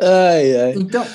ai, 0.01 0.57
ai. 0.57 0.75
Então, 0.75 1.07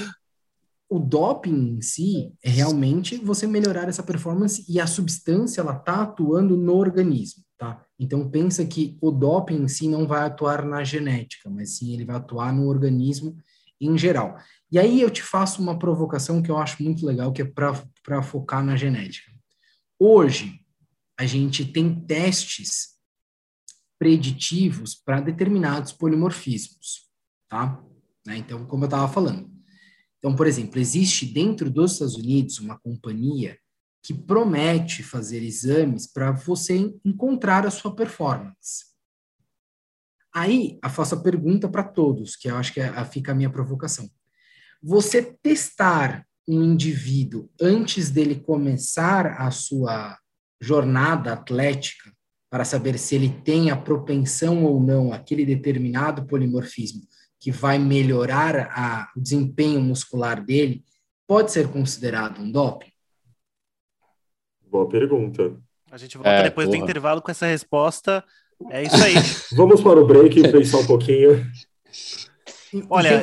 o 0.93 0.99
doping 0.99 1.77
em 1.77 1.81
si 1.81 2.31
é 2.43 2.51
realmente 2.51 3.17
você 3.17 3.47
melhorar 3.47 3.89
essa 3.89 4.03
performance 4.03 4.63
e 4.69 4.79
a 4.79 4.85
substância 4.85 5.59
ela 5.59 5.73
tá 5.73 6.03
atuando 6.03 6.55
no 6.55 6.75
organismo, 6.75 7.43
tá? 7.57 7.83
Então 7.97 8.29
pensa 8.29 8.63
que 8.63 8.95
o 9.01 9.09
doping 9.09 9.63
em 9.63 9.67
si 9.67 9.87
não 9.87 10.05
vai 10.05 10.21
atuar 10.21 10.63
na 10.63 10.83
genética, 10.83 11.49
mas 11.49 11.77
sim 11.77 11.93
ele 11.93 12.05
vai 12.05 12.17
atuar 12.17 12.53
no 12.53 12.67
organismo 12.67 13.35
em 13.81 13.97
geral. 13.97 14.37
E 14.71 14.77
aí 14.77 15.01
eu 15.01 15.09
te 15.09 15.23
faço 15.23 15.63
uma 15.63 15.79
provocação 15.79 16.43
que 16.43 16.51
eu 16.51 16.59
acho 16.59 16.83
muito 16.83 17.03
legal, 17.07 17.33
que 17.33 17.41
é 17.41 17.45
para 17.45 18.21
focar 18.21 18.63
na 18.63 18.75
genética. 18.75 19.31
Hoje 19.99 20.59
a 21.17 21.25
gente 21.25 21.65
tem 21.65 22.01
testes 22.01 22.89
preditivos 23.97 24.93
para 24.93 25.21
determinados 25.21 25.91
polimorfismos, 25.91 27.09
tá? 27.49 27.83
Né? 28.25 28.37
Então, 28.37 28.65
como 28.65 28.83
eu 28.83 28.87
estava 28.87 29.11
falando, 29.11 29.52
então, 30.23 30.37
por 30.37 30.47
exemplo, 30.47 30.79
existe 30.79 31.25
dentro 31.25 31.69
dos 31.69 31.91
Estados 31.93 32.15
Unidos 32.15 32.57
uma 32.57 32.79
companhia 32.79 33.59
que 34.01 34.13
promete 34.13 35.03
fazer 35.03 35.43
exames 35.43 36.07
para 36.07 36.31
você 36.31 36.93
encontrar 37.03 37.65
a 37.65 37.69
sua 37.69 37.93
performance. 37.93 38.85
Aí, 40.33 40.79
eu 40.81 40.89
faço 40.89 41.15
a 41.15 41.21
pergunta 41.21 41.67
para 41.67 41.83
todos, 41.83 42.37
que 42.37 42.49
eu 42.49 42.55
acho 42.55 42.73
que 42.73 42.79
é- 42.79 43.03
fica 43.03 43.33
a 43.33 43.35
minha 43.35 43.49
provocação. 43.49 44.09
Você 44.81 45.21
testar 45.21 46.25
um 46.47 46.63
indivíduo 46.63 47.49
antes 47.59 48.09
dele 48.09 48.39
começar 48.39 49.41
a 49.41 49.51
sua 49.51 50.17
jornada 50.61 51.33
atlética 51.33 52.13
para 52.49 52.63
saber 52.63 52.97
se 52.97 53.15
ele 53.15 53.41
tem 53.43 53.71
a 53.71 53.75
propensão 53.75 54.63
ou 54.63 54.79
não 54.79 55.11
aquele 55.11 55.45
determinado 55.45 56.25
polimorfismo 56.25 57.01
que 57.43 57.51
vai 57.51 57.77
melhorar 57.77 58.55
a, 58.71 59.11
o 59.17 59.19
desempenho 59.19 59.81
muscular 59.81 60.41
dele, 60.41 60.81
pode 61.27 61.51
ser 61.51 61.67
considerado 61.67 62.39
um 62.39 62.49
doping? 62.49 62.89
Boa 64.65 64.87
pergunta. 64.87 65.53
A 65.91 65.97
gente 65.97 66.17
volta 66.17 66.29
É, 66.29 66.43
depois 66.43 66.69
do 66.69 66.71
porra. 66.71 66.83
intervalo 66.85 67.21
com 67.21 67.29
essa 67.29 67.45
resposta. 67.45 68.23
É 68.71 68.83
isso 68.83 68.95
aí. 68.95 69.15
Vamos 69.57 69.81
para 69.81 69.99
o 69.99 70.07
break 70.07 70.39
e 70.39 70.43
pensar 70.53 70.77
um 70.77 70.87
pouquinho. 70.87 71.45
Olha, 72.89 73.21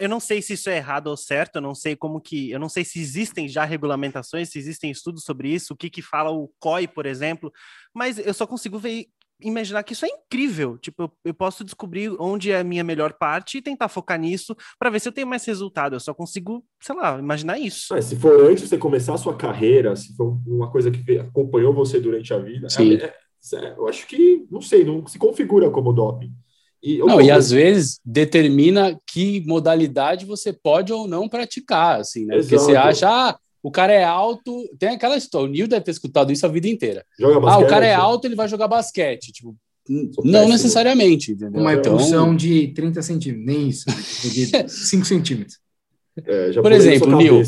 eu 0.00 0.08
não 0.08 0.18
sei 0.18 0.42
se 0.42 0.54
isso 0.54 0.68
é 0.68 0.78
errado 0.78 1.06
ou 1.06 1.16
certo, 1.16 1.56
eu 1.56 1.62
não 1.62 1.76
sei 1.76 1.94
como 1.94 2.20
que. 2.20 2.50
Eu 2.50 2.58
não 2.58 2.68
sei 2.68 2.84
se 2.84 3.00
existem 3.00 3.48
já 3.48 3.64
regulamentações, 3.64 4.50
se 4.50 4.58
existem 4.58 4.90
estudos 4.90 5.22
sobre 5.22 5.48
isso, 5.54 5.74
o 5.74 5.76
que, 5.76 5.88
que 5.88 6.02
fala 6.02 6.32
o 6.32 6.50
COI, 6.58 6.88
por 6.88 7.06
exemplo, 7.06 7.52
mas 7.94 8.18
eu 8.18 8.34
só 8.34 8.48
consigo 8.48 8.80
ver, 8.80 9.06
imaginar 9.40 9.82
que 9.82 9.92
isso 9.92 10.06
é 10.06 10.08
incrível. 10.08 10.78
Tipo, 10.78 11.04
eu, 11.04 11.12
eu 11.26 11.34
posso 11.34 11.64
descobrir 11.64 12.10
onde 12.18 12.50
é 12.50 12.60
a 12.60 12.64
minha 12.64 12.84
melhor 12.84 13.12
parte 13.14 13.58
e 13.58 13.62
tentar 13.62 13.88
focar 13.88 14.18
nisso 14.18 14.56
para 14.78 14.90
ver 14.90 15.00
se 15.00 15.08
eu 15.08 15.12
tenho 15.12 15.26
mais 15.26 15.44
resultado. 15.44 15.94
Eu 15.96 16.00
só 16.00 16.14
consigo, 16.14 16.64
sei 16.80 16.96
lá, 16.96 17.18
imaginar 17.18 17.58
isso. 17.58 17.94
Ah, 17.94 18.00
se 18.02 18.16
for 18.16 18.48
antes 18.48 18.62
de 18.62 18.68
você 18.68 18.78
começar 18.78 19.14
a 19.14 19.18
sua 19.18 19.36
carreira, 19.36 19.94
se 19.96 20.14
for 20.16 20.38
uma 20.46 20.70
coisa 20.70 20.90
que 20.90 21.18
acompanhou 21.18 21.72
você 21.72 22.00
durante 22.00 22.32
a 22.32 22.38
vida, 22.38 22.68
Sim. 22.68 22.94
é- 22.94 23.04
é- 23.04 23.74
eu 23.76 23.86
acho 23.86 24.06
que, 24.08 24.44
não 24.50 24.60
sei, 24.60 24.84
não 24.84 25.06
se 25.06 25.18
configura 25.18 25.70
como 25.70 25.92
doping. 25.92 26.32
E, 26.82 26.98
Não, 26.98 27.20
e 27.20 27.30
às 27.30 27.50
vezes 27.50 28.00
determina 28.04 28.98
que 29.06 29.40
modalidade 29.46 30.24
você 30.26 30.52
pode 30.52 30.92
ou 30.92 31.08
não 31.08 31.28
praticar, 31.28 32.00
assim, 32.00 32.26
né? 32.26 32.38
Porque 32.38 32.54
Exato. 32.54 32.70
você 32.70 32.76
acha, 32.76 33.08
ah, 33.08 33.38
o 33.66 33.70
cara 33.72 33.92
é 33.92 34.04
alto, 34.04 34.62
tem 34.78 34.90
aquela 34.90 35.16
história, 35.16 35.48
o 35.48 35.50
Nil 35.50 35.66
deve 35.66 35.84
ter 35.84 35.90
escutado 35.90 36.30
isso 36.30 36.46
a 36.46 36.48
vida 36.48 36.68
inteira. 36.68 37.04
joga 37.18 37.38
ah, 37.38 37.40
basquete, 37.40 37.64
o 37.64 37.68
cara 37.68 37.84
é 37.84 37.94
alto, 37.94 38.24
ele 38.24 38.36
vai 38.36 38.46
jogar 38.46 38.68
basquete. 38.68 39.32
Tipo, 39.32 39.56
não 40.22 40.48
necessariamente, 40.48 41.32
entendeu? 41.32 41.60
Uma 41.62 41.74
Então, 41.74 41.94
impulsão 41.94 42.36
de 42.36 42.68
30 42.68 43.02
centímetros, 43.02 43.44
nem 43.44 43.68
isso, 43.68 43.88
né? 43.88 43.96
De 44.22 44.46
5 44.70 45.04
centímetros. 45.04 45.58
é, 46.24 46.52
já 46.52 46.62
Por 46.62 46.70
exemplo, 46.70 47.16
Nil, 47.16 47.42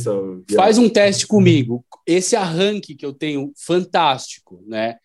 faz 0.57 0.77
um 0.77 0.89
teste 0.89 1.25
comigo. 1.25 1.85
Esse 2.05 2.35
arranque 2.35 2.97
que 2.97 3.07
eu 3.07 3.13
tenho, 3.13 3.53
fantástico, 3.57 4.61
né? 4.67 4.97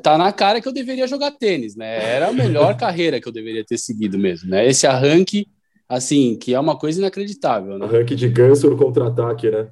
Tá 0.00 0.16
na 0.16 0.30
cara 0.30 0.60
que 0.60 0.68
eu 0.68 0.72
deveria 0.72 1.08
jogar 1.08 1.32
tênis, 1.32 1.74
né? 1.74 2.04
Era 2.04 2.28
a 2.28 2.32
melhor 2.32 2.76
carreira 2.78 3.20
que 3.20 3.26
eu 3.26 3.32
deveria 3.32 3.64
ter 3.64 3.78
seguido 3.78 4.16
mesmo, 4.16 4.48
né? 4.48 4.64
Esse 4.64 4.86
arranque 4.86 5.48
assim, 5.88 6.38
que 6.40 6.54
é 6.54 6.60
uma 6.60 6.78
coisa 6.78 7.00
inacreditável, 7.00 7.76
né? 7.78 7.84
Arranque 7.84 8.14
de 8.14 8.28
ganso 8.28 8.70
no 8.70 8.76
contra-ataque, 8.76 9.50
né? 9.50 9.70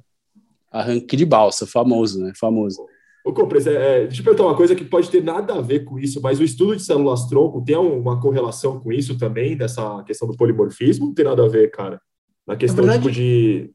Arranque 0.75 1.15
de 1.15 1.25
balsa, 1.25 1.65
famoso, 1.65 2.19
né? 2.19 2.33
Famoso. 2.37 2.85
Ô, 3.25 3.31
Compres, 3.33 3.65
é, 3.65 3.73
é, 4.03 4.07
deixa 4.07 4.21
eu 4.21 4.25
perguntar 4.25 4.43
uma 4.43 4.57
coisa 4.57 4.75
que 4.75 4.83
pode 4.83 5.09
ter 5.09 5.23
nada 5.23 5.55
a 5.55 5.61
ver 5.61 5.85
com 5.85 5.97
isso, 5.97 6.21
mas 6.21 6.39
o 6.39 6.43
estudo 6.43 6.75
de 6.75 6.83
células-tronco 6.83 7.63
tem 7.63 7.75
uma 7.77 8.19
correlação 8.19 8.79
com 8.79 8.91
isso 8.91 9.17
também, 9.17 9.55
dessa 9.55 10.03
questão 10.03 10.27
do 10.27 10.35
polimorfismo? 10.35 11.07
Não 11.07 11.13
tem 11.13 11.25
nada 11.25 11.43
a 11.43 11.47
ver, 11.47 11.71
cara? 11.71 11.99
Na 12.45 12.57
questão 12.57 12.85
verdade... 12.85 13.03
tipo, 13.03 13.15
de, 13.15 13.71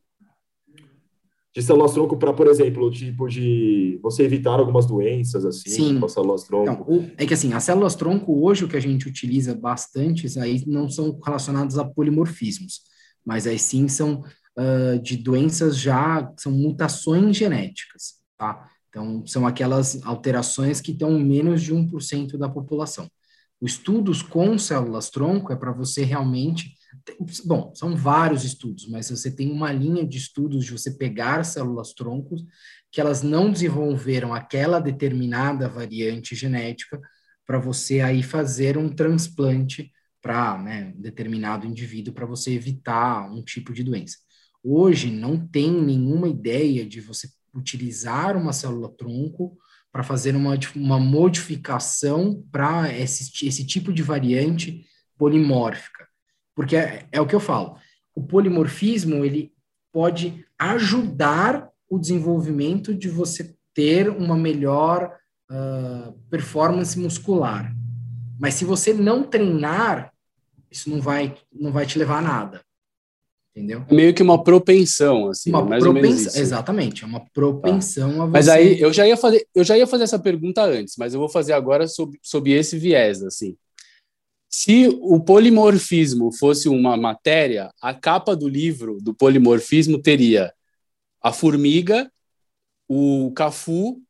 de 1.56 1.62
células-tronco 1.62 2.18
para, 2.18 2.34
por 2.34 2.46
exemplo, 2.46 2.90
tipo 2.90 3.26
de 3.26 3.98
você 4.02 4.22
evitar 4.22 4.60
algumas 4.60 4.84
doenças, 4.84 5.44
assim, 5.44 5.70
Sim. 5.70 5.98
com 5.98 6.04
as 6.06 6.12
células-tronco. 6.12 6.92
Então, 6.92 7.10
é 7.16 7.26
que, 7.26 7.34
assim, 7.34 7.52
as 7.54 7.64
células-tronco, 7.64 8.44
hoje, 8.44 8.66
o 8.66 8.68
que 8.68 8.76
a 8.76 8.80
gente 8.80 9.08
utiliza 9.08 9.54
bastante, 9.54 10.28
aí 10.38 10.62
não 10.66 10.88
são 10.88 11.18
relacionadas 11.24 11.76
a 11.78 11.84
polimorfismos, 11.84 12.82
mas 13.24 13.46
aí 13.46 13.58
sim 13.58 13.88
são 13.88 14.22
de 15.02 15.16
doenças 15.16 15.78
já, 15.78 16.32
são 16.38 16.52
mutações 16.52 17.36
genéticas, 17.36 18.14
tá? 18.36 18.68
Então, 18.88 19.24
são 19.26 19.46
aquelas 19.46 20.02
alterações 20.04 20.80
que 20.80 20.90
estão 20.90 21.18
menos 21.18 21.62
de 21.62 21.72
1% 21.72 22.36
da 22.36 22.48
população. 22.48 23.08
Os 23.60 23.72
estudos 23.72 24.22
com 24.22 24.58
células-tronco 24.58 25.52
é 25.52 25.56
para 25.56 25.70
você 25.70 26.02
realmente. 26.02 26.74
Bom, 27.44 27.72
são 27.74 27.94
vários 27.94 28.42
estudos, 28.42 28.88
mas 28.88 29.10
você 29.10 29.30
tem 29.30 29.52
uma 29.52 29.70
linha 29.70 30.04
de 30.04 30.18
estudos 30.18 30.64
de 30.64 30.72
você 30.72 30.92
pegar 30.92 31.44
células-troncos 31.44 32.44
que 32.90 33.00
elas 33.00 33.22
não 33.22 33.52
desenvolveram 33.52 34.34
aquela 34.34 34.80
determinada 34.80 35.68
variante 35.68 36.34
genética 36.34 37.00
para 37.46 37.58
você 37.58 38.00
aí 38.00 38.22
fazer 38.22 38.76
um 38.76 38.88
transplante 38.88 39.92
para 40.20 40.58
né, 40.58 40.92
um 40.96 41.00
determinado 41.00 41.66
indivíduo 41.66 42.12
para 42.12 42.26
você 42.26 42.52
evitar 42.52 43.30
um 43.30 43.42
tipo 43.42 43.72
de 43.72 43.84
doença. 43.84 44.16
Hoje 44.62 45.10
não 45.10 45.38
tem 45.38 45.70
nenhuma 45.70 46.28
ideia 46.28 46.84
de 46.84 47.00
você 47.00 47.28
utilizar 47.54 48.36
uma 48.36 48.52
célula-tronco 48.52 49.56
para 49.90 50.02
fazer 50.02 50.36
uma, 50.36 50.56
uma 50.76 51.00
modificação 51.00 52.44
para 52.52 52.92
esse, 52.92 53.46
esse 53.46 53.66
tipo 53.66 53.92
de 53.92 54.02
variante 54.02 54.84
polimórfica. 55.18 56.06
Porque 56.54 56.76
é, 56.76 57.06
é 57.10 57.20
o 57.20 57.26
que 57.26 57.34
eu 57.34 57.40
falo, 57.40 57.76
o 58.14 58.22
polimorfismo 58.22 59.24
ele 59.24 59.52
pode 59.92 60.44
ajudar 60.58 61.68
o 61.88 61.98
desenvolvimento 61.98 62.94
de 62.94 63.08
você 63.08 63.56
ter 63.74 64.08
uma 64.08 64.36
melhor 64.36 65.16
uh, 65.50 66.12
performance 66.28 66.98
muscular. 66.98 67.74
Mas 68.38 68.54
se 68.54 68.64
você 68.64 68.92
não 68.92 69.24
treinar, 69.24 70.12
isso 70.70 70.88
não 70.88 71.00
vai, 71.00 71.36
não 71.52 71.72
vai 71.72 71.86
te 71.86 71.98
levar 71.98 72.18
a 72.18 72.22
nada 72.22 72.69
entendeu? 73.54 73.84
Meio 73.90 74.14
que 74.14 74.22
uma 74.22 74.42
propensão, 74.42 75.28
assim, 75.28 75.50
uma 75.50 75.64
mais 75.64 75.82
propensão, 75.82 76.10
ou 76.10 76.16
menos 76.16 76.26
isso. 76.26 76.38
Exatamente, 76.38 77.04
é 77.04 77.06
uma 77.06 77.24
propensão 77.32 78.16
tá. 78.16 78.22
a 78.22 78.26
você... 78.26 78.32
Mas 78.32 78.48
aí 78.48 78.80
eu 78.80 78.92
já 78.92 79.06
ia 79.06 79.16
fazer, 79.16 79.46
eu 79.54 79.64
já 79.64 79.76
ia 79.76 79.86
fazer 79.86 80.04
essa 80.04 80.18
pergunta 80.18 80.62
antes, 80.62 80.94
mas 80.98 81.14
eu 81.14 81.20
vou 81.20 81.28
fazer 81.28 81.52
agora 81.52 81.86
sob, 81.86 82.18
sob 82.22 82.50
esse 82.50 82.78
viés, 82.78 83.22
assim. 83.22 83.56
Se 84.48 84.88
o 85.00 85.20
polimorfismo 85.20 86.32
fosse 86.32 86.68
uma 86.68 86.96
matéria, 86.96 87.70
a 87.80 87.94
capa 87.94 88.34
do 88.34 88.48
livro 88.48 88.98
do 89.00 89.14
polimorfismo 89.14 90.00
teria 90.00 90.52
a 91.22 91.32
formiga, 91.32 92.10
o 92.88 93.30
Cafu, 93.32 94.02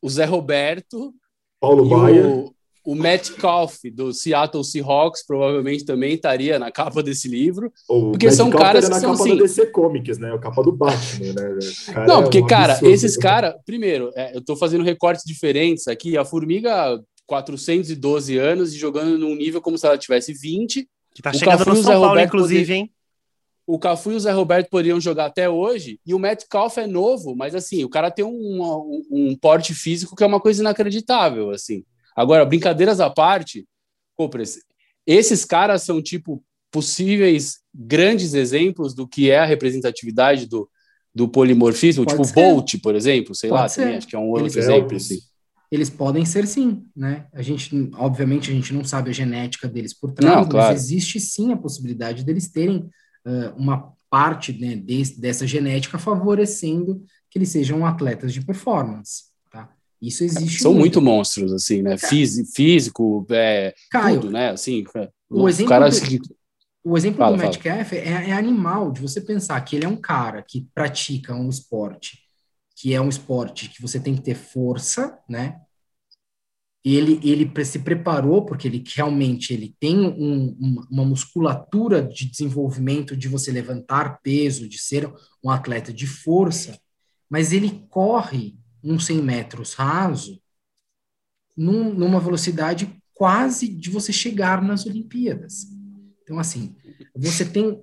o 0.00 0.08
Zé 0.08 0.24
Roberto, 0.24 1.14
Paulo 1.60 1.86
Baia, 1.88 2.26
o 2.26 2.55
Matt 2.94 3.30
Metcalf 3.30 3.78
do 3.92 4.12
Seattle 4.12 4.64
Seahawks 4.64 5.24
provavelmente 5.26 5.84
também 5.84 6.14
estaria 6.14 6.58
na 6.58 6.70
capa 6.70 7.02
desse 7.02 7.28
livro, 7.28 7.72
o 7.88 8.10
porque 8.10 8.26
Matt 8.26 8.36
são 8.36 8.46
Metcalf 8.46 8.64
caras 8.64 8.88
que 8.88 8.94
são 8.94 9.10
capa 9.12 9.22
assim. 9.24 9.36
do 9.36 9.42
DC 9.42 9.66
Comics, 9.66 10.18
né? 10.18 10.32
A 10.32 10.38
capa 10.38 10.62
do 10.62 10.72
Batman, 10.72 11.32
né? 11.32 11.58
Cara 11.92 12.06
Não, 12.06 12.22
porque 12.22 12.38
é 12.38 12.42
um 12.42 12.46
cara, 12.46 12.72
absurdo. 12.74 12.94
esses 12.94 13.16
caras, 13.16 13.54
primeiro, 13.64 14.12
é, 14.14 14.34
eu 14.34 14.38
estou 14.38 14.56
fazendo 14.56 14.84
recortes 14.84 15.24
diferentes 15.26 15.88
aqui. 15.88 16.16
A 16.16 16.24
formiga 16.24 17.00
412 17.26 18.38
anos 18.38 18.72
e 18.74 18.78
jogando 18.78 19.18
num 19.18 19.34
nível 19.34 19.60
como 19.60 19.76
se 19.76 19.86
ela 19.86 19.98
tivesse 19.98 20.32
20. 20.32 20.88
Que 21.14 21.22
tá 21.22 21.30
o 21.30 21.34
chegando 21.34 21.58
Cafu 21.58 21.70
no 21.70 21.76
São 21.76 21.92
Paulo, 21.92 22.08
Roberto 22.08 22.28
inclusive, 22.28 22.60
poder... 22.60 22.74
hein? 22.74 22.92
O 23.66 23.80
Cafu 23.80 24.12
e 24.12 24.14
o 24.14 24.20
Zé 24.20 24.30
Roberto 24.30 24.70
poderiam 24.70 25.00
jogar 25.00 25.26
até 25.26 25.50
hoje, 25.50 25.98
e 26.06 26.14
o 26.14 26.20
Metcalf 26.20 26.78
é 26.78 26.86
novo, 26.86 27.34
mas 27.34 27.52
assim, 27.52 27.82
o 27.82 27.88
cara 27.88 28.12
tem 28.12 28.24
um, 28.24 28.62
um, 28.62 29.02
um 29.10 29.36
porte 29.36 29.74
físico 29.74 30.14
que 30.14 30.22
é 30.22 30.26
uma 30.26 30.38
coisa 30.38 30.62
inacreditável, 30.62 31.50
assim. 31.50 31.82
Agora, 32.16 32.44
brincadeiras 32.46 32.98
à 32.98 33.10
parte, 33.10 33.66
Copres, 34.16 34.58
esses 35.06 35.44
caras 35.44 35.82
são 35.82 36.02
tipo 36.02 36.42
possíveis 36.70 37.58
grandes 37.74 38.34
exemplos 38.34 38.94
do 38.94 39.06
que 39.06 39.30
é 39.30 39.38
a 39.38 39.44
representatividade 39.44 40.46
do, 40.46 40.68
do 41.14 41.28
polimorfismo, 41.28 42.04
Pode 42.04 42.16
tipo 42.16 42.24
ser. 42.24 42.34
Bolt, 42.34 42.74
por 42.82 42.94
exemplo, 42.94 43.34
sei 43.34 43.50
Pode 43.50 43.62
lá, 43.62 43.68
também, 43.68 43.96
acho 43.96 44.06
que 44.06 44.16
é 44.16 44.18
um 44.18 44.30
outro 44.30 44.58
exemplo. 44.58 44.96
Assim. 44.96 45.18
Eles 45.70 45.90
podem 45.90 46.24
ser 46.24 46.46
sim, 46.46 46.84
né? 46.94 47.26
A 47.32 47.42
gente, 47.42 47.90
obviamente, 47.94 48.50
a 48.50 48.54
gente 48.54 48.72
não 48.72 48.84
sabe 48.84 49.10
a 49.10 49.12
genética 49.12 49.68
deles 49.68 49.92
por 49.92 50.12
trás, 50.12 50.36
não, 50.36 50.48
claro. 50.48 50.72
mas 50.72 50.84
existe 50.84 51.20
sim 51.20 51.52
a 51.52 51.56
possibilidade 51.56 52.24
deles 52.24 52.48
terem 52.48 52.78
uh, 53.26 53.54
uma 53.56 53.92
parte 54.08 54.52
né, 54.52 54.76
de, 54.76 55.18
dessa 55.18 55.46
genética 55.46 55.98
favorecendo 55.98 57.02
que 57.30 57.38
eles 57.38 57.48
sejam 57.48 57.84
atletas 57.84 58.32
de 58.32 58.44
performance. 58.44 59.24
Isso 60.00 60.24
existe. 60.24 60.60
São 60.60 60.72
muito, 60.72 61.00
muito 61.00 61.02
monstros, 61.02 61.52
assim, 61.52 61.82
né? 61.82 61.96
Físico, 61.96 62.50
físico 62.54 63.26
é, 63.30 63.74
Caio, 63.90 64.20
tudo, 64.20 64.32
né? 64.32 64.50
Assim, 64.50 64.84
o 65.28 65.48
exemplo, 65.48 65.68
cara, 65.68 65.88
do, 65.88 65.96
o 66.84 66.96
exemplo 66.96 67.18
fala, 67.18 67.36
do 67.36 67.42
Metcalf 67.42 67.92
é, 67.94 68.30
é 68.30 68.32
animal, 68.32 68.92
de 68.92 69.00
você 69.00 69.20
pensar 69.20 69.60
que 69.62 69.74
ele 69.74 69.84
é 69.84 69.88
um 69.88 69.96
cara 69.96 70.42
que 70.42 70.68
pratica 70.72 71.34
um 71.34 71.48
esporte, 71.48 72.20
que 72.76 72.94
é 72.94 73.00
um 73.00 73.08
esporte 73.08 73.68
que 73.68 73.82
você 73.82 73.98
tem 73.98 74.14
que 74.14 74.22
ter 74.22 74.36
força, 74.36 75.18
né? 75.28 75.60
Ele, 76.84 77.18
ele 77.24 77.64
se 77.64 77.80
preparou 77.80 78.44
porque 78.44 78.68
ele 78.68 78.84
realmente 78.94 79.52
ele 79.52 79.74
tem 79.80 79.98
um, 79.98 80.86
uma 80.88 81.04
musculatura 81.04 82.00
de 82.00 82.30
desenvolvimento 82.30 83.16
de 83.16 83.26
você 83.26 83.50
levantar 83.50 84.20
peso, 84.22 84.68
de 84.68 84.78
ser 84.78 85.12
um 85.42 85.50
atleta 85.50 85.92
de 85.92 86.06
força, 86.06 86.78
mas 87.28 87.52
ele 87.52 87.84
corre 87.90 88.56
um 88.82 88.98
100 88.98 89.22
metros 89.22 89.74
raso 89.74 90.40
num, 91.56 91.92
numa 91.94 92.20
velocidade 92.20 93.00
quase 93.14 93.66
de 93.66 93.88
você 93.88 94.12
chegar 94.12 94.62
nas 94.62 94.84
Olimpíadas. 94.84 95.66
Então, 96.22 96.38
assim, 96.38 96.76
você 97.14 97.44
tem 97.44 97.80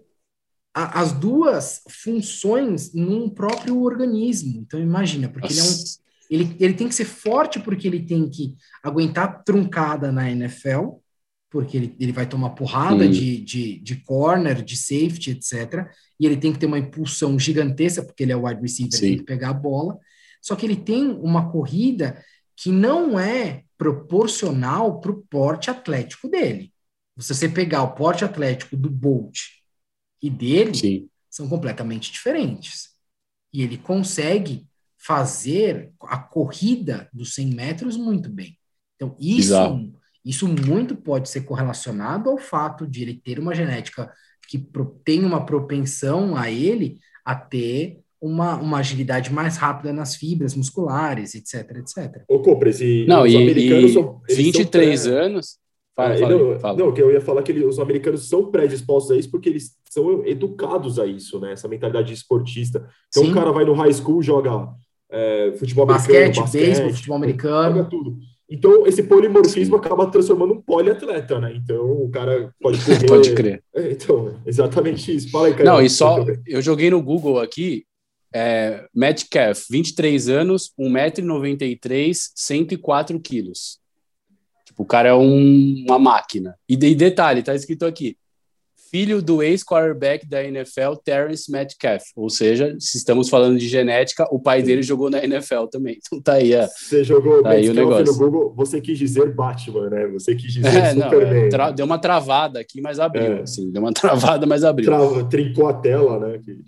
a, 0.74 1.02
as 1.02 1.12
duas 1.12 1.82
funções 1.90 2.94
num 2.94 3.30
próprio 3.30 3.82
organismo. 3.82 4.62
Então, 4.62 4.80
imagina, 4.80 5.30
porque 5.30 5.52
ele 5.52 5.60
é 5.60 5.64
um. 5.64 6.04
Ele, 6.30 6.56
ele 6.60 6.74
tem 6.74 6.88
que 6.88 6.96
ser 6.96 7.06
forte 7.06 7.60
porque 7.60 7.88
ele 7.88 8.02
tem 8.02 8.28
que 8.30 8.56
aguentar 8.82 9.44
truncada 9.44 10.12
na 10.12 10.32
NFL, 10.32 10.96
porque 11.50 11.78
ele, 11.78 11.96
ele 12.00 12.12
vai 12.12 12.28
tomar 12.28 12.52
porrada 12.52 13.08
de, 13.08 13.40
de, 13.42 13.80
de 13.80 13.96
corner, 13.98 14.64
de 14.64 14.76
safety, 14.76 15.32
etc. 15.32 15.88
E 16.20 16.26
ele 16.26 16.38
tem 16.38 16.52
que 16.52 16.58
ter 16.58 16.66
uma 16.66 16.80
impulsão 16.80 17.38
gigantesca, 17.38 18.04
porque 18.04 18.24
ele 18.24 18.32
é 18.32 18.36
o 18.36 18.48
wide 18.48 18.62
receiver, 18.62 18.94
Sim. 18.94 19.00
tem 19.02 19.18
que 19.18 19.24
pegar 19.24 19.50
a 19.50 19.54
bola. 19.54 20.00
Só 20.44 20.58
que 20.58 20.66
ele 20.66 20.76
tem 20.76 21.08
uma 21.08 21.50
corrida 21.50 22.22
que 22.56 22.70
não 22.70 23.18
é 23.18 23.64
proporcional 23.78 25.00
para 25.00 25.12
o 25.12 25.24
porte 25.30 25.70
atlético 25.72 26.28
dele. 26.28 26.74
Se 27.18 27.34
você 27.34 27.48
pegar 27.48 27.84
o 27.84 27.96
porte 27.96 28.26
atlético 28.26 28.76
do 28.76 28.90
Bolt 28.90 29.40
e 30.22 30.30
dele, 30.30 30.76
Sim. 30.76 31.10
são 31.30 31.48
completamente 31.48 32.12
diferentes. 32.12 32.90
E 33.54 33.62
ele 33.62 33.78
consegue 33.78 34.68
fazer 34.98 35.94
a 36.02 36.18
corrida 36.18 37.10
dos 37.14 37.34
100 37.36 37.48
metros 37.48 37.96
muito 37.96 38.30
bem. 38.30 38.58
Então, 38.96 39.16
isso, 39.20 39.54
isso 40.26 40.48
muito 40.48 40.96
pode 40.96 41.30
ser 41.30 41.42
correlacionado 41.42 42.30
ao 42.30 42.38
fato 42.38 42.86
de 42.86 43.02
ele 43.02 43.14
ter 43.16 43.40
uma 43.40 43.56
genética 43.56 44.12
que 44.48 44.60
tem 45.06 45.24
uma 45.24 45.46
propensão 45.46 46.36
a 46.36 46.52
ele 46.52 47.00
a 47.24 47.34
ter 47.34 48.03
uma, 48.24 48.56
uma 48.56 48.78
agilidade 48.78 49.34
mais 49.34 49.58
rápida 49.58 49.92
nas 49.92 50.16
fibras 50.16 50.56
musculares, 50.56 51.36
etc, 51.36 51.78
etc. 51.78 52.24
Ô, 52.30 52.40
Copres, 52.40 52.80
e 52.80 53.06
não, 53.06 53.24
os 53.24 53.34
e, 53.34 53.36
americanos 53.36 53.92
e 53.92 53.94
são... 53.94 54.22
23 54.30 55.00
são, 55.00 55.14
anos... 55.14 55.58
Fala, 55.96 56.16
ah, 56.16 56.18
fala, 56.18 56.36
não, 56.36 56.60
fala. 56.60 56.78
não, 56.80 56.92
que 56.92 57.02
eu 57.04 57.12
ia 57.12 57.22
falar 57.22 57.44
que 57.44 57.52
ele, 57.52 57.66
os 57.66 57.78
americanos 57.78 58.28
são 58.28 58.50
predispostos 58.50 59.12
a 59.12 59.16
isso 59.16 59.30
porque 59.30 59.48
eles 59.48 59.74
são 59.88 60.26
educados 60.26 60.98
a 60.98 61.06
isso, 61.06 61.40
né? 61.40 61.52
Essa 61.52 61.68
mentalidade 61.68 62.12
esportista. 62.12 62.84
Então 63.10 63.24
Sim. 63.24 63.30
o 63.30 63.34
cara 63.36 63.52
vai 63.52 63.64
no 63.64 63.74
high 63.74 63.94
school, 63.94 64.24
joga 64.24 64.70
é, 65.12 65.54
futebol 65.56 65.86
basquete, 65.86 66.16
americano, 66.16 66.42
basquete, 66.42 66.66
beisebol, 66.66 66.94
futebol 66.94 67.16
americano. 67.18 67.76
Joga 67.78 67.90
tudo. 67.92 68.18
Então, 68.50 68.88
esse 68.88 69.04
polimorfismo 69.04 69.78
Sim. 69.78 69.86
acaba 69.86 70.08
transformando 70.08 70.54
um 70.56 70.62
poliatleta, 70.62 71.40
né? 71.40 71.54
Então, 71.56 71.86
o 71.86 72.10
cara 72.10 72.52
pode 72.60 72.80
correr. 72.84 73.06
pode 73.06 73.34
crer. 73.36 73.64
É, 73.76 73.92
então, 73.92 74.34
exatamente 74.48 75.16
isso. 75.16 75.30
Fala 75.30 75.48
aí, 75.48 75.54
cara. 75.54 75.66
Não, 75.66 75.82
e 75.82 75.90
só, 75.92 76.26
eu 76.48 76.62
joguei 76.62 76.90
no 76.90 77.04
Google 77.04 77.40
aqui, 77.40 77.86
é, 78.34 78.86
Metcalf, 78.94 79.66
23 79.70 80.28
anos, 80.30 80.72
1,93m, 80.80 82.14
104 82.36 83.20
quilos. 83.20 83.80
Tipo, 84.66 84.84
o 84.84 84.86
cara 84.86 85.10
é 85.10 85.14
um, 85.14 85.86
uma 85.88 86.00
máquina. 86.00 86.56
E, 86.68 86.76
de 86.76 86.96
detalhe, 86.96 87.44
tá 87.44 87.54
escrito 87.54 87.86
aqui: 87.86 88.18
filho 88.90 89.22
do 89.22 89.44
ex-quarterback 89.44 90.26
da 90.28 90.44
NFL, 90.44 90.94
Terrence 91.04 91.52
Metcalf. 91.52 92.04
Ou 92.16 92.30
seja, 92.30 92.76
se 92.80 92.98
estamos 92.98 93.30
falando 93.30 93.58
de 93.60 93.68
genética, 93.68 94.26
o 94.32 94.40
pai 94.40 94.64
dele 94.64 94.82
jogou 94.82 95.10
na 95.10 95.24
NFL 95.24 95.66
também. 95.72 96.00
Então 96.08 96.22
tá 96.22 96.34
aí, 96.34 96.56
a, 96.56 96.68
Você 96.68 97.04
jogou 97.04 97.44
tá 97.44 97.50
aí 97.52 97.70
o 97.70 97.74
negócio. 97.74 98.06
no 98.06 98.18
Google, 98.18 98.54
você 98.56 98.80
quis 98.82 98.98
dizer 98.98 99.34
Batman, 99.36 99.90
né? 99.90 100.08
Você 100.08 100.34
quis 100.36 100.54
dizer 100.54 100.68
É, 100.76 100.94
não, 100.96 101.10
Superman. 101.10 101.46
é, 101.46 101.50
tra- 101.50 101.72
deu 101.72 101.86
uma 101.86 102.00
travada 102.00 102.60
aqui, 102.60 102.82
mas 102.82 103.00
abriu. 103.00 103.24
É. 103.38 103.42
Assim, 103.42 103.70
deu 103.72 103.82
uma 103.82 103.94
travada, 103.94 104.46
mas 104.48 104.64
abriu. 104.64 104.86
Tra- 104.88 105.24
Trincou 105.26 105.68
a 105.68 105.74
tela, 105.74 106.20
né? 106.20 106.40
Que- 106.44 106.64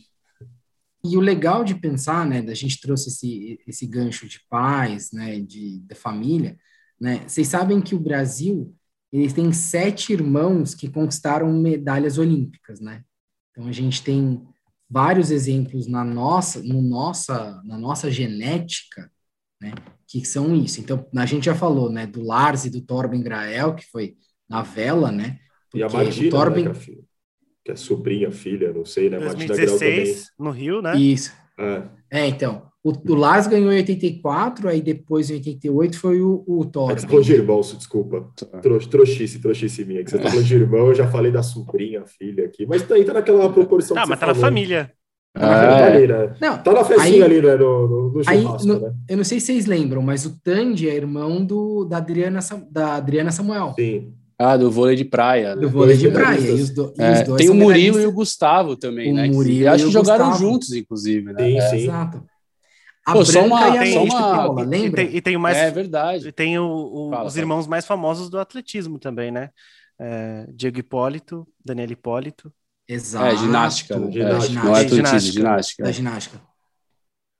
E 1.05 1.17
o 1.17 1.21
legal 1.21 1.63
de 1.63 1.75
pensar, 1.75 2.25
né, 2.25 2.41
da 2.41 2.53
gente 2.53 2.79
trouxe 2.79 3.09
esse, 3.09 3.59
esse 3.67 3.85
gancho 3.85 4.27
de 4.27 4.39
paz, 4.49 5.11
né, 5.11 5.39
de, 5.39 5.79
da 5.81 5.95
família, 5.95 6.57
né, 6.99 7.23
vocês 7.27 7.47
sabem 7.47 7.81
que 7.81 7.93
o 7.93 7.99
Brasil, 7.99 8.73
ele 9.11 9.31
tem 9.31 9.51
sete 9.53 10.13
irmãos 10.13 10.73
que 10.73 10.89
conquistaram 10.89 11.51
medalhas 11.53 12.17
olímpicas, 12.17 12.79
né? 12.79 13.03
Então 13.51 13.67
a 13.67 13.71
gente 13.71 14.03
tem 14.03 14.41
vários 14.89 15.31
exemplos 15.31 15.87
na 15.87 16.03
nossa, 16.03 16.61
no 16.61 16.81
nossa, 16.81 17.61
na 17.63 17.77
nossa 17.77 18.11
genética, 18.11 19.09
né, 19.61 19.73
que 20.07 20.25
são 20.25 20.55
isso. 20.55 20.79
Então 20.79 21.05
a 21.15 21.25
gente 21.25 21.45
já 21.45 21.55
falou, 21.55 21.91
né, 21.91 22.05
do 22.05 22.23
Lars 22.23 22.65
e 22.65 22.69
do 22.69 22.81
Torben 22.81 23.21
Grael, 23.21 23.75
que 23.75 23.85
foi 23.85 24.15
na 24.49 24.61
vela, 24.61 25.11
né? 25.11 25.39
E 25.73 25.83
a 25.83 25.87
porque 25.87 26.03
Martina, 26.05 26.27
o 26.27 26.31
Torben, 26.31 26.65
né, 26.65 26.73
que, 27.65 27.71
é 27.71 27.73
é 27.73 27.75
sobrinha, 27.75 28.31
filha, 28.31 28.71
não 28.71 28.85
sei, 28.85 29.09
né? 29.09 29.17
Martina 29.19 29.55
Grau 29.55 29.67
2016, 29.67 30.27
no 30.39 30.51
Rio, 30.51 30.81
né? 30.81 30.95
isso. 30.95 31.33
É. 31.59 31.81
É, 32.11 32.27
então, 32.27 32.63
o, 32.83 32.91
o 32.91 33.15
Lars 33.15 33.47
ganhou 33.47 33.71
em 33.73 33.77
84, 33.77 34.69
aí 34.69 34.81
depois 34.81 35.29
em 35.31 35.33
88 35.35 35.97
foi 35.99 36.21
o, 36.21 36.43
o 36.47 36.61
É 36.61 36.65
que 36.65 36.71
Torben. 36.71 36.97
você 36.99 37.07
falou 37.07 37.21
de 37.23 37.33
irmão, 37.33 37.61
desculpa. 37.61 38.29
Tá. 38.37 38.59
Tro- 38.59 38.87
Trouxice, 38.87 39.39
trouxice 39.39 39.83
minha. 39.83 40.03
Que 40.03 40.11
você 40.11 40.19
tá 40.19 40.29
falando 40.29 40.45
de 40.45 40.55
irmão, 40.55 40.87
eu 40.87 40.95
já 40.95 41.07
falei 41.07 41.31
da 41.31 41.41
sobrinha, 41.41 42.05
filha 42.05 42.45
aqui. 42.45 42.65
Mas 42.67 42.83
tá 42.83 42.95
aí, 42.95 43.03
tá 43.03 43.13
naquela 43.13 43.51
proporção 43.51 43.97
Ah, 43.97 44.01
mas 44.07 44.09
você 44.09 44.19
tá 44.19 44.27
na 44.27 44.33
falou. 44.35 44.47
família. 44.49 44.91
Tá 45.33 45.41
na 45.41 45.47
família, 45.47 45.75
tá 45.77 45.83
Ah, 45.83 45.89
é. 45.89 45.95
ali, 45.97 46.07
né? 46.07 46.35
Não, 46.39 46.57
Tá 46.63 46.71
na 46.73 46.83
festinha 46.85 47.25
Aí- 47.25 47.33
ali, 47.37 47.41
né? 47.41 47.55
No, 47.55 47.87
no, 47.87 48.11
no 48.13 48.21
aí, 48.27 48.41
churrasco, 48.43 48.67
no- 48.67 48.79
né? 48.79 48.93
eu 49.09 49.17
não 49.17 49.23
sei 49.23 49.39
se 49.39 49.47
vocês 49.47 49.65
lembram, 49.65 50.01
mas 50.01 50.25
o 50.25 50.39
Tandy 50.41 50.87
é 50.87 50.95
irmão 50.95 51.43
do, 51.43 51.83
da, 51.85 51.97
Adriana, 51.97 52.39
da 52.71 52.95
Adriana 52.95 53.31
Samuel, 53.31 53.73
Sim. 53.77 54.13
Ah, 54.37 54.57
do 54.57 54.69
vôlei 54.69 54.95
de 54.95 55.05
praia. 55.05 55.55
né? 55.55 55.61
do 55.61 55.69
vôlei 55.69 55.95
de 55.97 56.09
praia. 56.11 56.39
E 56.39 56.51
os, 56.51 56.69
do, 56.69 56.93
e 56.97 57.01
É, 57.01 57.13
os 57.13 57.27
dois 57.27 57.41
tem 57.41 57.49
o 57.49 57.53
Murilo 57.55 57.99
e 58.01 58.05
o. 58.05 58.11
Gustavo 58.11 58.75
também, 58.75 59.11
O 59.11 59.15
né? 59.15 59.29
que- 59.29 59.33
Murilo 59.35 59.69
acho 59.69 59.83
e 59.83 59.87
que 59.87 59.93
jogaram 59.93 60.29
Gustavo. 60.31 60.51
juntos, 60.51 60.73
inclusive, 60.73 61.31
né? 61.33 61.43
Sim, 61.43 61.57
É, 61.57 61.69
sim. 61.69 61.75
Exato. 61.77 62.23
A 63.07 63.13
Pô, 63.13 63.23
só 63.23 63.45
uma- 63.45 63.69
e 63.69 63.77
a 63.77 63.93
só 63.93 64.03
uma- 64.03 64.19
Paula, 64.35 64.75
E 64.75 64.91
tem, 64.91 65.15
e 65.15 65.21
tem 65.21 65.35
o 65.37 65.39
mais. 65.39 65.57
É 65.57 65.69
verdade. 65.71 66.27
e 66.27 66.31
tem 66.31 66.57
o- 66.57 66.65
o- 66.65 67.09
Fala, 67.11 67.25
os 67.27 67.33
fala. 67.33 67.41
irmãos 67.43 67.67
mais 67.67 67.85
famosos 67.85 68.29
do 68.29 68.39
atletismo 68.39 68.97
também, 68.99 69.31
né? 69.31 69.51
É, 69.99 70.45
Diego 70.53 70.79
Hipólito, 70.79 71.47
Daniel 71.63 71.91
Hipólito. 71.91 72.51
Exato. 72.87 73.25
É, 73.27 73.37
ginástica. 73.37 73.97
né? 73.97 74.11
Ginástica. 74.11 74.59
É, 74.59 74.63
não 74.63 74.75
é 74.75 74.79
atletismo, 74.81 74.95
Ginástica. 74.97 75.31
ginástica. 75.33 75.83
Da 75.83 75.91
ginástica. 75.91 76.41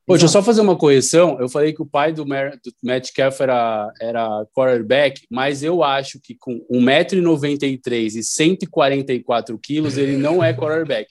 Pô, 0.05 0.13
deixa 0.13 0.25
eu 0.25 0.29
só 0.29 0.43
fazer 0.43 0.61
uma 0.61 0.75
correção. 0.75 1.37
Eu 1.39 1.49
falei 1.49 1.73
que 1.73 1.81
o 1.81 1.85
pai 1.85 2.13
do, 2.13 2.25
Mer, 2.25 2.59
do 2.63 2.71
Metcalf 2.83 3.41
era, 3.41 3.91
era 3.99 4.45
quarterback, 4.55 5.25
mas 5.31 5.63
eu 5.63 5.83
acho 5.83 6.19
que 6.21 6.35
com 6.35 6.63
1,93m 6.71 8.15
e 8.15 8.23
144 8.23 9.57
quilos, 9.57 9.97
ele 9.97 10.15
não 10.15 10.43
é 10.43 10.53
quarterback. 10.53 11.09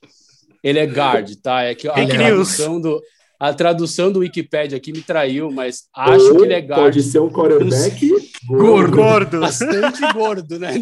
Ele 0.63 0.79
é 0.79 0.87
guard, 0.87 1.35
tá? 1.43 1.63
É 1.63 1.75
que 1.75 1.89
a 1.89 1.95
Fake 1.95 2.13
tradução, 2.13 2.81
do, 2.81 3.03
a 3.39 3.53
tradução 3.53 4.13
do 4.13 4.21
Wikipedia 4.21 4.79
aqui 4.79 4.93
me 4.93 5.03
traiu, 5.03 5.51
mas 5.51 5.85
acho 5.95 6.33
Ou 6.33 6.37
que 6.37 6.45
ele 6.45 6.55
é 6.55 6.61
guard. 6.61 6.85
Pode 6.85 7.03
ser 7.03 7.19
um 7.19 7.29
quarterback 7.29 8.11
Gordo. 8.47 8.97
Gordo. 8.97 9.41
Bastante 9.41 10.13
gordo, 10.13 10.59
né? 10.59 10.75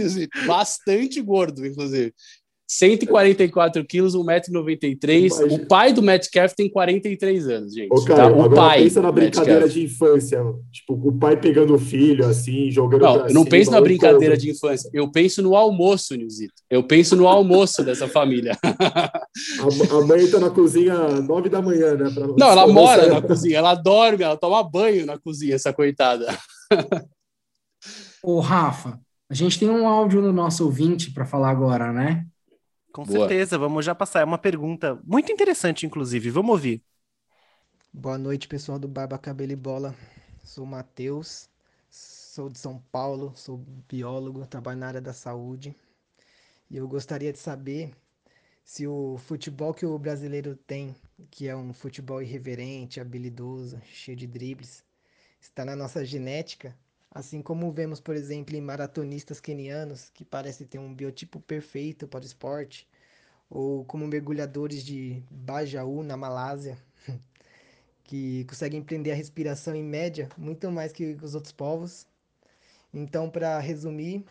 Bastante 0.46 1.20
gordo, 1.20 1.66
inclusive. 1.66 2.12
144 2.74 3.84
quilos, 3.84 4.14
1,93m. 4.14 5.26
Imagina. 5.26 5.62
O 5.62 5.66
pai 5.66 5.92
do 5.92 6.00
Metcalf 6.00 6.54
tem 6.54 6.70
43 6.70 7.48
anos, 7.48 7.74
gente. 7.74 7.92
Ô, 7.92 8.00
tá? 8.00 8.06
cara, 8.14 8.28
O 8.34 8.42
agora 8.44 8.54
pai. 8.54 8.82
pensa 8.84 9.02
na 9.02 9.10
do 9.10 9.14
brincadeira 9.14 9.60
Metcalf. 9.60 9.74
de 9.74 9.84
infância. 9.84 10.42
Tipo, 10.72 10.94
o 10.94 11.12
pai 11.18 11.38
pegando 11.38 11.74
o 11.74 11.78
filho, 11.78 12.24
assim, 12.26 12.70
jogando 12.70 13.02
Não, 13.02 13.14
eu 13.16 13.20
não 13.24 13.28
cima, 13.28 13.44
penso 13.50 13.70
na 13.70 13.80
brincadeira 13.80 14.36
de 14.38 14.50
infância. 14.50 14.88
Eu 14.94 15.10
penso 15.12 15.42
no 15.42 15.54
almoço, 15.54 16.14
Nilzito. 16.16 16.54
Eu 16.70 16.82
penso 16.82 17.14
no 17.14 17.28
almoço 17.28 17.84
dessa 17.84 18.08
família. 18.08 18.56
A, 18.62 19.96
a 19.98 20.06
mãe 20.06 20.30
tá 20.30 20.40
na 20.40 20.48
cozinha 20.48 20.94
nove 21.20 21.50
da 21.50 21.60
manhã, 21.60 21.94
né? 21.94 22.10
pra- 22.10 22.26
Não, 22.38 22.48
ela 22.50 22.66
mora 22.66 23.06
na 23.06 23.20
cozinha, 23.20 23.58
ela 23.58 23.74
dorme, 23.74 24.24
ela 24.24 24.36
toma 24.36 24.62
banho 24.62 25.04
na 25.04 25.18
cozinha, 25.18 25.54
essa 25.54 25.72
coitada. 25.74 26.26
Ô, 28.22 28.40
Rafa, 28.40 28.98
a 29.30 29.34
gente 29.34 29.58
tem 29.58 29.68
um 29.68 29.86
áudio 29.86 30.22
no 30.22 30.32
nosso 30.32 30.64
ouvinte 30.64 31.12
para 31.12 31.26
falar 31.26 31.50
agora, 31.50 31.92
né? 31.92 32.24
Com 32.92 33.04
Boa. 33.04 33.36
certeza, 33.36 33.58
vamos 33.58 33.84
já 33.84 33.94
passar. 33.94 34.20
É 34.20 34.24
uma 34.24 34.38
pergunta 34.38 35.00
muito 35.04 35.32
interessante, 35.32 35.86
inclusive. 35.86 36.30
Vamos 36.30 36.50
ouvir. 36.52 36.82
Boa 37.92 38.18
noite, 38.18 38.48
pessoal 38.48 38.78
do 38.78 38.86
Barba 38.88 39.18
Cabelo 39.18 39.52
e 39.52 39.56
Bola. 39.56 39.94
Sou 40.44 40.64
o 40.64 40.66
Matheus, 40.66 41.48
sou 41.90 42.48
de 42.50 42.58
São 42.58 42.78
Paulo, 42.90 43.32
sou 43.36 43.58
biólogo, 43.88 44.46
trabalho 44.46 44.78
na 44.80 44.88
área 44.88 45.00
da 45.00 45.12
saúde. 45.12 45.74
E 46.70 46.76
eu 46.76 46.88
gostaria 46.88 47.32
de 47.32 47.38
saber 47.38 47.94
se 48.64 48.86
o 48.86 49.18
futebol 49.18 49.74
que 49.74 49.86
o 49.86 49.98
brasileiro 49.98 50.56
tem, 50.56 50.94
que 51.30 51.48
é 51.48 51.56
um 51.56 51.72
futebol 51.72 52.22
irreverente, 52.22 53.00
habilidoso, 53.00 53.80
cheio 53.86 54.16
de 54.16 54.26
dribles, 54.26 54.84
está 55.40 55.64
na 55.64 55.76
nossa 55.76 56.04
genética, 56.04 56.76
assim 57.14 57.42
como 57.42 57.70
vemos, 57.70 58.00
por 58.00 58.16
exemplo, 58.16 58.56
em 58.56 58.60
maratonistas 58.60 59.40
quenianos 59.40 60.10
que 60.10 60.24
parecem 60.24 60.66
ter 60.66 60.78
um 60.78 60.94
biotipo 60.94 61.40
perfeito 61.40 62.08
para 62.08 62.22
o 62.22 62.26
esporte, 62.26 62.88
ou 63.50 63.84
como 63.84 64.06
mergulhadores 64.06 64.82
de 64.82 65.22
Bajaú, 65.30 66.02
na 66.02 66.16
Malásia 66.16 66.78
que 68.04 68.44
conseguem 68.46 68.82
prender 68.82 69.12
a 69.12 69.16
respiração 69.16 69.74
em 69.74 69.84
média 69.84 70.28
muito 70.38 70.70
mais 70.70 70.92
que 70.92 71.18
os 71.22 71.34
outros 71.34 71.52
povos. 71.52 72.06
Então, 72.92 73.30
para 73.30 73.58
resumir, 73.58 74.24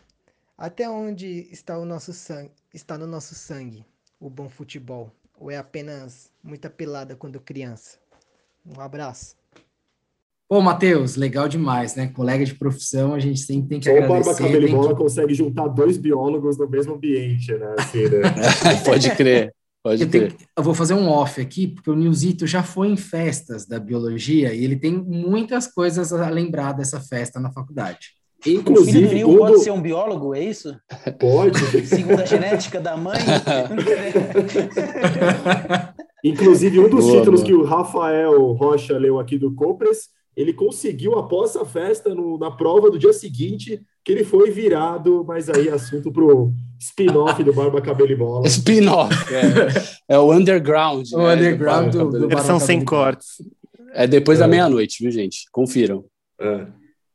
até 0.58 0.88
onde 0.88 1.48
está 1.52 1.78
o 1.78 1.84
nosso 1.84 2.12
sangue, 2.12 2.52
está 2.74 2.98
no 2.98 3.06
nosso 3.06 3.34
sangue 3.34 3.84
o 4.20 4.28
bom 4.30 4.48
futebol, 4.48 5.10
ou 5.36 5.50
é 5.50 5.56
apenas 5.56 6.30
muita 6.42 6.70
pelada 6.70 7.16
quando 7.16 7.40
criança? 7.40 7.98
Um 8.64 8.80
abraço. 8.80 9.41
Pô, 10.52 10.60
Matheus, 10.60 11.16
legal 11.16 11.48
demais, 11.48 11.94
né? 11.94 12.08
Colega 12.08 12.44
de 12.44 12.54
profissão, 12.54 13.14
a 13.14 13.18
gente 13.18 13.40
sempre 13.40 13.70
tem 13.70 13.80
que 13.80 13.86
Só 13.86 13.92
o 13.92 14.00
Barba 14.00 14.16
agradecer. 14.16 14.42
Cabelo 14.42 14.64
e 14.64 14.66
tem 14.66 14.76
Bola 14.76 14.88
que- 14.90 14.96
consegue 14.96 15.32
juntar 15.32 15.66
dois 15.68 15.96
biólogos 15.96 16.58
no 16.58 16.68
mesmo 16.68 16.92
ambiente, 16.92 17.54
né? 17.54 17.74
Assim, 17.78 18.02
né? 18.02 18.20
Pode 18.84 19.10
crer, 19.12 19.50
pode 19.82 20.02
Eu, 20.02 20.10
tenho 20.10 20.34
eu 20.54 20.62
vou 20.62 20.74
fazer 20.74 20.92
um 20.92 21.08
off 21.08 21.40
aqui, 21.40 21.68
porque 21.68 21.90
o 21.90 21.94
Nilzito 21.94 22.46
já 22.46 22.62
foi 22.62 22.88
em 22.88 22.98
festas 22.98 23.64
da 23.64 23.80
biologia 23.80 24.52
e 24.52 24.62
ele 24.62 24.76
tem 24.76 24.92
muitas 24.92 25.66
coisas 25.66 26.12
a 26.12 26.28
lembrar 26.28 26.72
dessa 26.72 27.00
festa 27.00 27.40
na 27.40 27.50
faculdade. 27.50 28.08
O 28.38 28.42
filho 28.42 28.62
do 28.62 28.72
Inclusive, 28.72 29.14
Nil 29.14 29.38
pode 29.38 29.60
ser 29.60 29.70
um 29.70 29.80
biólogo, 29.80 30.34
é 30.34 30.44
isso? 30.44 30.76
pode. 31.18 31.58
Segundo 31.88 32.20
a 32.20 32.26
genética 32.26 32.78
da 32.78 32.94
mãe? 32.94 33.20
Inclusive, 36.22 36.78
um 36.78 36.90
dos 36.90 37.06
Boa, 37.06 37.16
títulos 37.18 37.40
boa. 37.40 37.46
que 37.46 37.54
o 37.54 37.64
Rafael 37.64 38.52
Rocha 38.52 38.98
leu 38.98 39.18
aqui 39.18 39.38
do 39.38 39.54
Copres, 39.54 40.10
ele 40.36 40.52
conseguiu 40.52 41.18
após 41.18 41.54
a 41.56 41.64
festa, 41.64 42.14
no- 42.14 42.38
na 42.38 42.50
prova 42.50 42.90
do 42.90 42.98
dia 42.98 43.12
seguinte, 43.12 43.82
que 44.04 44.10
ele 44.12 44.24
foi 44.24 44.50
virado, 44.50 45.24
mas 45.26 45.48
aí 45.48 45.68
assunto 45.68 46.10
pro 46.10 46.52
spin-off 46.80 47.42
do 47.44 47.52
Barba 47.52 47.80
Cabelo 47.80 48.10
e 48.10 48.16
Bola. 48.16 48.46
Spin-off. 48.46 49.14
É, 50.08 50.14
é 50.14 50.18
o 50.18 50.32
underground. 50.32 51.06
O 51.12 51.18
né, 51.18 51.34
underground 51.34 51.92
do- 51.92 51.98
Cabelo. 51.98 52.10
do- 52.20 52.28
Versão 52.28 52.56
Barba 52.58 52.66
sem 52.66 52.80
e 52.80 52.84
cortes. 52.84 53.28
É 53.94 54.06
depois 54.06 54.38
da 54.38 54.46
É. 54.46 54.48
meia-noite, 54.48 55.02
viu, 55.02 55.12
gente? 55.12 55.44
Confiram. 55.52 56.04
É. 56.40 56.66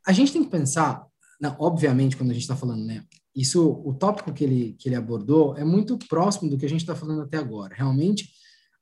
A 0.06 0.14
gente 0.14 0.32
tem 0.32 0.44
que 0.44 0.50
pensar, 0.50 1.04
não, 1.42 1.56
obviamente, 1.60 2.16
quando 2.16 2.30
a 2.30 2.34
gente 2.34 2.44
está 2.44 2.56
falando, 2.56 2.86
né? 2.86 3.04
Isso, 3.36 3.82
o 3.84 3.94
tópico 3.94 4.32
que 4.32 4.44
ele, 4.44 4.76
que 4.80 4.88
ele 4.90 4.96
abordou 4.96 5.56
é 5.58 5.64
muito 5.66 5.98
próximo 6.08 6.50
do 6.50 6.58
que 6.58 6.66
a 6.66 6.70
gente 6.70 6.82
está 6.82 6.96
falando 6.96 7.22
até 7.24 7.38
agora. 7.38 7.74
Realmente, 7.76 8.30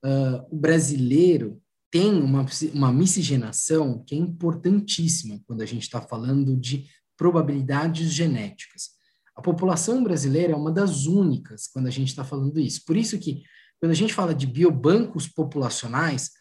ah, 0.03 0.45
o 0.51 0.55
brasileiro 0.55 1.57
tem 1.95 2.13
uma, 2.13 2.45
uma 2.73 2.91
miscigenação 2.91 4.03
que 4.03 4.15
é 4.15 4.17
importantíssima 4.17 5.39
quando 5.47 5.61
a 5.61 5.65
gente 5.65 5.83
está 5.83 6.01
falando 6.01 6.53
de 6.53 6.89
probabilidades 7.15 8.11
genéticas. 8.11 8.89
A 9.33 9.41
população 9.41 10.03
brasileira 10.03 10.51
é 10.51 10.55
uma 10.57 10.73
das 10.73 11.05
únicas 11.05 11.69
quando 11.69 11.87
a 11.87 11.89
gente 11.89 12.09
está 12.09 12.25
falando 12.25 12.59
isso. 12.59 12.83
Por 12.85 12.97
isso 12.97 13.17
que, 13.17 13.43
quando 13.79 13.93
a 13.93 13.95
gente 13.95 14.13
fala 14.13 14.35
de 14.35 14.45
biobancos 14.45 15.25
populacionais, 15.25 16.31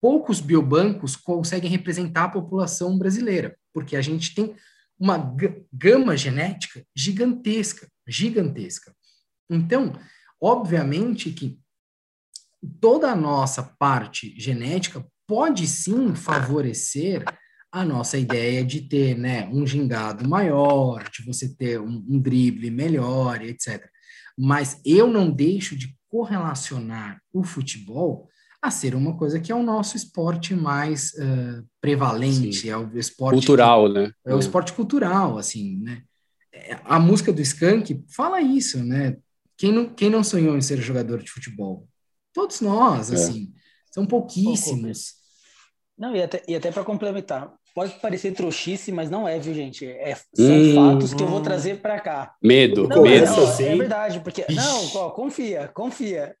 poucos 0.00 0.40
biobancos 0.40 1.16
conseguem 1.16 1.70
representar 1.70 2.24
a 2.24 2.30
população 2.30 2.96
brasileira, 2.96 3.58
porque 3.74 3.94
a 3.94 4.00
gente 4.00 4.34
tem 4.34 4.56
uma 4.98 5.18
ga- 5.18 5.54
gama 5.70 6.16
genética 6.16 6.82
gigantesca, 6.96 7.86
gigantesca. 8.08 8.96
Então, 9.50 9.92
obviamente 10.40 11.30
que 11.30 11.60
toda 12.80 13.10
a 13.10 13.16
nossa 13.16 13.62
parte 13.78 14.34
genética 14.38 15.04
pode 15.26 15.66
sim 15.66 16.14
favorecer 16.14 17.24
a 17.72 17.84
nossa 17.84 18.16
ideia 18.16 18.64
de 18.64 18.80
ter 18.80 19.16
né, 19.16 19.48
um 19.52 19.66
gingado 19.66 20.28
maior, 20.28 21.04
de 21.10 21.24
você 21.24 21.48
ter 21.48 21.80
um, 21.80 22.04
um 22.08 22.18
drible 22.18 22.70
melhor, 22.70 23.42
etc. 23.42 23.84
Mas 24.38 24.80
eu 24.84 25.08
não 25.08 25.30
deixo 25.30 25.76
de 25.76 25.94
correlacionar 26.08 27.20
o 27.32 27.42
futebol 27.42 28.28
a 28.62 28.70
ser 28.70 28.94
uma 28.94 29.16
coisa 29.16 29.38
que 29.38 29.52
é 29.52 29.54
o 29.54 29.62
nosso 29.62 29.96
esporte 29.96 30.54
mais 30.54 31.12
uh, 31.12 31.64
prevalente, 31.80 32.62
Sim. 32.62 32.70
é 32.70 32.76
o 32.76 32.90
esporte 32.98 33.34
cultural, 33.34 33.86
que, 33.86 33.94
né? 33.94 34.12
É 34.24 34.34
o 34.34 34.38
esporte 34.38 34.72
cultural, 34.72 35.38
assim, 35.38 35.76
né? 35.78 36.02
É, 36.52 36.78
a 36.84 36.98
música 36.98 37.32
do 37.32 37.42
Skank 37.42 38.02
fala 38.08 38.40
isso, 38.40 38.82
né? 38.82 39.16
Quem 39.56 39.72
não, 39.72 39.88
quem 39.88 40.10
não 40.10 40.24
sonhou 40.24 40.56
em 40.56 40.62
ser 40.62 40.80
jogador 40.80 41.22
de 41.22 41.30
futebol? 41.30 41.86
Todos 42.36 42.60
nós, 42.60 43.10
é. 43.10 43.14
assim, 43.14 43.50
são 43.90 44.04
pouquíssimos. 44.04 45.14
Não, 45.96 46.14
e 46.14 46.22
até, 46.22 46.42
e 46.46 46.54
até 46.54 46.70
para 46.70 46.84
complementar, 46.84 47.50
pode 47.74 47.94
parecer 47.94 48.32
trouxice, 48.34 48.92
mas 48.92 49.08
não 49.08 49.26
é, 49.26 49.38
viu, 49.38 49.54
gente? 49.54 49.86
É, 49.86 50.14
são 50.14 50.44
hum, 50.46 50.74
fatos 50.74 51.14
que 51.14 51.22
eu 51.22 51.26
vou 51.26 51.40
trazer 51.40 51.80
para 51.80 51.98
cá. 51.98 52.34
Medo, 52.42 52.86
não, 52.86 53.00
medo. 53.00 53.24
Não, 53.24 53.48
assim. 53.48 53.64
É 53.64 53.74
verdade, 53.74 54.20
porque. 54.20 54.42
Ixi. 54.42 54.54
Não, 54.54 54.96
ó, 54.96 55.10
confia, 55.12 55.68
confia. 55.68 56.36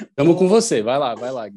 Estamos 0.00 0.38
com 0.38 0.48
você, 0.48 0.80
vai 0.80 0.98
lá, 0.98 1.14
vai 1.14 1.30
lá. 1.30 1.50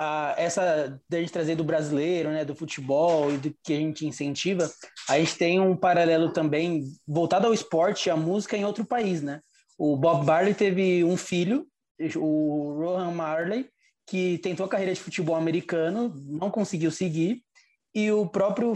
Ah, 0.00 0.34
essa 0.38 0.98
da 1.10 1.20
gente 1.20 1.30
trazer 1.30 1.54
do 1.54 1.64
brasileiro, 1.64 2.30
né, 2.30 2.42
do 2.42 2.54
futebol 2.54 3.30
e 3.30 3.36
do 3.36 3.54
que 3.62 3.74
a 3.74 3.76
gente 3.76 4.06
incentiva, 4.06 4.66
a 5.10 5.18
gente 5.18 5.36
tem 5.36 5.60
um 5.60 5.76
paralelo 5.76 6.32
também 6.32 6.84
voltado 7.06 7.46
ao 7.46 7.52
esporte, 7.52 8.08
à 8.08 8.16
música 8.16 8.56
em 8.56 8.64
outro 8.64 8.86
país, 8.86 9.20
né? 9.20 9.40
O 9.78 9.94
Bob 9.94 10.24
Marley 10.24 10.54
teve 10.54 11.04
um 11.04 11.18
filho, 11.18 11.66
o 12.16 12.74
Rohan 12.78 13.10
Marley, 13.10 13.68
que 14.06 14.38
tentou 14.38 14.66
a 14.66 14.68
carreira 14.68 14.92
de 14.94 15.00
futebol 15.00 15.36
americano, 15.36 16.12
não 16.26 16.50
conseguiu 16.50 16.90
seguir, 16.90 17.42
e 17.94 18.10
o 18.10 18.26
próprio 18.26 18.72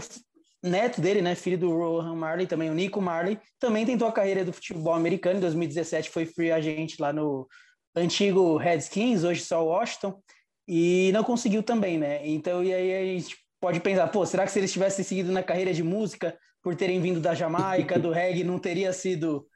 neto 0.63 1.01
dele, 1.01 1.21
né, 1.21 1.35
filho 1.35 1.57
do 1.57 1.69
Rohan 1.69 2.15
Marley, 2.15 2.47
também 2.47 2.69
o 2.69 2.73
Nico 2.73 3.01
Marley, 3.01 3.39
também 3.59 3.85
tentou 3.85 4.07
a 4.07 4.11
carreira 4.11 4.43
do 4.43 4.53
futebol 4.53 4.93
americano, 4.93 5.37
em 5.37 5.41
2017 5.41 6.09
foi 6.09 6.25
free 6.25 6.51
agent 6.51 6.99
lá 6.99 7.11
no 7.13 7.47
antigo 7.95 8.57
Redskins, 8.57 9.23
hoje 9.23 9.41
só 9.41 9.63
Washington, 9.63 10.19
e 10.67 11.11
não 11.13 11.23
conseguiu 11.23 11.63
também, 11.63 11.97
né? 11.97 12.27
Então, 12.27 12.63
e 12.63 12.73
aí 12.73 12.95
a 12.95 13.19
gente 13.19 13.37
pode 13.59 13.79
pensar, 13.79 14.07
pô, 14.07 14.25
será 14.25 14.45
que 14.45 14.51
se 14.51 14.59
eles 14.59 14.71
tivessem 14.71 15.03
seguido 15.03 15.31
na 15.31 15.41
carreira 15.41 15.73
de 15.73 15.83
música, 15.83 16.37
por 16.61 16.75
terem 16.75 16.99
vindo 16.99 17.19
da 17.19 17.33
Jamaica, 17.33 17.97
do 17.97 18.11
reggae, 18.11 18.43
não 18.43 18.59
teria 18.59 18.91
sido 18.91 19.47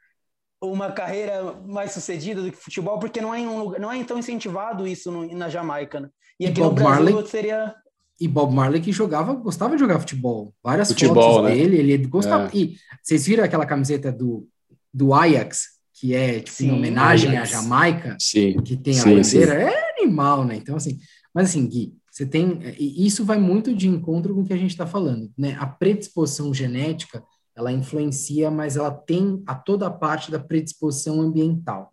uma 0.62 0.92
carreira 0.92 1.54
mais 1.66 1.92
sucedida 1.92 2.40
do 2.40 2.50
que 2.50 2.56
futebol, 2.56 2.98
porque 2.98 3.20
não 3.20 3.34
é, 3.34 3.40
um, 3.40 3.70
não 3.78 3.90
é 3.90 4.02
tão 4.04 4.18
incentivado 4.18 4.86
isso 4.86 5.10
no, 5.10 5.26
na 5.36 5.48
Jamaica, 5.48 6.00
né? 6.00 6.08
E, 6.38 6.44
e 6.44 6.48
aqui 6.48 6.60
Bob 6.60 6.78
no 6.78 6.84
Brasil 6.84 7.04
Marley, 7.04 7.26
seria... 7.26 7.74
E 8.20 8.28
Bob 8.28 8.54
Marley 8.54 8.80
que 8.80 8.92
jogava, 8.92 9.34
gostava 9.34 9.74
de 9.74 9.80
jogar 9.80 9.98
futebol. 9.98 10.54
Várias 10.62 10.88
futebol, 10.88 11.34
fotos 11.34 11.50
né? 11.50 11.56
dele, 11.56 11.76
ele 11.76 12.06
gostava. 12.06 12.46
É. 12.46 12.50
E 12.56 12.76
vocês 13.02 13.26
viram 13.26 13.42
aquela 13.42 13.66
camiseta 13.66 14.12
do, 14.12 14.46
do 14.94 15.12
Ajax, 15.12 15.80
que 15.94 16.14
é 16.14 16.38
tipo, 16.38 16.56
sim, 16.56 16.68
em 16.68 16.72
homenagem 16.72 17.36
Ajax. 17.36 17.54
à 17.54 17.62
Jamaica, 17.62 18.16
sim, 18.20 18.56
que 18.62 18.76
tem 18.76 19.00
a 19.00 19.04
bandeira, 19.04 19.54
é 19.54 20.00
animal, 20.00 20.44
né? 20.44 20.54
Então, 20.56 20.76
assim, 20.76 21.00
mas 21.34 21.48
assim, 21.48 21.66
Gui, 21.66 21.94
você 22.10 22.24
tem. 22.24 22.60
E 22.78 23.06
isso 23.06 23.24
vai 23.24 23.38
muito 23.38 23.74
de 23.74 23.88
encontro 23.88 24.34
com 24.34 24.42
o 24.42 24.44
que 24.44 24.52
a 24.52 24.56
gente 24.56 24.70
está 24.70 24.86
falando, 24.86 25.30
né? 25.36 25.56
A 25.58 25.66
predisposição 25.66 26.52
genética 26.54 27.24
ela 27.56 27.72
influencia, 27.72 28.50
mas 28.50 28.76
ela 28.76 28.90
tem 28.90 29.42
a 29.46 29.54
toda 29.54 29.86
a 29.86 29.90
parte 29.90 30.30
da 30.30 30.38
predisposição 30.38 31.20
ambiental. 31.20 31.92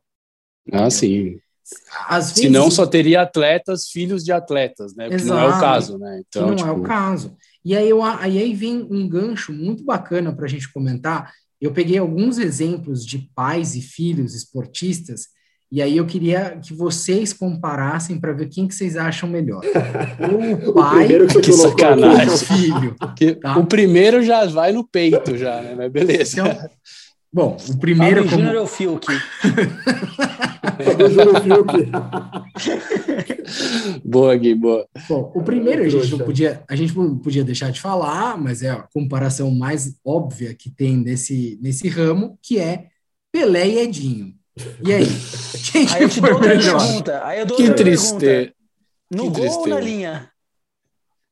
Ah, 0.71 0.87
entendeu? 0.87 0.91
sim. 0.91 1.39
Às 2.07 2.29
vezes, 2.29 2.43
Senão 2.43 2.71
só 2.71 2.85
teria 2.87 3.21
atletas, 3.21 3.89
filhos 3.89 4.23
de 4.23 4.31
atletas, 4.31 4.95
né? 4.95 5.07
Exato, 5.07 5.27
não 5.27 5.39
é 5.39 5.47
o 5.47 5.59
caso, 5.59 5.97
né? 5.99 6.21
Então, 6.27 6.47
não 6.47 6.55
tipo... 6.55 6.67
é 6.67 6.71
o 6.71 6.75
tipo, 6.75 6.87
caso. 6.87 7.37
E 7.63 7.75
aí, 7.75 7.89
eu, 7.89 8.03
aí 8.03 8.53
vem 8.55 8.87
um 8.89 9.07
gancho 9.07 9.53
muito 9.53 9.83
bacana 9.83 10.35
para 10.35 10.45
a 10.45 10.49
gente 10.49 10.71
comentar. 10.71 11.31
Eu 11.61 11.71
peguei 11.71 11.97
alguns 11.97 12.39
exemplos 12.39 13.05
de 13.05 13.29
pais 13.35 13.75
e 13.75 13.81
filhos 13.81 14.33
esportistas 14.33 15.27
e 15.71 15.83
aí 15.83 15.97
eu 15.97 16.05
queria 16.05 16.57
que 16.57 16.73
vocês 16.73 17.31
comparassem 17.31 18.19
para 18.19 18.33
ver 18.33 18.49
quem 18.49 18.67
que 18.67 18.73
vocês 18.73 18.97
acham 18.97 19.29
melhor. 19.29 19.61
O 20.65 20.73
pai, 20.73 21.05
o 21.21 21.27
que, 21.27 21.41
que 21.41 21.53
sacanagem. 21.53 22.27
o 22.27 22.37
filho. 22.37 22.95
Tá? 23.41 23.57
O 23.57 23.65
primeiro 23.65 24.23
já 24.23 24.45
vai 24.45 24.71
no 24.71 24.83
peito 24.83 25.37
já, 25.37 25.61
né? 25.61 25.75
Mas 25.75 25.91
beleza. 25.91 26.39
Então, 26.39 26.69
bom, 27.31 27.57
o 27.69 27.77
primeiro 27.77 28.23
Fábio 28.23 28.31
como... 28.31 28.41
Júnior 28.41 28.55
é 28.55 28.61
o 28.61 28.67
Fiuk. 28.67 29.07
boa, 34.03 34.35
Gui, 34.35 34.55
boa. 34.55 34.87
Bom, 35.07 35.31
o 35.35 35.43
primeiro 35.43 35.83
a 35.83 35.89
gente 35.89 36.11
não 36.11 36.19
podia, 36.19 36.63
a 36.67 36.75
gente 36.75 36.97
não 36.97 37.17
podia 37.17 37.43
deixar 37.43 37.71
de 37.71 37.79
falar, 37.79 38.37
mas 38.37 38.63
é 38.63 38.71
a 38.71 38.87
comparação 38.93 39.51
mais 39.51 39.95
óbvia 40.03 40.55
que 40.55 40.69
tem 40.69 40.97
nesse, 40.97 41.59
nesse 41.61 41.87
ramo, 41.87 42.37
que 42.41 42.59
é 42.59 42.87
Pelé 43.31 43.67
e 43.67 43.79
Edinho. 43.79 44.38
E 44.83 44.93
aí? 44.93 45.05
Quem 45.71 45.87
aí 45.93 46.03
eu 46.03 46.09
te 46.09 46.21
dou 46.21 46.33
outra 46.33 46.57
pergunta. 46.57 47.25
Aí 47.25 47.39
eu 47.39 47.45
dou 47.45 47.57
que 47.57 47.73
tristeza. 47.73 48.51
No 49.11 49.23
que 49.23 49.29
gol 49.29 49.33
tristeza. 49.33 49.59
ou 49.59 49.67
na 49.67 49.79
linha? 49.79 50.31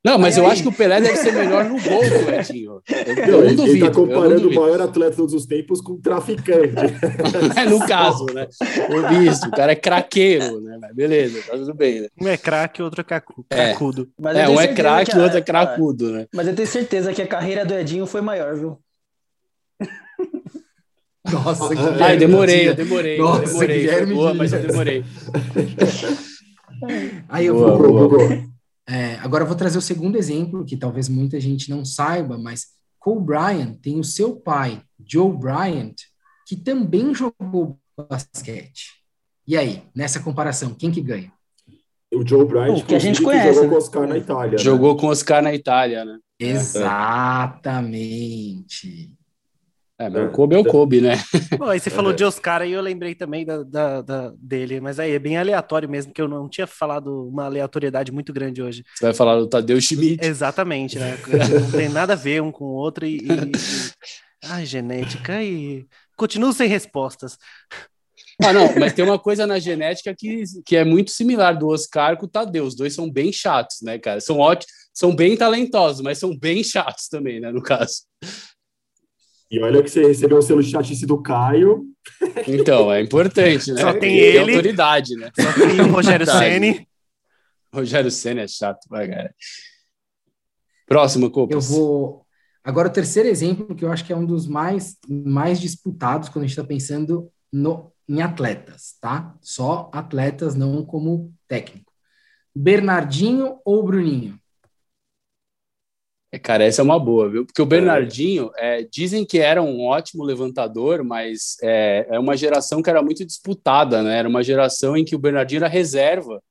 Não, 0.08 0.18
mas 0.18 0.38
aí, 0.38 0.44
eu 0.44 0.46
aí. 0.46 0.54
acho 0.54 0.64
que 0.64 0.70
o 0.70 0.72
Pelé 0.72 1.02
deve 1.02 1.18
ser 1.18 1.34
melhor 1.34 1.66
no 1.66 1.82
gol 1.82 2.00
do 2.08 2.34
Edinho. 2.34 2.82
Eu, 3.28 3.44
não 3.44 3.56
duvido. 3.56 3.64
Ele 3.64 3.74
está 3.74 3.92
comparando 3.92 4.48
o 4.48 4.56
maior 4.56 4.82
atleta 4.82 5.12
de 5.12 5.18
todos 5.18 5.34
os 5.34 5.46
tempos 5.46 5.82
com 5.82 5.94
um 5.94 6.02
traficante. 6.02 6.74
é 7.58 7.66
no 7.66 7.86
caso, 7.86 8.26
né? 8.28 8.48
Eu 8.90 9.10
vi 9.10 9.28
isso, 9.28 9.48
o 9.48 9.52
cara 9.52 9.74
é 9.74 9.76
craqueiro, 9.76 10.62
né? 10.62 10.78
Mas 10.80 10.96
beleza, 10.96 11.42
tá 11.42 11.58
tudo 11.58 11.74
bem. 11.74 12.02
Né? 12.02 12.08
Um 12.22 12.28
é 12.28 12.38
craque, 12.38 12.82
outro 12.82 13.02
é 13.02 13.04
cracudo. 13.04 13.46
É, 13.50 14.42
é 14.42 14.50
um 14.50 14.62
é 14.62 14.68
craque, 14.74 15.18
o 15.18 15.22
outro 15.22 15.40
é 15.40 15.42
cracudo, 15.42 16.12
né? 16.12 16.26
Mas 16.34 16.48
eu 16.48 16.56
tenho 16.56 16.68
certeza 16.68 17.14
que 17.14 17.22
a 17.22 17.28
carreira 17.28 17.66
do 17.66 17.74
Edinho 17.74 18.06
foi 18.06 18.22
maior, 18.22 18.56
viu? 18.56 18.80
Nossa, 21.32 21.70
Guilherme. 21.70 22.02
Ai, 22.02 22.18
demorei, 22.18 22.70
eu 22.70 22.76
demorei. 22.76 23.18
Nossa, 23.18 23.44
eu 23.44 23.48
demorei. 23.48 23.82
Guilherme 23.82 24.14
boa, 24.14 24.34
mas 24.34 24.54
eu 24.54 24.62
demorei. 24.62 25.04
Aí 27.28 27.46
eu 27.46 27.56
boa, 27.56 27.78
vou. 27.78 27.92
Boa, 27.92 28.10
boa. 28.10 28.48
É, 28.90 29.16
agora 29.16 29.44
eu 29.44 29.48
vou 29.48 29.56
trazer 29.56 29.78
o 29.78 29.82
segundo 29.82 30.18
exemplo, 30.18 30.64
que 30.64 30.78
talvez 30.78 31.10
muita 31.10 31.40
gente 31.40 31.70
não 31.70 31.84
saiba, 31.84 32.38
mas 32.38 32.68
Cole 33.00 33.24
Bryant 33.24 33.76
tem 33.82 34.00
o 34.00 34.04
seu 34.04 34.36
pai, 34.36 34.82
Joe 35.06 35.32
Bryant, 35.32 35.96
que 36.48 36.56
também 36.56 37.14
jogou 37.14 37.78
basquete. 38.10 38.94
E 39.46 39.58
aí, 39.58 39.84
nessa 39.96 40.22
comparação, 40.22 40.74
quem 40.74 40.92
que 40.92 41.02
ganha? 41.02 41.32
O 42.14 42.26
Joe 42.26 42.46
Bryant, 42.46 42.86
que 42.86 42.96
a 42.96 43.00
gente 43.00 43.22
conhece, 43.22 43.54
jogou 43.54 43.64
né? 43.64 43.70
com 43.70 43.76
o 43.76 43.78
Oscar 43.78 44.08
na 44.08 44.18
Itália. 44.18 44.58
Jogou 44.58 44.94
né? 44.94 45.02
com 45.02 45.08
o 45.08 45.10
Oscar 45.10 45.44
na 45.44 45.54
Itália, 45.54 46.06
né? 46.06 46.18
Exatamente. 46.40 49.17
É, 50.00 50.10
mas 50.10 50.30
o 50.30 50.32
Kobe 50.32 50.56
é 50.56 50.60
o 50.60 50.64
Kobe, 50.64 51.02
né? 51.02 51.16
Bom, 51.58 51.66
aí 51.66 51.80
você 51.80 51.90
falou 51.92 52.14
de 52.14 52.24
Oscar 52.24 52.62
e 52.62 52.72
eu 52.72 52.82
lembrei 52.82 53.16
também 53.16 53.44
da, 53.44 53.64
da, 53.64 54.02
da, 54.04 54.34
dele, 54.38 54.80
mas 54.80 55.00
aí 55.00 55.12
é 55.12 55.18
bem 55.18 55.38
aleatório 55.38 55.90
mesmo, 55.90 56.14
que 56.14 56.22
eu 56.22 56.28
não 56.28 56.48
tinha 56.48 56.68
falado 56.68 57.28
uma 57.28 57.46
aleatoriedade 57.46 58.12
muito 58.12 58.32
grande 58.32 58.62
hoje. 58.62 58.84
Você 58.96 59.06
vai 59.06 59.14
falar 59.16 59.38
do 59.38 59.48
Tadeu 59.48 59.82
Schmidt. 59.82 60.24
Exatamente, 60.24 61.00
né? 61.00 61.18
Não 61.62 61.72
tem 61.72 61.90
nada 61.90 62.14
a 62.14 62.16
ver 62.16 62.42
um 62.44 62.52
com 62.52 62.66
o 62.66 62.74
outro 62.74 63.06
e. 63.06 63.18
e... 63.18 63.52
Ai, 64.46 64.66
genética 64.66 65.42
e. 65.42 65.88
Continuo 66.16 66.54
sem 66.54 66.70
respostas. 66.70 67.38
Ah, 68.44 68.54
não, 68.54 68.76
mas 68.76 68.94
tem 68.94 69.04
uma 69.04 69.18
coisa 69.18 69.48
na 69.48 69.58
genética 69.58 70.14
que, 70.16 70.44
que 70.64 70.76
é 70.76 70.86
muito 70.86 71.10
similar 71.10 71.58
do 71.58 71.70
Oscar 71.70 72.18
com 72.18 72.26
o 72.28 72.30
Tadeu. 72.30 72.66
Os 72.66 72.76
dois 72.76 72.94
são 72.94 73.12
bem 73.12 73.34
chatos, 73.34 73.78
né, 73.82 73.98
cara? 73.98 74.22
São 74.22 74.38
ótimos, 74.38 74.72
são 74.94 75.16
bem 75.16 75.36
talentosos, 75.36 76.02
mas 76.02 76.20
são 76.20 76.38
bem 76.38 76.64
chatos 76.64 77.08
também, 77.08 77.40
né, 77.40 77.52
no 77.52 77.64
caso. 77.64 78.04
E 79.50 79.60
olha 79.60 79.82
que 79.82 79.90
você 79.90 80.06
recebeu 80.06 80.38
o 80.38 80.42
selo 80.42 80.62
de 80.62 80.70
chatice 80.70 81.06
do 81.06 81.22
Caio. 81.22 81.86
Então, 82.48 82.92
é 82.92 83.02
importante, 83.02 83.72
né? 83.72 83.82
Só 83.82 83.94
tem 83.94 84.18
ele. 84.18 84.46
Tem 84.46 84.56
autoridade, 84.56 85.16
né? 85.16 85.32
Só 85.40 85.54
tem 85.54 85.82
o 85.82 85.92
Rogério 85.92 86.26
Ceni. 86.26 86.88
Rogério 87.74 88.12
Ceni 88.12 88.42
é 88.42 88.48
chato, 88.48 88.88
vai, 88.90 89.08
cara. 89.08 89.34
Próximo, 90.86 91.30
Copas. 91.30 91.54
Eu 91.54 91.62
vou. 91.62 92.26
Agora, 92.64 92.90
o 92.90 92.92
terceiro 92.92 93.30
exemplo, 93.30 93.76
que 93.76 93.86
eu 93.86 93.92
acho 93.92 94.06
que 94.06 94.12
é 94.12 94.16
um 94.16 94.26
dos 94.26 94.48
mais, 94.48 94.98
mais 95.08 95.60
disputados 95.60 96.28
quando 96.28 96.44
a 96.44 96.48
gente 96.48 96.58
está 96.58 96.68
pensando 96.68 97.32
no, 97.52 97.92
em 98.08 98.22
atletas, 98.22 98.96
tá? 99.00 99.36
Só 99.42 99.90
atletas, 99.94 100.56
não 100.56 100.84
como 100.86 101.34
técnico. 101.48 101.92
Bernardinho 102.54 103.60
ou 103.64 103.84
Bruninho? 103.84 104.40
É, 106.32 106.38
cara, 106.38 106.64
essa 106.66 106.82
é 106.82 106.84
uma 106.84 107.00
boa, 107.00 107.30
viu? 107.30 107.46
Porque 107.46 107.62
o 107.62 107.66
Bernardinho, 107.66 108.52
é, 108.58 108.84
dizem 108.84 109.26
que 109.26 109.40
era 109.40 109.62
um 109.62 109.86
ótimo 109.86 110.24
levantador, 110.26 111.04
mas 111.04 111.56
é, 111.64 112.06
é 112.10 112.20
uma 112.20 112.36
geração 112.36 112.82
que 112.82 112.90
era 112.90 113.02
muito 113.02 113.26
disputada, 113.26 114.04
né? 114.04 114.20
Era 114.20 114.28
uma 114.28 114.44
geração 114.44 114.98
em 114.98 115.06
que 115.06 115.16
o 115.16 115.20
Bernardinho 115.20 115.60
era 115.60 115.70
reserva, 115.70 116.42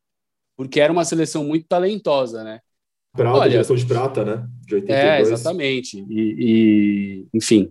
porque 0.56 0.80
era 0.80 0.92
uma 0.92 1.04
seleção 1.04 1.44
muito 1.44 1.66
talentosa, 1.68 2.42
né? 2.42 2.60
Prata, 3.14 3.38
Olha, 3.38 3.50
geração 3.50 3.76
de 3.76 3.86
prata, 3.86 4.24
né? 4.24 4.46
De 4.66 4.74
82. 4.76 4.88
É, 4.88 5.20
exatamente. 5.20 6.04
E, 6.08 6.34
e, 6.38 7.26
enfim, 7.34 7.70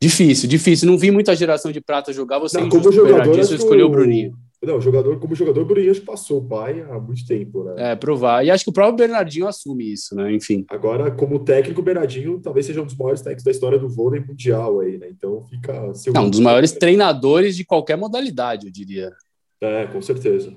difícil, 0.00 0.48
difícil. 0.48 0.90
Não 0.90 0.96
vi 0.96 1.10
muita 1.10 1.36
geração 1.36 1.70
de 1.70 1.80
prata 1.80 2.12
jogar, 2.12 2.38
você 2.38 2.58
Não, 2.58 2.70
como 2.70 2.90
jogador, 2.90 3.36
você 3.36 3.54
escolheu 3.54 3.86
o 3.86 3.90
Bruninho. 3.90 4.34
Não, 4.64 4.80
jogador, 4.80 5.18
como 5.18 5.34
jogador, 5.34 5.62
o 5.62 5.64
Bruninho 5.64 5.90
acho 5.90 6.00
que 6.00 6.06
passou 6.06 6.38
o 6.38 6.48
pai 6.48 6.80
há 6.80 6.98
muito 6.98 7.26
tempo, 7.26 7.64
né? 7.64 7.92
É, 7.92 7.96
provar. 7.96 8.44
E 8.44 8.50
acho 8.50 8.64
que 8.64 8.70
o 8.70 8.72
próprio 8.72 8.96
Bernardinho 8.96 9.46
assume 9.46 9.92
isso, 9.92 10.14
né? 10.14 10.32
Enfim. 10.32 10.64
Agora, 10.68 11.10
como 11.10 11.44
técnico, 11.44 11.80
o 11.80 11.84
Bernardinho 11.84 12.40
talvez 12.40 12.66
seja 12.66 12.82
um 12.82 12.86
dos 12.86 12.96
maiores 12.96 13.20
técnicos 13.20 13.44
da 13.44 13.50
história 13.50 13.78
do 13.78 13.88
vôlei 13.88 14.20
mundial 14.20 14.80
aí, 14.80 14.98
né? 14.98 15.08
Então 15.10 15.44
fica. 15.44 15.92
Não, 16.12 16.26
um 16.26 16.30
dos 16.30 16.40
maiores 16.40 16.72
treinadores 16.72 17.56
de 17.56 17.64
qualquer 17.64 17.96
modalidade, 17.96 18.66
eu 18.66 18.72
diria. 18.72 19.12
É, 19.60 19.86
com 19.86 20.00
certeza. 20.02 20.54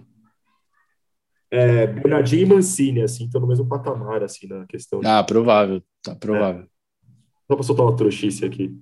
É, 1.49 1.87
Bernardinho 1.87 2.43
e 2.43 2.45
Mancini, 2.45 3.01
assim, 3.01 3.25
estão 3.25 3.39
no 3.39 3.47
mesmo 3.47 3.65
patamar, 3.67 4.23
assim, 4.23 4.47
na 4.47 4.65
questão. 4.65 4.99
De... 4.99 5.07
Ah, 5.07 5.23
provável. 5.23 5.81
Tá 6.03 6.13
provável. 6.13 6.63
É. 6.63 6.67
Só 7.47 7.55
para 7.55 7.63
soltar 7.63 7.85
uma 7.85 7.95
trouxice 7.95 8.43
aqui. 8.43 8.75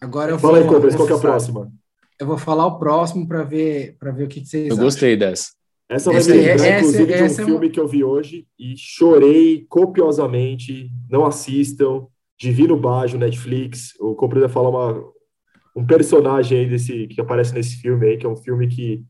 Agora 0.00 0.30
eu 0.30 0.38
Fala 0.38 0.58
aí, 0.58 0.66
Cobras, 0.66 0.94
qual 0.94 1.06
que 1.06 1.12
é 1.12 1.16
a 1.16 1.20
próxima? 1.20 1.72
Eu 2.18 2.26
vou 2.26 2.38
falar 2.38 2.66
o 2.66 2.78
próximo 2.78 3.26
para 3.26 3.42
ver, 3.42 3.96
ver 4.00 4.24
o 4.24 4.28
que, 4.28 4.40
que 4.40 4.46
vocês 4.46 4.68
Eu 4.68 4.76
gostei 4.76 5.14
acham. 5.14 5.18
dessa. 5.18 5.56
Essa 5.88 6.10
vai 6.10 6.18
essa, 6.20 6.30
me 6.30 6.36
lembrar, 6.36 6.54
essa, 6.54 6.78
inclusive, 6.78 7.12
essa, 7.12 7.34
de 7.36 7.42
um 7.42 7.46
filme 7.46 7.66
é... 7.66 7.70
que 7.70 7.80
eu 7.80 7.86
vi 7.86 8.02
hoje 8.02 8.46
e 8.58 8.74
chorei 8.76 9.64
copiosamente. 9.68 10.90
Não 11.08 11.24
assistam. 11.24 12.06
Divino 12.38 12.76
Bajo, 12.76 13.16
Netflix. 13.16 13.94
O 14.00 14.14
Cobras 14.14 14.42
vai 14.42 14.50
falar 14.50 14.68
uma, 14.68 15.12
um 15.76 15.86
personagem 15.86 16.58
aí 16.58 16.68
desse, 16.68 17.06
que 17.06 17.20
aparece 17.20 17.54
nesse 17.54 17.76
filme 17.76 18.06
aí, 18.06 18.16
que 18.16 18.26
é 18.26 18.28
um 18.28 18.36
filme 18.36 18.66
que 18.66 19.04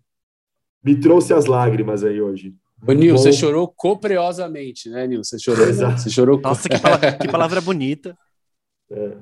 me 0.85 0.95
trouxe 1.01 1.33
as 1.33 1.47
lágrimas 1.47 2.05
aí 2.05 2.21
hoje. 2.21 2.55
Ô, 2.87 2.93
Nil, 2.93 3.17
você 3.17 3.33
chorou 3.33 3.67
copiosamente, 3.67 4.91
né, 4.91 5.07
Nil? 5.07 5.25
Você 5.25 5.39
chorou. 5.39 5.67
Exato. 5.67 6.01
Você 6.01 6.11
chorou. 6.11 6.39
Nossa, 6.41 6.69
que 6.69 6.79
palavra, 6.79 7.13
que 7.13 7.29
palavra 7.29 7.61
bonita. 7.61 8.17
É. 8.91 9.17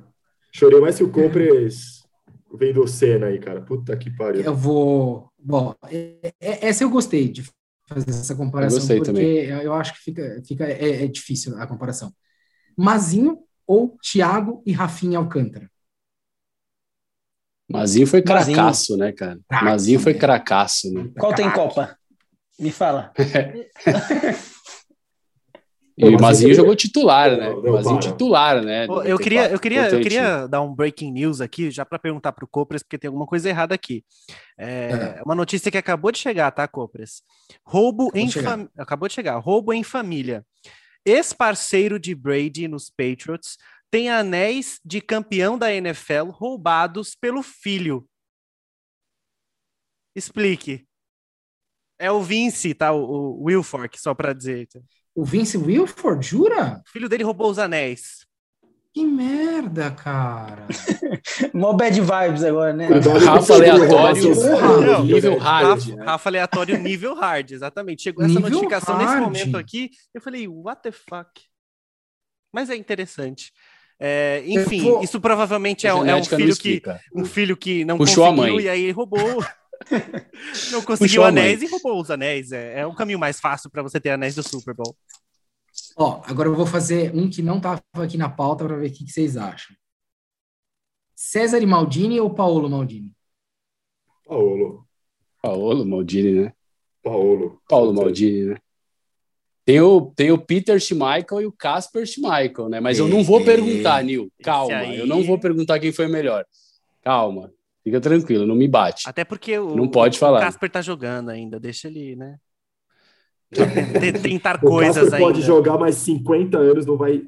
Chorei 0.52 0.80
mais 0.80 0.96
que 0.96 1.04
o 1.04 1.10
Compres 1.10 2.03
vem 2.56 2.72
do 2.72 2.86
Senna 2.86 3.26
aí, 3.26 3.38
cara. 3.38 3.60
Puta 3.60 3.96
que 3.96 4.10
pariu. 4.10 4.42
Eu 4.42 4.54
vou. 4.54 5.30
Bom, 5.38 5.74
é, 5.90 6.32
é, 6.40 6.68
essa 6.68 6.84
eu 6.84 6.90
gostei 6.90 7.28
de 7.28 7.44
fazer 7.86 8.10
essa 8.10 8.34
comparação, 8.34 8.80
eu 8.80 9.02
porque 9.02 9.12
também. 9.12 9.44
eu 9.46 9.72
acho 9.74 9.94
que 9.94 10.00
fica, 10.00 10.42
fica 10.46 10.64
é, 10.64 11.04
é, 11.04 11.06
difícil 11.06 11.56
a 11.58 11.66
comparação. 11.66 12.12
Mazinho 12.76 13.38
ou 13.66 13.96
Thiago 13.98 14.62
e 14.66 14.72
Rafinha 14.72 15.18
Alcântara? 15.18 15.70
Mazinho 17.70 18.06
foi 18.06 18.22
cracaço, 18.22 18.96
né, 18.96 19.12
cara? 19.12 19.38
Mazinho 19.50 19.98
foi 19.98 20.14
cracaço, 20.14 20.92
né? 20.92 21.10
Qual 21.18 21.34
tem 21.34 21.50
Copa? 21.50 21.96
Me 22.58 22.70
fala. 22.70 23.12
E 25.96 26.04
o 26.08 26.20
Mazinho 26.20 26.54
jogou 26.54 26.74
titular, 26.74 27.36
né? 27.36 27.50
O 27.50 27.72
Mazinho 27.72 28.00
titular, 28.00 28.60
né? 28.62 28.86
Pô, 28.86 29.02
eu 29.02 29.16
queria, 29.16 29.48
eu 29.48 29.60
queria, 29.60 29.88
eu 29.88 30.00
queria 30.00 30.46
dar 30.48 30.60
um 30.60 30.74
breaking 30.74 31.12
news 31.12 31.40
aqui, 31.40 31.70
já 31.70 31.84
para 31.84 32.00
perguntar 32.00 32.32
para 32.32 32.44
o 32.44 32.48
Copres, 32.48 32.82
porque 32.82 32.98
tem 32.98 33.08
alguma 33.08 33.26
coisa 33.26 33.48
errada 33.48 33.74
aqui. 33.74 34.04
É, 34.58 35.16
é. 35.18 35.22
Uma 35.24 35.36
notícia 35.36 35.70
que 35.70 35.78
acabou 35.78 36.10
de 36.10 36.18
chegar, 36.18 36.50
tá, 36.50 36.66
Copres? 36.66 37.22
Roubo 37.64 38.08
acabou 38.08 38.20
em 38.20 38.30
família. 38.30 38.70
Acabou 38.76 39.08
de 39.08 39.14
chegar. 39.14 39.38
Roubo 39.38 39.72
em 39.72 39.84
família. 39.84 40.44
Ex-parceiro 41.06 41.98
de 41.98 42.14
Brady 42.14 42.66
nos 42.66 42.90
Patriots 42.90 43.56
tem 43.88 44.10
anéis 44.10 44.80
de 44.84 45.00
campeão 45.00 45.56
da 45.56 45.72
NFL 45.72 46.30
roubados 46.30 47.14
pelo 47.14 47.42
filho. 47.42 48.04
Explique. 50.16 50.84
É 52.00 52.10
o 52.10 52.20
Vince, 52.20 52.74
tá? 52.74 52.90
O, 52.92 53.04
o 53.04 53.44
Wilfork, 53.44 54.00
só 54.00 54.12
para 54.12 54.32
dizer. 54.32 54.66
O 55.14 55.24
Vince 55.24 55.56
Wilford, 55.56 56.26
jura? 56.26 56.82
O 56.86 56.90
filho 56.90 57.08
dele 57.08 57.22
roubou 57.22 57.50
os 57.50 57.58
anéis. 57.58 58.24
Que 58.92 59.04
merda, 59.04 59.90
cara. 59.90 60.66
Mó 61.52 61.72
bad 61.72 62.00
vibes 62.00 62.44
agora, 62.44 62.72
né? 62.72 62.88
Rafa 63.24 63.54
aleatório, 63.54 64.34
não, 64.86 65.04
nível 65.04 65.36
hard. 65.36 65.66
Rafa, 65.66 65.96
né? 65.96 66.04
Rafa, 66.04 66.28
aleatório, 66.28 66.78
nível 66.78 67.14
hard, 67.14 67.50
exatamente. 67.50 68.02
Chegou 68.02 68.24
essa 68.24 68.38
notificação 68.38 68.94
hard. 68.94 69.08
nesse 69.08 69.20
momento 69.20 69.56
aqui, 69.56 69.90
eu 70.14 70.20
falei, 70.20 70.46
what 70.46 70.80
the 70.80 70.92
fuck? 70.92 71.42
Mas 72.52 72.70
é 72.70 72.76
interessante. 72.76 73.52
É, 73.98 74.42
enfim, 74.46 74.82
vou... 74.82 75.02
isso 75.02 75.20
provavelmente 75.20 75.86
é, 75.86 75.90
é 75.90 75.94
um 75.94 76.24
filho 76.24 76.56
que 76.56 76.82
um 77.14 77.24
filho 77.24 77.56
que 77.56 77.84
não 77.84 77.96
Puxou 77.96 78.24
conseguiu 78.24 78.44
a 78.44 78.54
mãe. 78.56 78.64
e 78.64 78.68
aí 78.68 78.90
roubou. 78.90 79.44
Não 80.72 80.82
conseguiu 80.82 81.24
anéis 81.24 81.62
e 81.62 81.66
roubou 81.66 82.00
os 82.00 82.10
anéis. 82.10 82.52
É, 82.52 82.80
é 82.80 82.86
um 82.86 82.94
caminho 82.94 83.18
mais 83.18 83.40
fácil 83.40 83.70
para 83.70 83.82
você 83.82 84.00
ter 84.00 84.10
anéis 84.10 84.34
do 84.34 84.42
Super 84.42 84.74
Bowl. 84.74 84.96
Ó, 85.96 86.22
agora 86.24 86.48
eu 86.48 86.54
vou 86.54 86.66
fazer 86.66 87.14
um 87.14 87.28
que 87.28 87.42
não 87.42 87.56
estava 87.56 87.82
aqui 87.94 88.16
na 88.16 88.28
pauta 88.28 88.64
para 88.64 88.76
ver 88.76 88.88
o 88.88 88.92
que, 88.92 89.04
que, 89.04 89.12
vocês 89.12 89.36
acham. 89.36 89.74
César 91.14 91.64
Maldini 91.66 92.20
ou 92.20 92.30
Paolo 92.30 92.68
Maldini? 92.68 93.12
Paolo. 94.24 94.86
Paolo 95.42 95.84
Maldini, 95.84 96.42
né? 96.42 96.52
Paolo. 97.02 97.60
Paulo 97.68 97.92
Maldini, 97.92 98.46
né? 98.46 98.56
Tem 99.64 99.80
o, 99.80 100.12
tem 100.14 100.30
o 100.30 100.38
Peter 100.38 100.78
Schmeichel 100.78 101.40
e 101.40 101.46
o 101.46 101.52
Casper 101.52 102.04
Schmeichel, 102.06 102.68
né? 102.68 102.80
Mas 102.80 102.98
eu 102.98 103.08
não 103.08 103.24
vou 103.24 103.42
perguntar, 103.42 104.04
Nil. 104.04 104.30
Calma, 104.42 104.76
aí... 104.76 104.98
eu 104.98 105.06
não 105.06 105.22
vou 105.22 105.38
perguntar 105.38 105.80
quem 105.80 105.90
foi 105.90 106.06
melhor. 106.06 106.44
Calma. 107.02 107.50
Fica 107.84 108.00
tranquilo, 108.00 108.46
não 108.46 108.56
me 108.56 108.66
bate. 108.66 109.06
Até 109.06 109.24
porque 109.24 109.58
o, 109.58 109.76
não 109.76 109.86
pode 109.86 110.18
falar. 110.18 110.38
o 110.38 110.40
Casper 110.40 110.70
tá 110.70 110.80
jogando 110.80 111.28
ainda, 111.28 111.60
deixa 111.60 111.86
ele, 111.86 112.16
né? 112.16 112.36
Tentar 114.22 114.58
coisas 114.58 115.12
ainda. 115.12 115.18
pode 115.18 115.42
jogar 115.42 115.78
mais 115.78 115.96
50 115.96 116.56
anos, 116.58 116.86
não 116.86 116.96
vai 116.96 117.22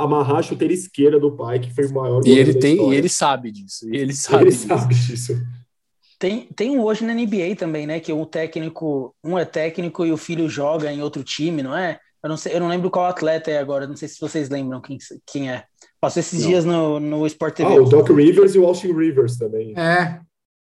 amarrar 0.00 0.38
a 0.38 0.42
chuteira 0.42 0.74
esquerda 0.74 1.18
do 1.18 1.30
pai, 1.30 1.60
que 1.60 1.72
foi 1.72 1.86
o 1.86 1.94
maior. 1.94 2.20
E 2.26 2.32
ele 2.32 2.54
tem, 2.54 2.90
e 2.90 2.94
ele 2.94 3.08
sabe 3.08 3.52
disso. 3.52 3.88
E 3.88 3.96
ele 3.96 4.12
sabe, 4.12 4.42
ele 4.42 4.50
disso. 4.50 4.66
sabe 4.66 4.94
disso. 4.94 5.46
Tem, 6.18 6.46
tem 6.54 6.70
um 6.70 6.82
hoje 6.82 7.04
na 7.04 7.14
NBA 7.14 7.56
também, 7.56 7.86
né? 7.86 8.00
Que 8.00 8.12
um 8.12 8.24
técnico, 8.24 9.14
um 9.24 9.38
é 9.38 9.44
técnico 9.44 10.04
e 10.04 10.12
o 10.12 10.16
filho 10.16 10.48
joga 10.48 10.92
em 10.92 11.02
outro 11.02 11.22
time, 11.22 11.62
não 11.62 11.76
é? 11.76 11.98
Eu 12.22 12.28
não 12.28 12.36
sei, 12.36 12.54
eu 12.54 12.60
não 12.60 12.68
lembro 12.68 12.90
qual 12.90 13.06
atleta 13.06 13.50
é 13.50 13.58
agora, 13.58 13.86
não 13.86 13.96
sei 13.96 14.06
se 14.08 14.20
vocês 14.20 14.48
lembram 14.48 14.80
quem, 14.80 14.96
quem 15.26 15.50
é. 15.50 15.64
Passou 16.00 16.20
esses 16.20 16.40
não. 16.40 16.48
dias 16.48 16.64
no, 16.64 17.00
no 17.00 17.26
Sport 17.26 17.54
TV. 17.56 17.72
Ah, 17.72 17.80
o 17.80 17.84
Doc 17.84 18.08
Rivers 18.10 18.54
e 18.54 18.58
o 18.58 18.66
Austin 18.66 18.92
Rivers 18.92 19.36
também. 19.36 19.74
É. 19.76 20.20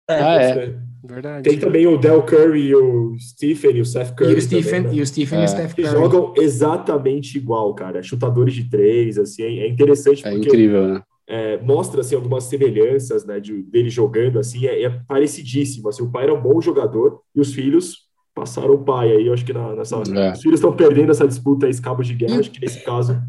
é 0.10 0.22
ah, 0.22 0.42
é. 0.42 0.76
Verdade. 1.08 1.48
Tem 1.48 1.60
também 1.60 1.86
o 1.86 1.98
Del 1.98 2.24
Curry 2.24 2.68
e 2.68 2.76
o 2.76 3.16
Stephen 3.20 3.78
e 3.78 3.82
o 3.82 3.86
Seth 3.86 4.16
Curry. 4.16 4.34
E 4.34 4.36
o 4.36 4.42
Stephen, 4.42 4.64
também, 4.64 4.92
né? 4.92 4.98
e, 4.98 5.02
o 5.02 5.08
Stephen 5.08 5.40
é. 5.40 5.42
e 5.42 5.46
o 5.46 5.48
Steph 5.48 5.74
Curry. 5.76 5.88
Que 5.88 5.94
jogam 5.94 6.34
exatamente 6.38 7.38
igual, 7.38 7.74
cara. 7.76 8.02
Chutadores 8.02 8.54
de 8.54 8.70
três, 8.70 9.18
assim, 9.18 9.44
é 9.44 9.68
interessante. 9.68 10.28
É 10.28 10.34
incrível, 10.34 10.88
né? 10.88 11.04
É, 11.28 11.58
mostra 11.58 12.02
assim, 12.02 12.16
algumas 12.16 12.44
semelhanças 12.46 13.26
né, 13.26 13.40
de, 13.40 13.64
dele 13.64 13.90
jogando 13.90 14.38
assim, 14.38 14.68
é, 14.68 14.84
é, 14.84 14.90
parecidíssimo. 15.08 15.90
Assim, 15.90 16.04
o 16.04 16.12
pai 16.12 16.24
era 16.24 16.34
um 16.34 16.42
bom 16.42 16.62
jogador 16.62 17.20
e 17.36 17.42
os 17.42 17.54
filhos 17.54 18.06
passaram 18.36 18.74
o 18.74 18.84
pai. 18.84 19.12
Aí 19.12 19.26
eu 19.26 19.34
acho 19.34 19.46
que 19.46 19.54
na, 19.54 19.74
nessa, 19.74 19.96
é. 19.96 20.34
os 20.34 20.42
filhos 20.42 20.60
estão 20.60 20.76
perdendo 20.76 21.12
essa 21.12 21.28
disputa, 21.28 21.68
esse 21.68 21.82
cabo 21.82 22.04
de 22.04 22.14
guerra. 22.14 22.36
E, 22.36 22.40
acho 22.40 22.52
que 22.52 22.62
nesse 22.62 22.84
caso. 22.84 23.20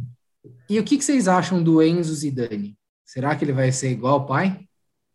E 0.68 0.78
o 0.78 0.84
que, 0.84 0.98
que 0.98 1.04
vocês 1.04 1.28
acham 1.28 1.62
do 1.62 1.82
Enzo 1.82 2.12
Zidane? 2.12 2.76
Será 3.04 3.34
que 3.36 3.44
ele 3.44 3.52
vai 3.52 3.70
ser 3.70 3.90
igual 3.90 4.14
ao 4.14 4.26
pai? 4.26 4.60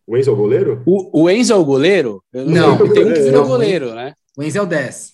O 0.06 0.16
Enzo 0.16 0.30
é 0.30 0.32
o 0.32 0.36
goleiro? 0.36 0.82
O, 0.86 1.22
o 1.22 1.30
Enzo 1.30 1.52
é 1.52 1.56
o 1.56 1.64
goleiro? 1.64 2.24
não, 2.32 2.78
não 2.78 2.92
tem 2.92 3.04
um 3.04 3.12
que 3.12 3.20
vira 3.20 3.42
o 3.42 3.46
goleiro, 3.46 3.94
né? 3.94 4.14
O 4.36 4.42
Enzo 4.42 4.58
é 4.58 4.62
o 4.62 4.66
10. 4.66 5.12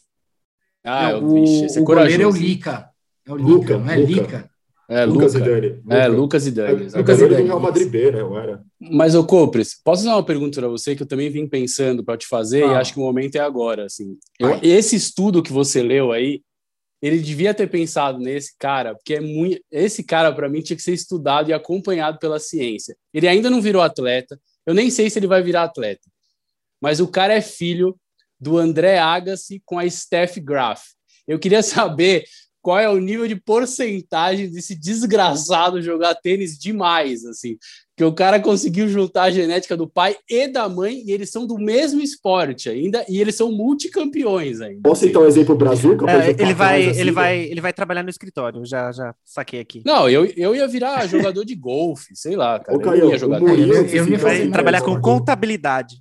Ah, 0.84 1.12
não, 1.12 1.24
o, 1.24 1.34
vixe, 1.34 1.78
é 1.78 1.80
o 1.80 1.84
goleiro 1.84 2.22
é 2.22 2.26
o 2.26 2.30
Lica. 2.30 2.88
É 3.26 3.32
o 3.32 3.36
Lica, 3.36 3.50
Luca, 3.50 3.78
não 3.78 3.90
é 3.90 3.96
Luca. 3.96 4.12
Lica. 4.12 4.50
É, 4.88 5.04
Lucas 5.04 5.34
Luca. 5.34 5.46
e 5.46 5.50
Dani. 5.50 5.82
É, 5.90 6.08
Lucas 6.08 6.46
e 6.46 6.50
Dani. 6.50 6.86
É, 6.94 6.98
Lucas 6.98 7.20
e 7.20 7.28
Dani. 7.28 7.42
do 7.42 7.46
Real 7.46 7.60
Madrid 7.60 7.88
B, 7.90 8.10
né? 8.10 8.20
Era. 8.42 8.62
Mas, 8.80 9.14
ô 9.14 9.22
Copres, 9.22 9.78
posso 9.84 10.02
fazer 10.02 10.14
uma 10.14 10.24
pergunta 10.24 10.58
para 10.60 10.68
você 10.68 10.96
que 10.96 11.02
eu 11.02 11.06
também 11.06 11.28
vim 11.28 11.46
pensando 11.46 12.02
para 12.02 12.16
te 12.16 12.26
fazer 12.26 12.64
ah. 12.64 12.72
e 12.72 12.74
acho 12.76 12.94
que 12.94 12.98
o 12.98 13.02
momento 13.02 13.36
é 13.36 13.40
agora, 13.40 13.84
assim. 13.84 14.16
Eu, 14.38 14.58
esse 14.62 14.96
estudo 14.96 15.42
que 15.42 15.52
você 15.52 15.82
leu 15.82 16.10
aí, 16.10 16.40
ele 17.02 17.18
devia 17.18 17.52
ter 17.52 17.68
pensado 17.68 18.18
nesse 18.18 18.56
cara, 18.58 18.94
porque 18.94 19.14
é 19.14 19.20
muito, 19.20 19.60
esse 19.70 20.02
cara 20.02 20.32
para 20.32 20.48
mim 20.48 20.62
tinha 20.62 20.76
que 20.76 20.82
ser 20.82 20.94
estudado 20.94 21.50
e 21.50 21.52
acompanhado 21.52 22.18
pela 22.18 22.40
ciência. 22.40 22.96
Ele 23.12 23.28
ainda 23.28 23.50
não 23.50 23.60
virou 23.60 23.82
atleta, 23.82 24.40
eu 24.66 24.74
nem 24.74 24.90
sei 24.90 25.10
se 25.10 25.18
ele 25.18 25.26
vai 25.26 25.42
virar 25.42 25.64
atleta. 25.64 26.08
Mas 26.80 26.98
o 26.98 27.06
cara 27.06 27.34
é 27.34 27.40
filho 27.40 27.96
do 28.40 28.56
André 28.56 28.98
Agassi 28.98 29.62
com 29.64 29.78
a 29.78 29.88
Steph 29.88 30.38
Graf. 30.38 30.82
Eu 31.26 31.38
queria 31.38 31.62
saber 31.62 32.24
qual 32.68 32.78
é 32.78 32.86
o 32.86 32.98
nível 32.98 33.26
de 33.26 33.34
porcentagem 33.34 34.50
desse 34.50 34.78
desgraçado 34.78 35.80
jogar 35.80 36.14
tênis 36.14 36.58
demais, 36.58 37.24
assim. 37.24 37.56
Que 37.96 38.04
o 38.04 38.12
cara 38.12 38.38
conseguiu 38.38 38.86
juntar 38.86 39.22
a 39.22 39.30
genética 39.30 39.74
do 39.74 39.88
pai 39.88 40.16
e 40.28 40.46
da 40.46 40.68
mãe 40.68 41.02
e 41.02 41.10
eles 41.10 41.30
são 41.30 41.46
do 41.46 41.56
mesmo 41.56 42.02
esporte 42.02 42.68
ainda 42.68 43.06
e 43.08 43.22
eles 43.22 43.36
são 43.36 43.50
multicampeões 43.50 44.60
ainda. 44.60 44.82
Posso 44.82 45.06
citar 45.06 45.22
um 45.22 45.26
exemplo 45.26 45.56
Brasil? 45.56 45.96
É, 46.06 46.42
ele 46.42 46.52
vai, 46.52 46.88
assim, 46.88 47.00
ele 47.00 47.10
né? 47.10 47.14
vai, 47.14 47.38
ele 47.38 47.60
vai 47.62 47.72
trabalhar 47.72 48.02
no 48.02 48.10
escritório. 48.10 48.62
Já, 48.66 48.92
já 48.92 49.14
saquei 49.24 49.60
aqui. 49.60 49.82
Não, 49.86 50.06
eu, 50.06 50.26
eu 50.36 50.54
ia 50.54 50.68
virar 50.68 51.06
jogador 51.06 51.46
de 51.46 51.54
golfe, 51.54 52.14
sei 52.14 52.36
lá, 52.36 52.60
cara. 52.60 52.76
Ô, 52.76 52.82
Caio, 52.82 53.04
eu 53.04 53.10
ia 53.12 53.18
jogar 53.18 53.40
eu, 53.40 53.48
eu, 53.48 53.86
eu, 53.86 54.06
eu 54.08 54.08
ia 54.08 54.50
trabalhar 54.50 54.82
com 54.82 55.00
contabilidade. 55.00 55.96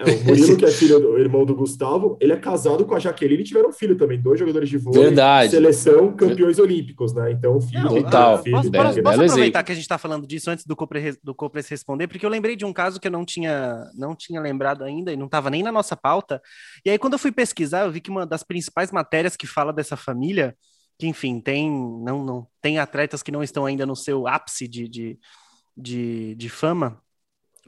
É, 0.00 0.04
o 0.04 0.24
Murilo, 0.26 0.56
que 0.56 0.64
é 0.64 0.70
filho 0.70 1.00
do 1.00 1.18
irmão 1.18 1.44
do 1.44 1.56
Gustavo, 1.56 2.16
ele 2.20 2.32
é 2.32 2.36
casado 2.36 2.84
com 2.86 2.94
a 2.94 3.00
Jaqueline 3.00 3.42
e 3.42 3.44
tiveram 3.44 3.70
um 3.70 3.72
filho 3.72 3.96
também, 3.96 4.20
dois 4.20 4.38
jogadores 4.38 4.68
de 4.68 4.78
vôlei, 4.78 5.02
Verdade. 5.06 5.50
seleção, 5.50 6.12
campeões 6.14 6.60
olímpicos, 6.60 7.12
né? 7.12 7.32
Então, 7.32 7.56
o 7.56 7.60
filho, 7.60 7.82
Não, 7.82 8.02
total. 8.02 8.40
filho, 8.40 8.56
Posso, 8.56 8.70
posso- 8.70 9.02
posso 9.02 9.22
aproveitar 9.22 9.64
que 9.64 9.72
a 9.72 9.74
gente 9.74 9.82
está 9.82 9.98
falando 9.98 10.24
disso 10.24 10.50
antes 10.50 10.64
do 10.64 10.76
Copres, 10.76 11.18
do 11.20 11.34
Copres 11.34 11.66
responder, 11.68 12.06
porque 12.06 12.24
eu 12.24 12.30
lembrei 12.30 12.54
de 12.54 12.64
um 12.64 12.72
caso 12.72 13.00
que 13.00 13.08
eu 13.08 13.12
não 13.12 13.24
tinha, 13.24 13.90
não 13.96 14.14
tinha 14.14 14.40
lembrado 14.40 14.84
ainda 14.84 15.12
e 15.12 15.16
não 15.16 15.26
estava 15.26 15.50
nem 15.50 15.64
na 15.64 15.72
nossa 15.72 15.96
pauta. 15.96 16.40
E 16.84 16.90
aí, 16.90 16.98
quando 16.98 17.14
eu 17.14 17.18
fui 17.18 17.32
pesquisar, 17.32 17.84
eu 17.84 17.90
vi 17.90 18.00
que 18.00 18.10
uma 18.10 18.24
das 18.24 18.44
principais 18.44 18.92
matérias 18.92 19.36
que 19.36 19.48
fala 19.48 19.72
dessa 19.72 19.96
família, 19.96 20.54
que 20.96 21.08
enfim, 21.08 21.40
tem, 21.40 21.68
não, 22.04 22.24
não, 22.24 22.46
tem 22.62 22.78
atletas 22.78 23.20
que 23.20 23.32
não 23.32 23.42
estão 23.42 23.66
ainda 23.66 23.84
no 23.84 23.96
seu 23.96 24.28
ápice 24.28 24.68
de, 24.68 24.86
de, 24.88 25.18
de, 25.76 26.34
de 26.36 26.48
fama, 26.48 27.00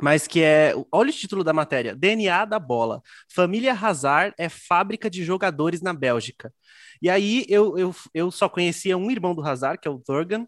mas 0.00 0.26
que 0.26 0.42
é. 0.42 0.74
Olha 0.92 1.10
o 1.10 1.12
título 1.12 1.44
da 1.44 1.52
matéria: 1.52 1.94
DNA 1.94 2.44
da 2.44 2.58
bola. 2.58 3.02
Família 3.32 3.72
Hazard 3.72 4.34
é 4.38 4.48
fábrica 4.48 5.10
de 5.10 5.24
jogadores 5.24 5.80
na 5.82 5.92
Bélgica. 5.92 6.52
E 7.02 7.08
aí 7.08 7.44
eu, 7.48 7.76
eu, 7.78 7.94
eu 8.14 8.30
só 8.30 8.48
conhecia 8.48 8.96
um 8.96 9.10
irmão 9.10 9.34
do 9.34 9.42
Hazard, 9.46 9.80
que 9.80 9.88
é 9.88 9.90
o 9.90 9.98
Thurgan, 9.98 10.46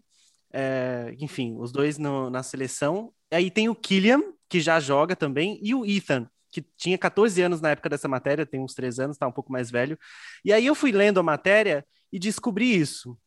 é, 0.53 1.15
enfim, 1.19 1.55
os 1.57 1.71
dois 1.71 1.97
no- 1.97 2.29
na 2.29 2.43
seleção. 2.43 3.11
Aí 3.31 3.49
tem 3.49 3.69
o 3.69 3.75
Killian, 3.75 4.21
que 4.49 4.59
já 4.61 4.79
joga 4.79 5.15
também, 5.15 5.59
e 5.63 5.73
o 5.73 5.85
Ethan, 5.85 6.27
que 6.51 6.61
tinha 6.77 6.97
14 6.97 7.41
anos 7.41 7.59
na 7.61 7.71
época 7.71 7.89
dessa 7.89 8.07
matéria, 8.07 8.45
tem 8.45 8.59
uns 8.59 8.73
3 8.75 8.99
anos, 8.99 9.17
tá 9.17 9.27
um 9.27 9.31
pouco 9.31 9.51
mais 9.51 9.71
velho. 9.71 9.97
E 10.45 10.53
aí 10.53 10.65
eu 10.65 10.75
fui 10.75 10.91
lendo 10.91 11.19
a 11.19 11.23
matéria 11.23 11.85
e 12.11 12.19
descobri 12.19 12.75
isso. 12.75 13.17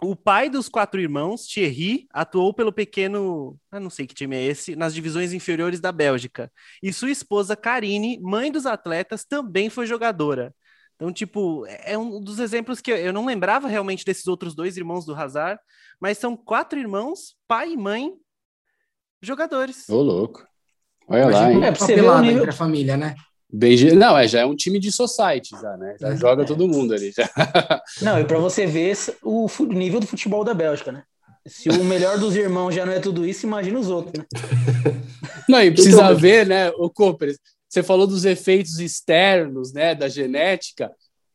O 0.00 0.14
pai 0.14 0.48
dos 0.48 0.68
quatro 0.68 1.00
irmãos, 1.00 1.44
Thierry, 1.46 2.06
atuou 2.12 2.54
pelo 2.54 2.72
pequeno, 2.72 3.58
eu 3.72 3.80
não 3.80 3.90
sei 3.90 4.06
que 4.06 4.14
time 4.14 4.36
é 4.36 4.44
esse, 4.44 4.76
nas 4.76 4.94
divisões 4.94 5.32
inferiores 5.32 5.80
da 5.80 5.90
Bélgica. 5.90 6.52
E 6.80 6.92
sua 6.92 7.10
esposa, 7.10 7.56
Karine, 7.56 8.20
mãe 8.20 8.52
dos 8.52 8.64
atletas, 8.64 9.24
também 9.24 9.68
foi 9.68 9.86
jogadora. 9.86 10.54
Então, 10.94 11.12
tipo, 11.12 11.64
é 11.66 11.98
um 11.98 12.20
dos 12.20 12.38
exemplos 12.38 12.80
que 12.80 12.92
eu- 12.92 13.12
não 13.12 13.24
lembrava 13.26 13.66
realmente 13.66 14.04
desses 14.04 14.26
outros 14.28 14.54
dois 14.54 14.76
irmãos 14.76 15.04
do 15.04 15.14
Hazard, 15.14 15.60
mas 16.00 16.18
são 16.18 16.36
quatro 16.36 16.78
irmãos, 16.78 17.36
pai 17.48 17.72
e 17.72 17.76
mãe, 17.76 18.12
jogadores. 19.20 19.88
Ô, 19.88 20.00
louco. 20.00 20.46
Olha 21.08 21.24
lá, 21.26 21.30
Imagina 21.30 21.50
hein? 21.50 21.56
uma 21.58 21.66
É, 21.66 21.70
pra 21.72 21.80
você 21.80 21.94
ver 21.94 22.00
o 22.00 22.04
papelada 22.04 22.22
nível- 22.22 22.38
entre 22.38 22.50
a 22.50 22.56
família, 22.56 22.96
né? 22.96 23.14
Bem, 23.50 23.94
não, 23.94 24.16
é, 24.18 24.28
já 24.28 24.40
é 24.40 24.46
um 24.46 24.54
time 24.54 24.78
de 24.78 24.92
society, 24.92 25.50
já, 25.60 25.76
né? 25.78 25.96
Já 25.98 26.08
É. 26.08 26.16
joga 26.16 26.44
todo 26.44 26.68
mundo 26.68 26.92
ali. 26.92 27.12
Já. 27.16 27.28
Não, 28.02 28.20
e 28.20 28.24
para 28.24 28.38
você 28.38 28.66
ver 28.66 28.94
o 29.22 29.48
nível 29.70 30.00
do 30.00 30.06
futebol 30.06 30.44
da 30.44 30.52
Bélgica, 30.52 30.92
né? 30.92 31.02
Se 31.46 31.70
o 31.70 31.82
melhor 31.82 32.18
dos 32.18 32.36
irmãos 32.36 32.74
já 32.74 32.84
não 32.84 32.92
é 32.92 33.00
tudo 33.00 33.24
isso, 33.24 33.46
imagina 33.46 33.78
os 33.78 33.88
outros, 33.88 34.12
né? 34.18 34.26
Não, 35.48 35.62
e 35.62 35.70
precisa 35.70 36.02
Então, 36.02 36.16
ver, 36.16 36.46
né, 36.46 36.68
o 36.76 36.90
Cooper, 36.90 37.34
você 37.66 37.82
falou 37.82 38.06
dos 38.06 38.26
efeitos 38.26 38.78
externos, 38.80 39.72
né, 39.72 39.94
da 39.94 40.08
genética. 40.10 40.90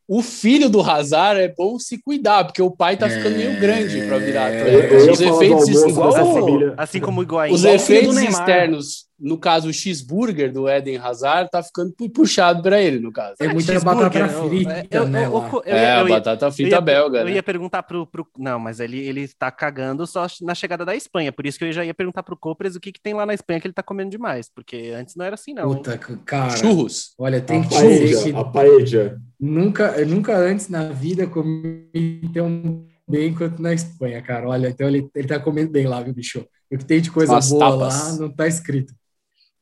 O 0.07 0.21
filho 0.21 0.69
do 0.69 0.81
Hazard 0.81 1.39
é 1.41 1.47
bom 1.47 1.79
se 1.79 1.97
cuidar, 1.99 2.43
porque 2.43 2.61
o 2.61 2.69
pai 2.69 2.95
tá 2.97 3.09
ficando 3.09 3.37
meio 3.37 3.59
grande 3.59 4.01
para 4.05 4.17
virar 4.19 4.53
Eu, 4.53 4.59
atleta. 4.59 4.93
eu 4.93 5.05
ia 5.05 5.11
Os 5.13 5.21
efeitos, 5.21 5.95
família. 5.95 6.73
Assim 6.77 6.99
como 6.99 7.21
o 7.21 7.23
Higuaín. 7.23 7.53
os 7.53 7.63
efeitos 7.63 8.13
Neymar. 8.15 8.31
externos, 8.41 9.05
no 9.23 9.37
caso 9.37 9.69
o 9.69 9.73
cheeseburger 9.73 10.51
do 10.51 10.67
Eden 10.69 10.97
Hazard, 10.97 11.49
tá 11.49 11.63
ficando 11.63 11.93
pu- 11.93 12.09
puxado 12.09 12.61
para 12.61 12.81
ele, 12.81 12.99
no 12.99 13.11
caso. 13.11 13.35
Tem 13.37 13.47
muita 13.53 13.71
cheeseburger, 13.71 14.09
batata 14.21 14.33
eu- 14.33 14.49
frita, 14.49 14.87
eu- 14.91 15.07
né? 15.07 15.25
eu- 15.25 15.33
lá. 15.37 15.47
eu- 15.53 15.63
eu 15.65 15.75
é, 15.75 15.91
a 15.95 16.03
batata 16.03 16.51
frita 16.51 16.81
belga, 16.81 17.19
eu 17.19 17.25
né? 17.25 17.31
ia 17.35 17.41
perguntar 17.43 17.83
pro, 17.83 18.05
pro. 18.05 18.27
Não, 18.37 18.59
mas 18.59 18.81
ele, 18.81 18.99
ele 18.99 19.27
tá 19.29 19.49
cagando 19.49 20.05
só 20.05 20.27
na 20.41 20.53
chegada 20.53 20.83
da 20.83 20.93
Espanha. 20.95 21.31
Por 21.31 21.45
isso 21.45 21.57
que 21.57 21.63
eu 21.63 21.71
já 21.71 21.85
ia 21.85 21.93
perguntar 21.93 22.21
pro 22.23 22.35
Copres 22.37 22.75
o 22.75 22.79
que, 22.81 22.91
que 22.91 23.01
tem 23.01 23.13
lá 23.13 23.25
na 23.25 23.33
Espanha 23.33 23.61
que 23.61 23.67
ele 23.67 23.73
tá 23.73 23.81
comendo 23.81 24.09
demais. 24.11 24.49
Porque 24.53 24.93
antes 24.95 25.15
não 25.15 25.23
era 25.23 25.35
assim, 25.35 25.53
não. 25.53 25.69
hein? 25.69 25.77
Puta, 25.77 25.97
cara. 26.25 26.57
Churros. 26.57 27.13
Olha, 27.17 27.39
tem 27.39 27.61
A 27.61 27.63
que 27.63 27.69
paella, 27.69 28.23
que 28.23 28.35
a 28.35 28.43
paella. 28.43 29.21
nunca, 29.39 29.83
eu 29.97 30.05
nunca 30.07 30.35
antes 30.37 30.67
na 30.67 30.89
vida 30.89 31.25
comi 31.27 31.87
tão 32.33 32.85
bem 33.07 33.33
quanto 33.33 33.61
na 33.61 33.73
Espanha, 33.73 34.21
cara. 34.21 34.47
Olha, 34.49 34.67
então 34.67 34.87
ele, 34.87 35.07
ele 35.15 35.27
tá 35.27 35.39
comendo 35.39 35.71
bem 35.71 35.87
lá, 35.87 36.01
viu, 36.01 36.13
bicho? 36.13 36.45
O 36.71 36.77
que 36.77 36.85
tem 36.85 36.99
de 37.01 37.11
coisa 37.11 37.33
Umas 37.33 37.49
boa 37.49 37.69
tapas. 37.79 38.11
lá 38.11 38.17
não 38.19 38.29
tá 38.29 38.47
escrito. 38.47 38.93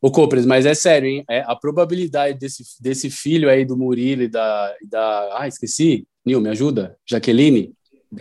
Ô, 0.02 0.10
Copres, 0.10 0.48
mas 0.48 0.66
é 0.66 0.74
sério, 0.74 1.08
hein? 1.08 1.24
É, 1.30 1.42
a 1.42 1.56
probabilidade 1.56 2.40
desse, 2.40 2.64
desse 2.82 3.10
filho 3.10 3.50
aí 3.50 3.64
do 3.64 3.78
Murilo 3.78 4.24
e 4.24 4.28
da, 4.28 4.76
da. 4.90 5.40
Ah, 5.40 5.48
esqueci. 5.48 6.08
Nil, 6.26 6.42
me 6.42 6.50
ajuda? 6.50 6.98
Jaqueline? 7.08 7.74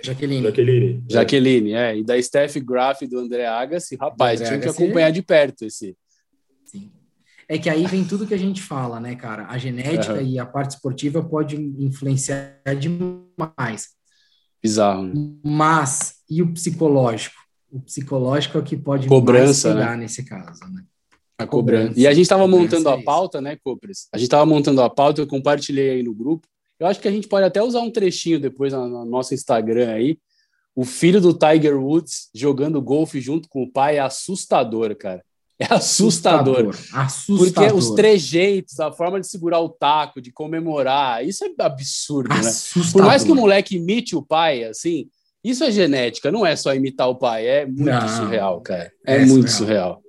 Jaqueline. 0.03 0.45
Jaqueline. 0.45 1.05
Jaqueline, 1.09 1.73
é. 1.73 1.97
E 1.99 2.05
da 2.05 2.21
Steph 2.21 2.57
Graf 2.59 3.03
e 3.03 3.07
do 3.07 3.19
André 3.19 3.47
Agassi. 3.47 3.97
Rapaz, 3.97 4.41
André 4.41 4.49
tinha 4.49 4.61
que 4.61 4.69
Agassi. 4.69 4.83
acompanhar 4.83 5.11
de 5.11 5.23
perto 5.23 5.65
esse. 5.65 5.97
Sim. 6.67 6.91
É 7.49 7.59
que 7.59 7.69
aí 7.69 7.87
vem 7.87 8.05
tudo 8.05 8.27
que 8.27 8.35
a 8.35 8.39
gente 8.39 8.63
fala, 8.63 9.01
né, 9.01 9.17
cara? 9.17 9.47
A 9.49 9.59
genética 9.59 10.13
Aham. 10.13 10.23
e 10.23 10.39
a 10.39 10.47
parte 10.47 10.73
esportiva 10.73 11.25
pode 11.25 11.57
influenciar 11.57 12.61
demais. 12.79 13.89
Bizarro, 14.63 15.05
né? 15.05 15.15
Mas, 15.43 16.17
e 16.31 16.43
o 16.43 16.53
psicológico? 16.53 17.35
O 17.71 17.81
psicológico 17.81 18.59
é 18.59 18.61
o 18.61 18.65
que 18.65 18.77
pode 18.77 19.09
Cobrança, 19.09 19.69
mais 19.75 19.81
pegar 19.81 19.97
nesse 19.97 20.25
caso, 20.25 20.61
né? 20.71 20.85
A 21.43 21.47
cobrança. 21.47 21.83
Cobrança. 21.89 22.01
E 22.01 22.07
a 22.07 22.13
gente 22.13 22.23
estava 22.23 22.47
montando 22.47 22.89
é 22.89 22.93
a 22.93 22.97
isso. 22.97 23.05
pauta, 23.05 23.41
né, 23.41 23.57
Copres? 23.63 24.09
A 24.13 24.19
gente 24.19 24.27
estava 24.27 24.47
montando 24.47 24.81
a 24.83 24.91
pauta, 24.91 25.21
eu 25.21 25.27
compartilhei 25.27 25.91
aí 25.91 26.03
no 26.03 26.15
grupo. 26.15 26.47
Eu 26.79 26.87
acho 26.87 27.01
que 27.01 27.09
a 27.09 27.11
gente 27.11 27.29
pode 27.29 27.45
até 27.45 27.63
usar 27.63 27.81
um 27.81 27.91
trechinho 27.91 28.41
depois 28.41 28.73
no, 28.73 28.89
no 28.89 29.05
nosso 29.05 29.35
Instagram 29.35 29.91
aí. 29.93 30.19
O 30.75 30.85
filho 30.85 31.21
do 31.21 31.35
Tiger 31.35 31.79
Woods 31.79 32.31
jogando 32.35 32.81
golfe 32.81 33.21
junto 33.21 33.49
com 33.49 33.63
o 33.63 33.71
pai 33.71 33.97
é 33.97 34.01
assustador, 34.01 34.95
cara. 34.97 35.23
É 35.59 35.67
assustador. 35.75 36.75
Assustador. 36.95 37.53
Porque 37.53 37.73
os 37.75 37.91
trejeitos, 37.91 38.81
a 38.81 38.91
forma 38.91 39.21
de 39.21 39.27
segurar 39.27 39.61
o 39.61 39.69
taco, 39.69 40.19
de 40.19 40.33
comemorar, 40.33 41.23
isso 41.23 41.45
é 41.45 41.51
absurdo, 41.59 42.31
né? 42.31 42.41
Assustador. 42.41 42.93
Por 42.93 43.05
mais 43.05 43.23
que 43.25 43.31
o 43.31 43.35
moleque 43.35 43.77
imite 43.77 44.17
o 44.17 44.23
pai, 44.23 44.65
assim, 44.65 45.07
isso 45.45 45.63
é 45.63 45.71
genética, 45.71 46.33
não 46.33 46.47
é 46.47 46.57
só 46.57 46.75
imitar 46.75 47.11
o 47.11 47.15
pai, 47.17 47.47
é 47.47 47.67
muito 47.67 47.85
Não. 47.85 48.09
surreal, 48.09 48.61
cara. 48.63 48.91
É, 49.07 49.17
É 49.17 49.27
muito 49.27 49.51
surreal. 49.51 50.01
surreal. 50.01 50.03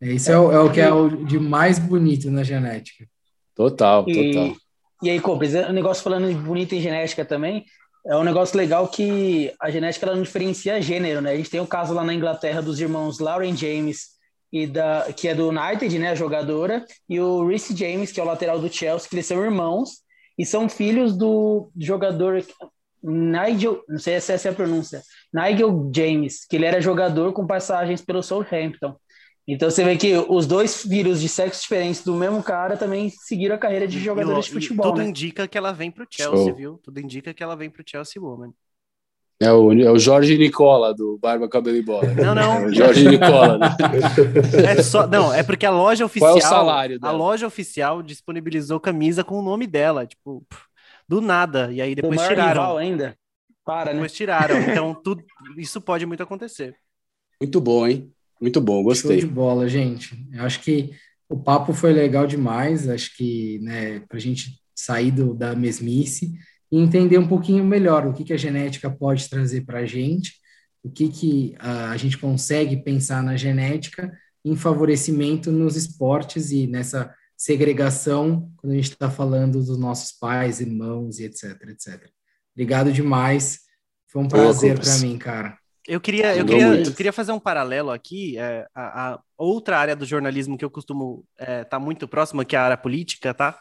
Isso 0.00 0.30
é 0.30 0.38
o, 0.38 0.50
é 0.50 0.60
o 0.60 0.72
que 0.72 0.80
é 0.80 0.92
o 0.92 1.08
de 1.08 1.38
mais 1.38 1.78
bonito 1.78 2.30
na 2.30 2.42
genética. 2.42 3.06
Total, 3.54 4.04
E, 4.08 4.32
total. 4.32 4.56
e 5.02 5.10
aí, 5.10 5.20
Copres, 5.20 5.54
o 5.54 5.72
negócio 5.72 6.02
falando 6.02 6.28
de 6.28 6.34
bonita 6.34 6.74
em 6.74 6.80
genética 6.80 7.24
também, 7.24 7.64
é 8.06 8.16
um 8.16 8.24
negócio 8.24 8.56
legal 8.56 8.88
que 8.88 9.52
a 9.60 9.70
genética 9.70 10.06
ela 10.06 10.16
não 10.16 10.22
diferencia 10.22 10.80
gênero, 10.80 11.20
né? 11.20 11.32
A 11.32 11.36
gente 11.36 11.50
tem 11.50 11.60
o 11.60 11.66
caso 11.66 11.92
lá 11.92 12.02
na 12.02 12.14
Inglaterra 12.14 12.62
dos 12.62 12.80
irmãos 12.80 13.18
Lauren 13.18 13.54
James, 13.54 14.18
e 14.52 14.66
da, 14.66 15.12
que 15.12 15.28
é 15.28 15.34
do 15.34 15.48
United, 15.48 15.96
né, 15.98 16.10
a 16.10 16.14
jogadora, 16.14 16.84
e 17.08 17.20
o 17.20 17.46
Reece 17.46 17.76
James, 17.76 18.10
que 18.10 18.18
é 18.18 18.22
o 18.22 18.26
lateral 18.26 18.58
do 18.58 18.72
Chelsea, 18.72 19.08
que 19.08 19.14
eles 19.14 19.26
são 19.26 19.42
irmãos 19.42 20.00
e 20.36 20.44
são 20.44 20.68
filhos 20.68 21.16
do 21.16 21.70
jogador 21.78 22.44
Nigel, 23.02 23.82
não 23.88 23.98
sei 23.98 24.20
se 24.20 24.32
essa 24.32 24.48
é 24.48 24.50
a 24.50 24.54
pronúncia, 24.54 25.02
Nigel 25.32 25.90
James, 25.94 26.44
que 26.46 26.56
ele 26.56 26.66
era 26.66 26.80
jogador 26.80 27.32
com 27.32 27.46
passagens 27.46 28.02
pelo 28.02 28.22
Southampton. 28.22 28.94
Então 29.52 29.70
você 29.70 29.84
vê 29.84 29.96
que 29.96 30.14
os 30.28 30.46
dois 30.46 30.82
filhos 30.82 31.20
de 31.20 31.28
sexos 31.28 31.62
diferentes 31.62 32.02
do 32.04 32.14
mesmo 32.14 32.42
cara 32.42 32.76
também 32.76 33.10
seguiram 33.10 33.54
a 33.56 33.58
carreira 33.58 33.86
de 33.88 33.98
jogadores 33.98 34.46
de 34.46 34.52
futebol, 34.52 34.86
Tudo 34.86 34.98
né? 34.98 35.08
indica 35.08 35.48
que 35.48 35.58
ela 35.58 35.72
vem 35.72 35.90
pro 35.90 36.06
Chelsea, 36.08 36.46
Show. 36.46 36.54
viu? 36.54 36.80
Tudo 36.82 37.00
indica 37.00 37.34
que 37.34 37.42
ela 37.42 37.56
vem 37.56 37.68
pro 37.70 37.82
Chelsea 37.86 38.20
Woman. 38.22 38.52
É 39.42 39.50
o, 39.50 39.72
é 39.72 39.90
o 39.90 39.98
Jorge 39.98 40.36
Nicola, 40.36 40.94
do 40.94 41.16
Barba 41.18 41.48
Cabelo 41.48 41.76
e 41.78 41.82
Bola. 41.82 42.12
Não, 42.14 42.34
não. 42.34 42.54
É 42.58 42.66
o 42.66 42.74
Jorge 42.74 43.08
Nicola, 43.08 43.56
né? 43.58 43.68
É 44.68 44.82
só, 44.82 45.06
não, 45.06 45.32
é 45.32 45.42
porque 45.42 45.64
a 45.64 45.70
loja 45.70 46.04
oficial. 46.04 46.32
Qual 46.32 46.40
é 46.42 46.44
o 46.44 46.48
salário 46.48 46.96
A 46.96 46.98
dela? 46.98 47.12
loja 47.12 47.46
oficial 47.46 48.02
disponibilizou 48.02 48.78
camisa 48.78 49.24
com 49.24 49.38
o 49.38 49.42
nome 49.42 49.66
dela, 49.66 50.06
tipo, 50.06 50.46
do 51.08 51.20
nada. 51.22 51.72
E 51.72 51.80
aí 51.80 51.94
depois 51.94 52.20
tiraram. 52.20 52.48
rival 52.48 52.76
ainda. 52.76 53.16
Para, 53.64 53.86
né? 53.86 53.92
Depois 53.94 54.12
tiraram. 54.12 54.56
Então, 54.60 54.94
tudo, 54.94 55.24
isso 55.56 55.80
pode 55.80 56.04
muito 56.04 56.22
acontecer. 56.22 56.76
Muito 57.40 57.60
bom, 57.60 57.86
hein? 57.86 58.12
Muito 58.40 58.60
bom, 58.60 58.82
Show 58.94 59.10
de 59.10 59.22
gostei. 59.22 59.24
bola, 59.24 59.68
gente. 59.68 60.26
Eu 60.32 60.44
acho 60.44 60.60
que 60.60 60.90
o 61.28 61.36
papo 61.38 61.72
foi 61.72 61.92
legal 61.92 62.26
demais. 62.26 62.88
Acho 62.88 63.14
que, 63.16 63.58
né, 63.60 64.00
para 64.00 64.16
a 64.16 64.20
gente 64.20 64.60
sair 64.74 65.10
do, 65.10 65.34
da 65.34 65.54
mesmice 65.54 66.32
e 66.72 66.78
entender 66.78 67.18
um 67.18 67.28
pouquinho 67.28 67.64
melhor 67.64 68.06
o 68.06 68.12
que, 68.12 68.24
que 68.24 68.32
a 68.32 68.38
genética 68.38 68.90
pode 68.90 69.28
trazer 69.28 69.62
para 69.62 69.80
a 69.80 69.86
gente, 69.86 70.34
o 70.82 70.90
que, 70.90 71.08
que 71.08 71.54
ah, 71.58 71.90
a 71.90 71.96
gente 71.96 72.16
consegue 72.16 72.82
pensar 72.82 73.22
na 73.22 73.36
genética 73.36 74.10
em 74.44 74.56
favorecimento 74.56 75.52
nos 75.52 75.76
esportes 75.76 76.50
e 76.50 76.66
nessa 76.66 77.14
segregação 77.36 78.50
quando 78.56 78.72
a 78.72 78.76
gente 78.76 78.90
está 78.90 79.10
falando 79.10 79.62
dos 79.62 79.78
nossos 79.78 80.12
pais, 80.12 80.60
irmãos 80.60 81.18
e 81.18 81.24
etc, 81.24 81.60
etc. 81.68 82.08
Obrigado 82.54 82.92
demais. 82.92 83.60
Foi 84.08 84.22
um 84.22 84.28
prazer 84.28 84.78
para 84.78 84.98
mim, 84.98 85.18
cara. 85.18 85.59
Eu 85.86 86.00
queria, 86.00 86.36
eu 86.36 86.44
queria, 86.44 86.82
eu 86.84 86.94
queria 86.94 87.12
fazer 87.12 87.32
um 87.32 87.40
paralelo 87.40 87.90
aqui. 87.90 88.38
é, 88.38 88.66
a, 88.74 89.14
a 89.14 89.20
outra 89.36 89.78
área 89.78 89.96
do 89.96 90.04
jornalismo 90.04 90.58
que 90.58 90.64
eu 90.64 90.70
costumo 90.70 91.24
estar 91.38 91.64
tá 91.64 91.78
muito 91.78 92.06
próxima, 92.06 92.44
que 92.44 92.54
é 92.54 92.58
a 92.58 92.64
área 92.64 92.76
política, 92.76 93.32
tá? 93.32 93.58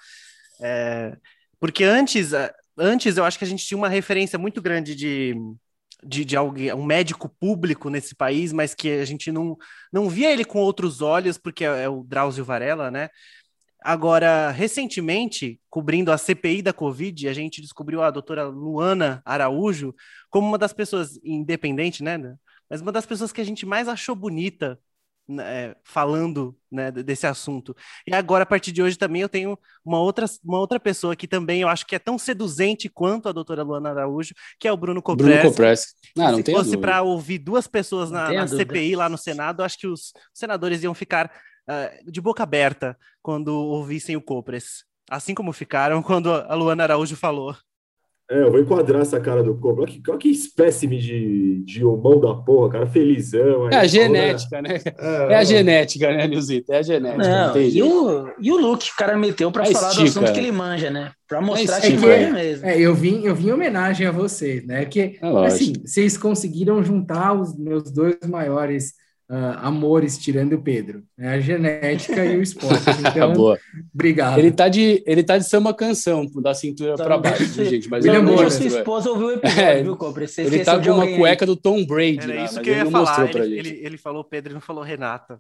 É, 0.61 1.15
porque 1.59 1.83
antes, 1.83 2.33
é, 2.33 2.53
antes 2.77 3.17
eu 3.17 3.25
acho 3.25 3.37
que 3.37 3.45
a 3.45 3.47
gente 3.47 3.65
tinha 3.65 3.77
uma 3.77 3.89
referência 3.89 4.37
muito 4.37 4.61
grande 4.61 4.95
de, 4.95 5.35
de, 6.03 6.25
de 6.25 6.35
alguém, 6.35 6.73
um 6.73 6.85
médico 6.85 7.29
público 7.39 7.89
nesse 7.89 8.15
país, 8.15 8.53
mas 8.53 8.73
que 8.73 8.89
a 8.99 9.05
gente 9.05 9.31
não, 9.31 9.57
não 9.91 10.09
via 10.09 10.31
ele 10.31 10.45
com 10.45 10.59
outros 10.59 11.01
olhos, 11.01 11.37
porque 11.37 11.65
é, 11.65 11.83
é 11.83 11.89
o 11.89 12.03
Drauzio 12.03 12.45
Varela, 12.45 12.91
né? 12.91 13.09
Agora, 13.81 14.51
recentemente, 14.51 15.59
cobrindo 15.69 16.11
a 16.11 16.17
CPI 16.17 16.61
da 16.61 16.73
Covid, 16.73 17.27
a 17.29 17.33
gente 17.33 17.61
descobriu 17.61 18.01
a 18.01 18.11
doutora 18.11 18.47
Luana 18.47 19.21
Araújo 19.23 19.95
como 20.29 20.47
uma 20.47 20.57
das 20.57 20.73
pessoas, 20.73 21.19
independente, 21.23 22.03
né? 22.03 22.17
Mas 22.69 22.81
uma 22.81 22.91
das 22.91 23.05
pessoas 23.05 23.31
que 23.31 23.41
a 23.41 23.43
gente 23.45 23.65
mais 23.65 23.87
achou 23.87 24.15
bonita 24.15 24.77
né, 25.29 25.43
é, 25.43 25.75
falando 25.83 26.57
né, 26.71 26.91
desse 26.91 27.27
assunto. 27.27 27.75
E 28.05 28.13
agora, 28.13 28.43
a 28.43 28.47
partir 28.47 28.71
de 28.71 28.81
hoje, 28.81 28.97
também 28.97 29.21
eu 29.21 29.29
tenho 29.29 29.57
uma 29.85 29.99
outra, 29.99 30.25
uma 30.43 30.59
outra 30.59 30.79
pessoa 30.79 31.15
que 31.15 31.27
também 31.27 31.61
eu 31.61 31.69
acho 31.69 31.85
que 31.85 31.95
é 31.95 31.99
tão 31.99 32.17
seduzente 32.17 32.89
quanto 32.89 33.29
a 33.29 33.31
doutora 33.31 33.61
Luana 33.61 33.91
Araújo, 33.91 34.33
que 34.59 34.67
é 34.67 34.71
o 34.71 34.77
Bruno 34.77 35.01
Copres. 35.01 35.27
Bruno 35.27 35.49
Copres. 35.49 35.93
Ah, 36.17 36.33
Se 36.33 36.51
fosse 36.51 36.77
para 36.77 37.01
ouvir 37.03 37.37
duas 37.37 37.67
pessoas 37.67 38.09
na, 38.09 38.31
na 38.33 38.47
CPI 38.47 38.95
lá 38.95 39.07
no 39.07 39.17
Senado, 39.17 39.63
acho 39.63 39.77
que 39.77 39.87
os 39.87 40.13
senadores 40.33 40.83
iam 40.83 40.93
ficar 40.93 41.31
uh, 41.69 42.11
de 42.11 42.19
boca 42.19 42.43
aberta 42.43 42.97
quando 43.21 43.49
ouvissem 43.55 44.15
o 44.15 44.21
Copres. 44.21 44.83
Assim 45.09 45.35
como 45.35 45.53
ficaram 45.53 46.01
quando 46.01 46.31
a 46.31 46.53
Luana 46.55 46.83
Araújo 46.83 47.15
falou. 47.15 47.55
É, 48.31 48.43
eu 48.43 48.51
vou 48.51 48.59
enquadrar 48.59 49.01
essa 49.01 49.19
cara 49.19 49.41
do 49.41 49.55
Cobra. 49.55 49.85
Olha 49.85 49.91
que, 49.91 50.03
olha 50.07 50.19
que 50.19 50.29
espécime 50.29 50.99
de, 50.99 51.63
de 51.65 51.83
homão 51.83 52.19
da 52.19 52.35
porra, 52.35 52.69
cara 52.69 52.85
felizão. 52.85 53.67
É 53.71 53.77
a 53.77 53.87
genética, 53.87 54.61
né? 54.61 54.79
É, 54.85 55.33
é 55.33 55.35
a 55.35 55.43
genética, 55.43 56.15
né, 56.15 56.27
Nilzito? 56.27 56.71
É 56.71 56.77
a 56.77 56.81
genética. 56.83 57.27
Não, 57.27 57.59
e, 57.59 57.81
o, 57.81 58.31
e 58.39 58.51
o 58.51 58.57
look 58.57 58.85
que 58.85 58.91
o 58.91 58.95
cara 58.95 59.17
meteu 59.17 59.51
pra 59.51 59.63
é 59.63 59.71
falar 59.71 59.87
estica. 59.89 60.03
do 60.03 60.09
assunto 60.09 60.31
que 60.31 60.39
ele 60.39 60.51
manja, 60.51 60.91
né? 60.91 61.11
Pra 61.27 61.41
mostrar 61.41 61.79
é 61.79 61.81
que 61.81 61.87
ele 61.87 62.31
mesmo. 62.31 62.67
É, 62.67 62.79
eu 62.79 62.93
vim, 62.93 63.23
eu 63.23 63.33
vim 63.33 63.47
em 63.47 63.51
homenagem 63.51 64.05
a 64.05 64.11
vocês, 64.11 64.63
né? 64.63 64.85
Que, 64.85 65.17
é 65.19 65.45
assim, 65.47 65.73
vocês 65.83 66.15
conseguiram 66.15 66.83
juntar 66.83 67.33
os 67.33 67.57
meus 67.57 67.91
dois 67.91 68.19
maiores 68.27 68.93
uh, 69.29 69.59
amores 69.61 70.17
tirando 70.17 70.53
o 70.53 70.61
Pedro, 70.61 71.03
né? 71.17 71.33
a 71.33 71.39
genética 71.39 72.25
e 72.25 72.37
o 72.37 72.41
esporte. 72.41 72.79
Então, 73.09 73.33
Boa. 73.33 73.59
obrigado. 73.93 74.37
Ele 74.37 74.51
tá 74.51 74.67
de 74.67 75.03
ele 75.05 75.23
tá 75.23 75.37
de 75.37 75.47
samba 75.47 75.73
canção, 75.73 76.25
da 76.41 76.53
cintura 76.53 76.95
para 76.95 77.17
baixo, 77.17 77.65
gente, 77.65 77.89
mas 77.89 78.05
William 78.05 78.21
Moura, 78.21 78.49
sua 78.49 78.65
esposa 78.65 79.09
ouviu 79.09 79.27
o 79.27 79.31
episódio, 79.33 79.61
é, 79.61 79.83
viu, 79.83 79.95
Cobra? 79.95 80.27
Você 80.27 80.41
ele 80.41 80.63
tá 80.63 80.79
com 80.79 80.91
uma 80.91 81.07
cueca 81.07 81.45
do 81.45 81.55
Tom 81.55 81.85
Brady, 81.85 82.31
Era 82.31 82.45
isso 82.45 82.61
que 82.61 82.69
eu 82.69 82.75
ia 82.75 82.85
falar. 82.85 83.29
Ele, 83.35 83.59
ele, 83.59 83.79
ele, 83.83 83.97
falou 83.97 84.23
Pedro 84.23 84.51
e 84.51 84.53
não 84.53 84.61
falou 84.61 84.83
Renata. 84.83 85.39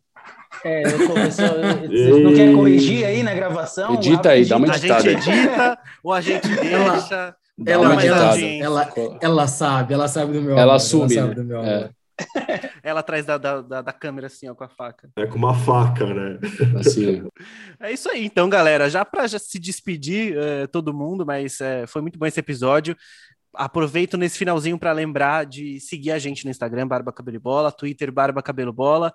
É, 0.63 0.83
eu 0.85 1.07
comecei, 1.07 1.45
você 1.87 2.23
não 2.23 2.33
quer 2.33 2.53
corrigir 2.53 3.05
aí 3.05 3.23
na 3.23 3.33
gravação? 3.33 3.93
Edita 3.95 4.29
aí, 4.29 4.45
dá 4.45 4.57
uma 4.57 4.67
editada. 4.67 5.09
A 5.09 5.13
gente 5.13 5.29
edita 5.29 5.79
ou 6.03 6.13
a 6.13 6.21
gente 6.21 6.47
deixa... 6.47 7.35
Ela, 7.65 8.01
ela, 8.01 8.41
ela, 8.41 8.93
ela, 9.19 9.47
sabe, 9.47 9.93
ela 9.93 10.07
sabe 10.07 10.31
do 10.31 10.41
meu 10.41 10.53
Ela 10.53 10.63
amor, 10.63 10.75
assume, 10.75 11.13
ela 11.13 11.27
sabe 11.27 11.27
né? 11.27 11.35
do 11.35 11.43
meu 11.43 11.59
amor. 11.59 11.69
É. 11.69 11.89
Ela 12.83 12.99
atrás 12.99 13.25
da, 13.25 13.37
da, 13.37 13.81
da, 13.81 13.93
câmera, 13.93 14.27
assim, 14.27 14.47
ó, 14.49 14.55
com 14.55 14.63
a 14.63 14.69
faca. 14.69 15.09
É 15.15 15.25
com 15.25 15.37
uma 15.37 15.53
faca, 15.53 16.05
né? 16.05 16.39
Assim. 16.79 17.23
é 17.79 17.91
isso 17.91 18.09
aí, 18.09 18.25
então, 18.25 18.49
galera. 18.49 18.89
Já 18.89 19.03
para 19.05 19.27
se 19.27 19.59
despedir, 19.59 20.37
é, 20.37 20.67
todo 20.67 20.93
mundo, 20.93 21.25
mas 21.25 21.59
é, 21.61 21.87
foi 21.87 22.01
muito 22.01 22.19
bom 22.19 22.25
esse 22.25 22.39
episódio. 22.39 22.95
Aproveito 23.53 24.15
nesse 24.15 24.37
finalzinho 24.37 24.77
para 24.77 24.91
lembrar 24.91 25.45
de 25.45 25.79
seguir 25.79 26.11
a 26.11 26.19
gente 26.19 26.45
no 26.45 26.51
Instagram, 26.51 26.87
Barba 26.87 27.11
Cabelo 27.11 27.39
Bola, 27.39 27.71
Twitter, 27.71 28.11
Barba 28.11 28.43
Cabelo 28.43 28.71
Bola, 28.71 29.11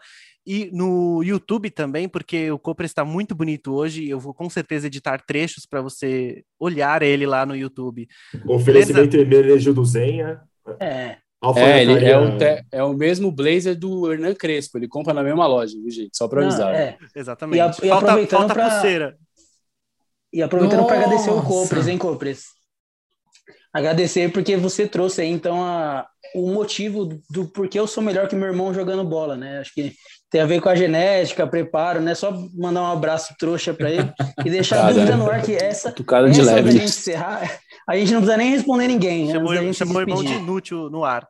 e 0.46 0.70
no 0.72 1.22
YouTube 1.22 1.70
também, 1.70 2.08
porque 2.08 2.50
o 2.50 2.58
Copra 2.58 2.84
está 2.84 3.04
muito 3.04 3.34
bonito 3.34 3.72
hoje. 3.72 4.08
Eu 4.08 4.18
vou 4.18 4.34
com 4.34 4.50
certeza 4.50 4.88
editar 4.88 5.22
trechos 5.24 5.64
para 5.64 5.80
você 5.80 6.44
olhar 6.58 7.02
ele 7.02 7.26
lá 7.26 7.46
no 7.46 7.56
YouTube. 7.56 8.08
Oferecimento 8.46 9.16
e 9.16 9.72
do 9.72 9.84
Zenha. 9.84 10.40
É. 10.80 11.16
É, 11.56 11.82
ele 11.82 12.04
é 12.04 12.18
o, 12.18 12.38
te, 12.38 12.64
é 12.72 12.82
o 12.82 12.94
mesmo 12.94 13.30
blazer 13.30 13.78
do 13.78 14.10
Hernan 14.10 14.34
Crespo, 14.34 14.78
ele 14.78 14.88
compra 14.88 15.12
na 15.12 15.22
mesma 15.22 15.46
loja, 15.46 15.74
viu, 15.80 15.90
gente? 15.90 16.16
Só 16.16 16.28
para 16.28 16.42
avisar. 16.42 16.74
é. 16.74 16.96
Exatamente. 17.14 17.58
E, 17.58 17.60
a, 17.60 17.66
e 17.66 17.88
falta, 17.88 18.06
aproveitando 18.06 18.38
falta 18.38 18.54
pra... 18.54 18.70
pulseira. 18.70 19.16
E 20.32 20.42
aproveitando 20.42 20.86
para 20.86 20.96
agradecer 20.96 21.30
o 21.30 21.42
Copres, 21.42 21.86
hein, 21.86 21.96
Copres? 21.96 22.46
Agradecer 23.72 24.32
porque 24.32 24.56
você 24.56 24.86
trouxe 24.86 25.20
aí, 25.20 25.28
então, 25.28 25.62
a, 25.62 26.06
o 26.34 26.52
motivo 26.52 27.20
do 27.30 27.44
porquê 27.46 27.78
eu 27.78 27.86
sou 27.86 28.02
melhor 28.02 28.28
que 28.28 28.36
meu 28.36 28.48
irmão 28.48 28.72
jogando 28.72 29.04
bola, 29.04 29.36
né? 29.36 29.58
Acho 29.58 29.72
que 29.74 29.92
tem 30.30 30.40
a 30.40 30.46
ver 30.46 30.60
com 30.60 30.68
a 30.68 30.74
genética, 30.74 31.46
preparo, 31.46 32.00
né? 32.00 32.14
Só 32.14 32.32
mandar 32.54 32.82
um 32.82 32.92
abraço 32.92 33.34
trouxa 33.38 33.72
para 33.72 33.90
ele 33.90 34.12
e 34.44 34.50
deixar 34.50 34.86
a 34.86 34.92
dúvida 34.92 35.16
no 35.16 35.30
ar 35.30 35.42
que 35.42 35.54
essa, 35.54 35.92
Tucada 35.92 36.28
de 36.28 36.40
essa 36.40 36.54
leve. 36.54 36.72
gente 36.72 36.84
encerrar, 36.84 37.48
a 37.88 37.96
gente 37.96 38.12
não 38.12 38.20
precisa 38.20 38.36
nem 38.36 38.50
responder 38.50 38.88
ninguém. 38.88 39.30
Chamou, 39.30 39.72
chamou 39.72 39.96
o 39.96 40.00
irmão 40.00 40.24
de 40.24 40.32
inútil 40.32 40.90
no 40.90 41.04
ar. 41.04 41.28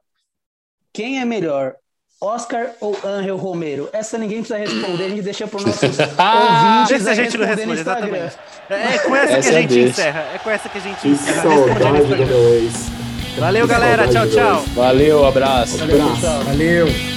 Quem 0.95 1.21
é 1.21 1.25
melhor, 1.25 1.75
Oscar 2.21 2.69
ou 2.81 2.97
Angel 3.05 3.37
Romero? 3.37 3.89
Essa 3.93 4.17
ninguém 4.17 4.45
precisa 4.45 4.57
responder, 4.57 5.07
a 5.07 5.09
gente 5.09 5.23
deixa 5.23 5.45
para 5.45 5.57
os 5.57 5.65
nossos 5.65 5.99
ah, 6.17 6.85
ouvintes. 6.85 6.93
Essa 7.01 7.11
a 7.11 7.15
gente 7.15 7.37
não 7.37 7.47
responde, 7.47 7.81
exatamente. 7.81 8.37
É, 8.71 8.75
é, 8.95 8.99
com 8.99 9.17
essa, 9.17 9.33
essa 9.33 9.51
que 9.51 9.57
a 9.57 9.61
gente 9.61 9.79
é 9.79 9.83
encerra. 9.83 10.25
É 10.33 10.39
com 10.39 10.51
essa 10.51 10.69
que 10.69 10.79
a 10.79 10.81
gente 10.81 11.01
que 11.01 11.09
encerra. 11.09 11.43
Saudade 11.43 12.25
do 12.27 12.55
ex. 12.55 12.75
Valeu, 13.37 13.67
galera. 13.67 14.07
Tchau, 14.07 14.29
tchau. 14.29 14.65
Valeu, 14.77 15.27
abraço. 15.27 15.79
Valeu. 15.79 17.14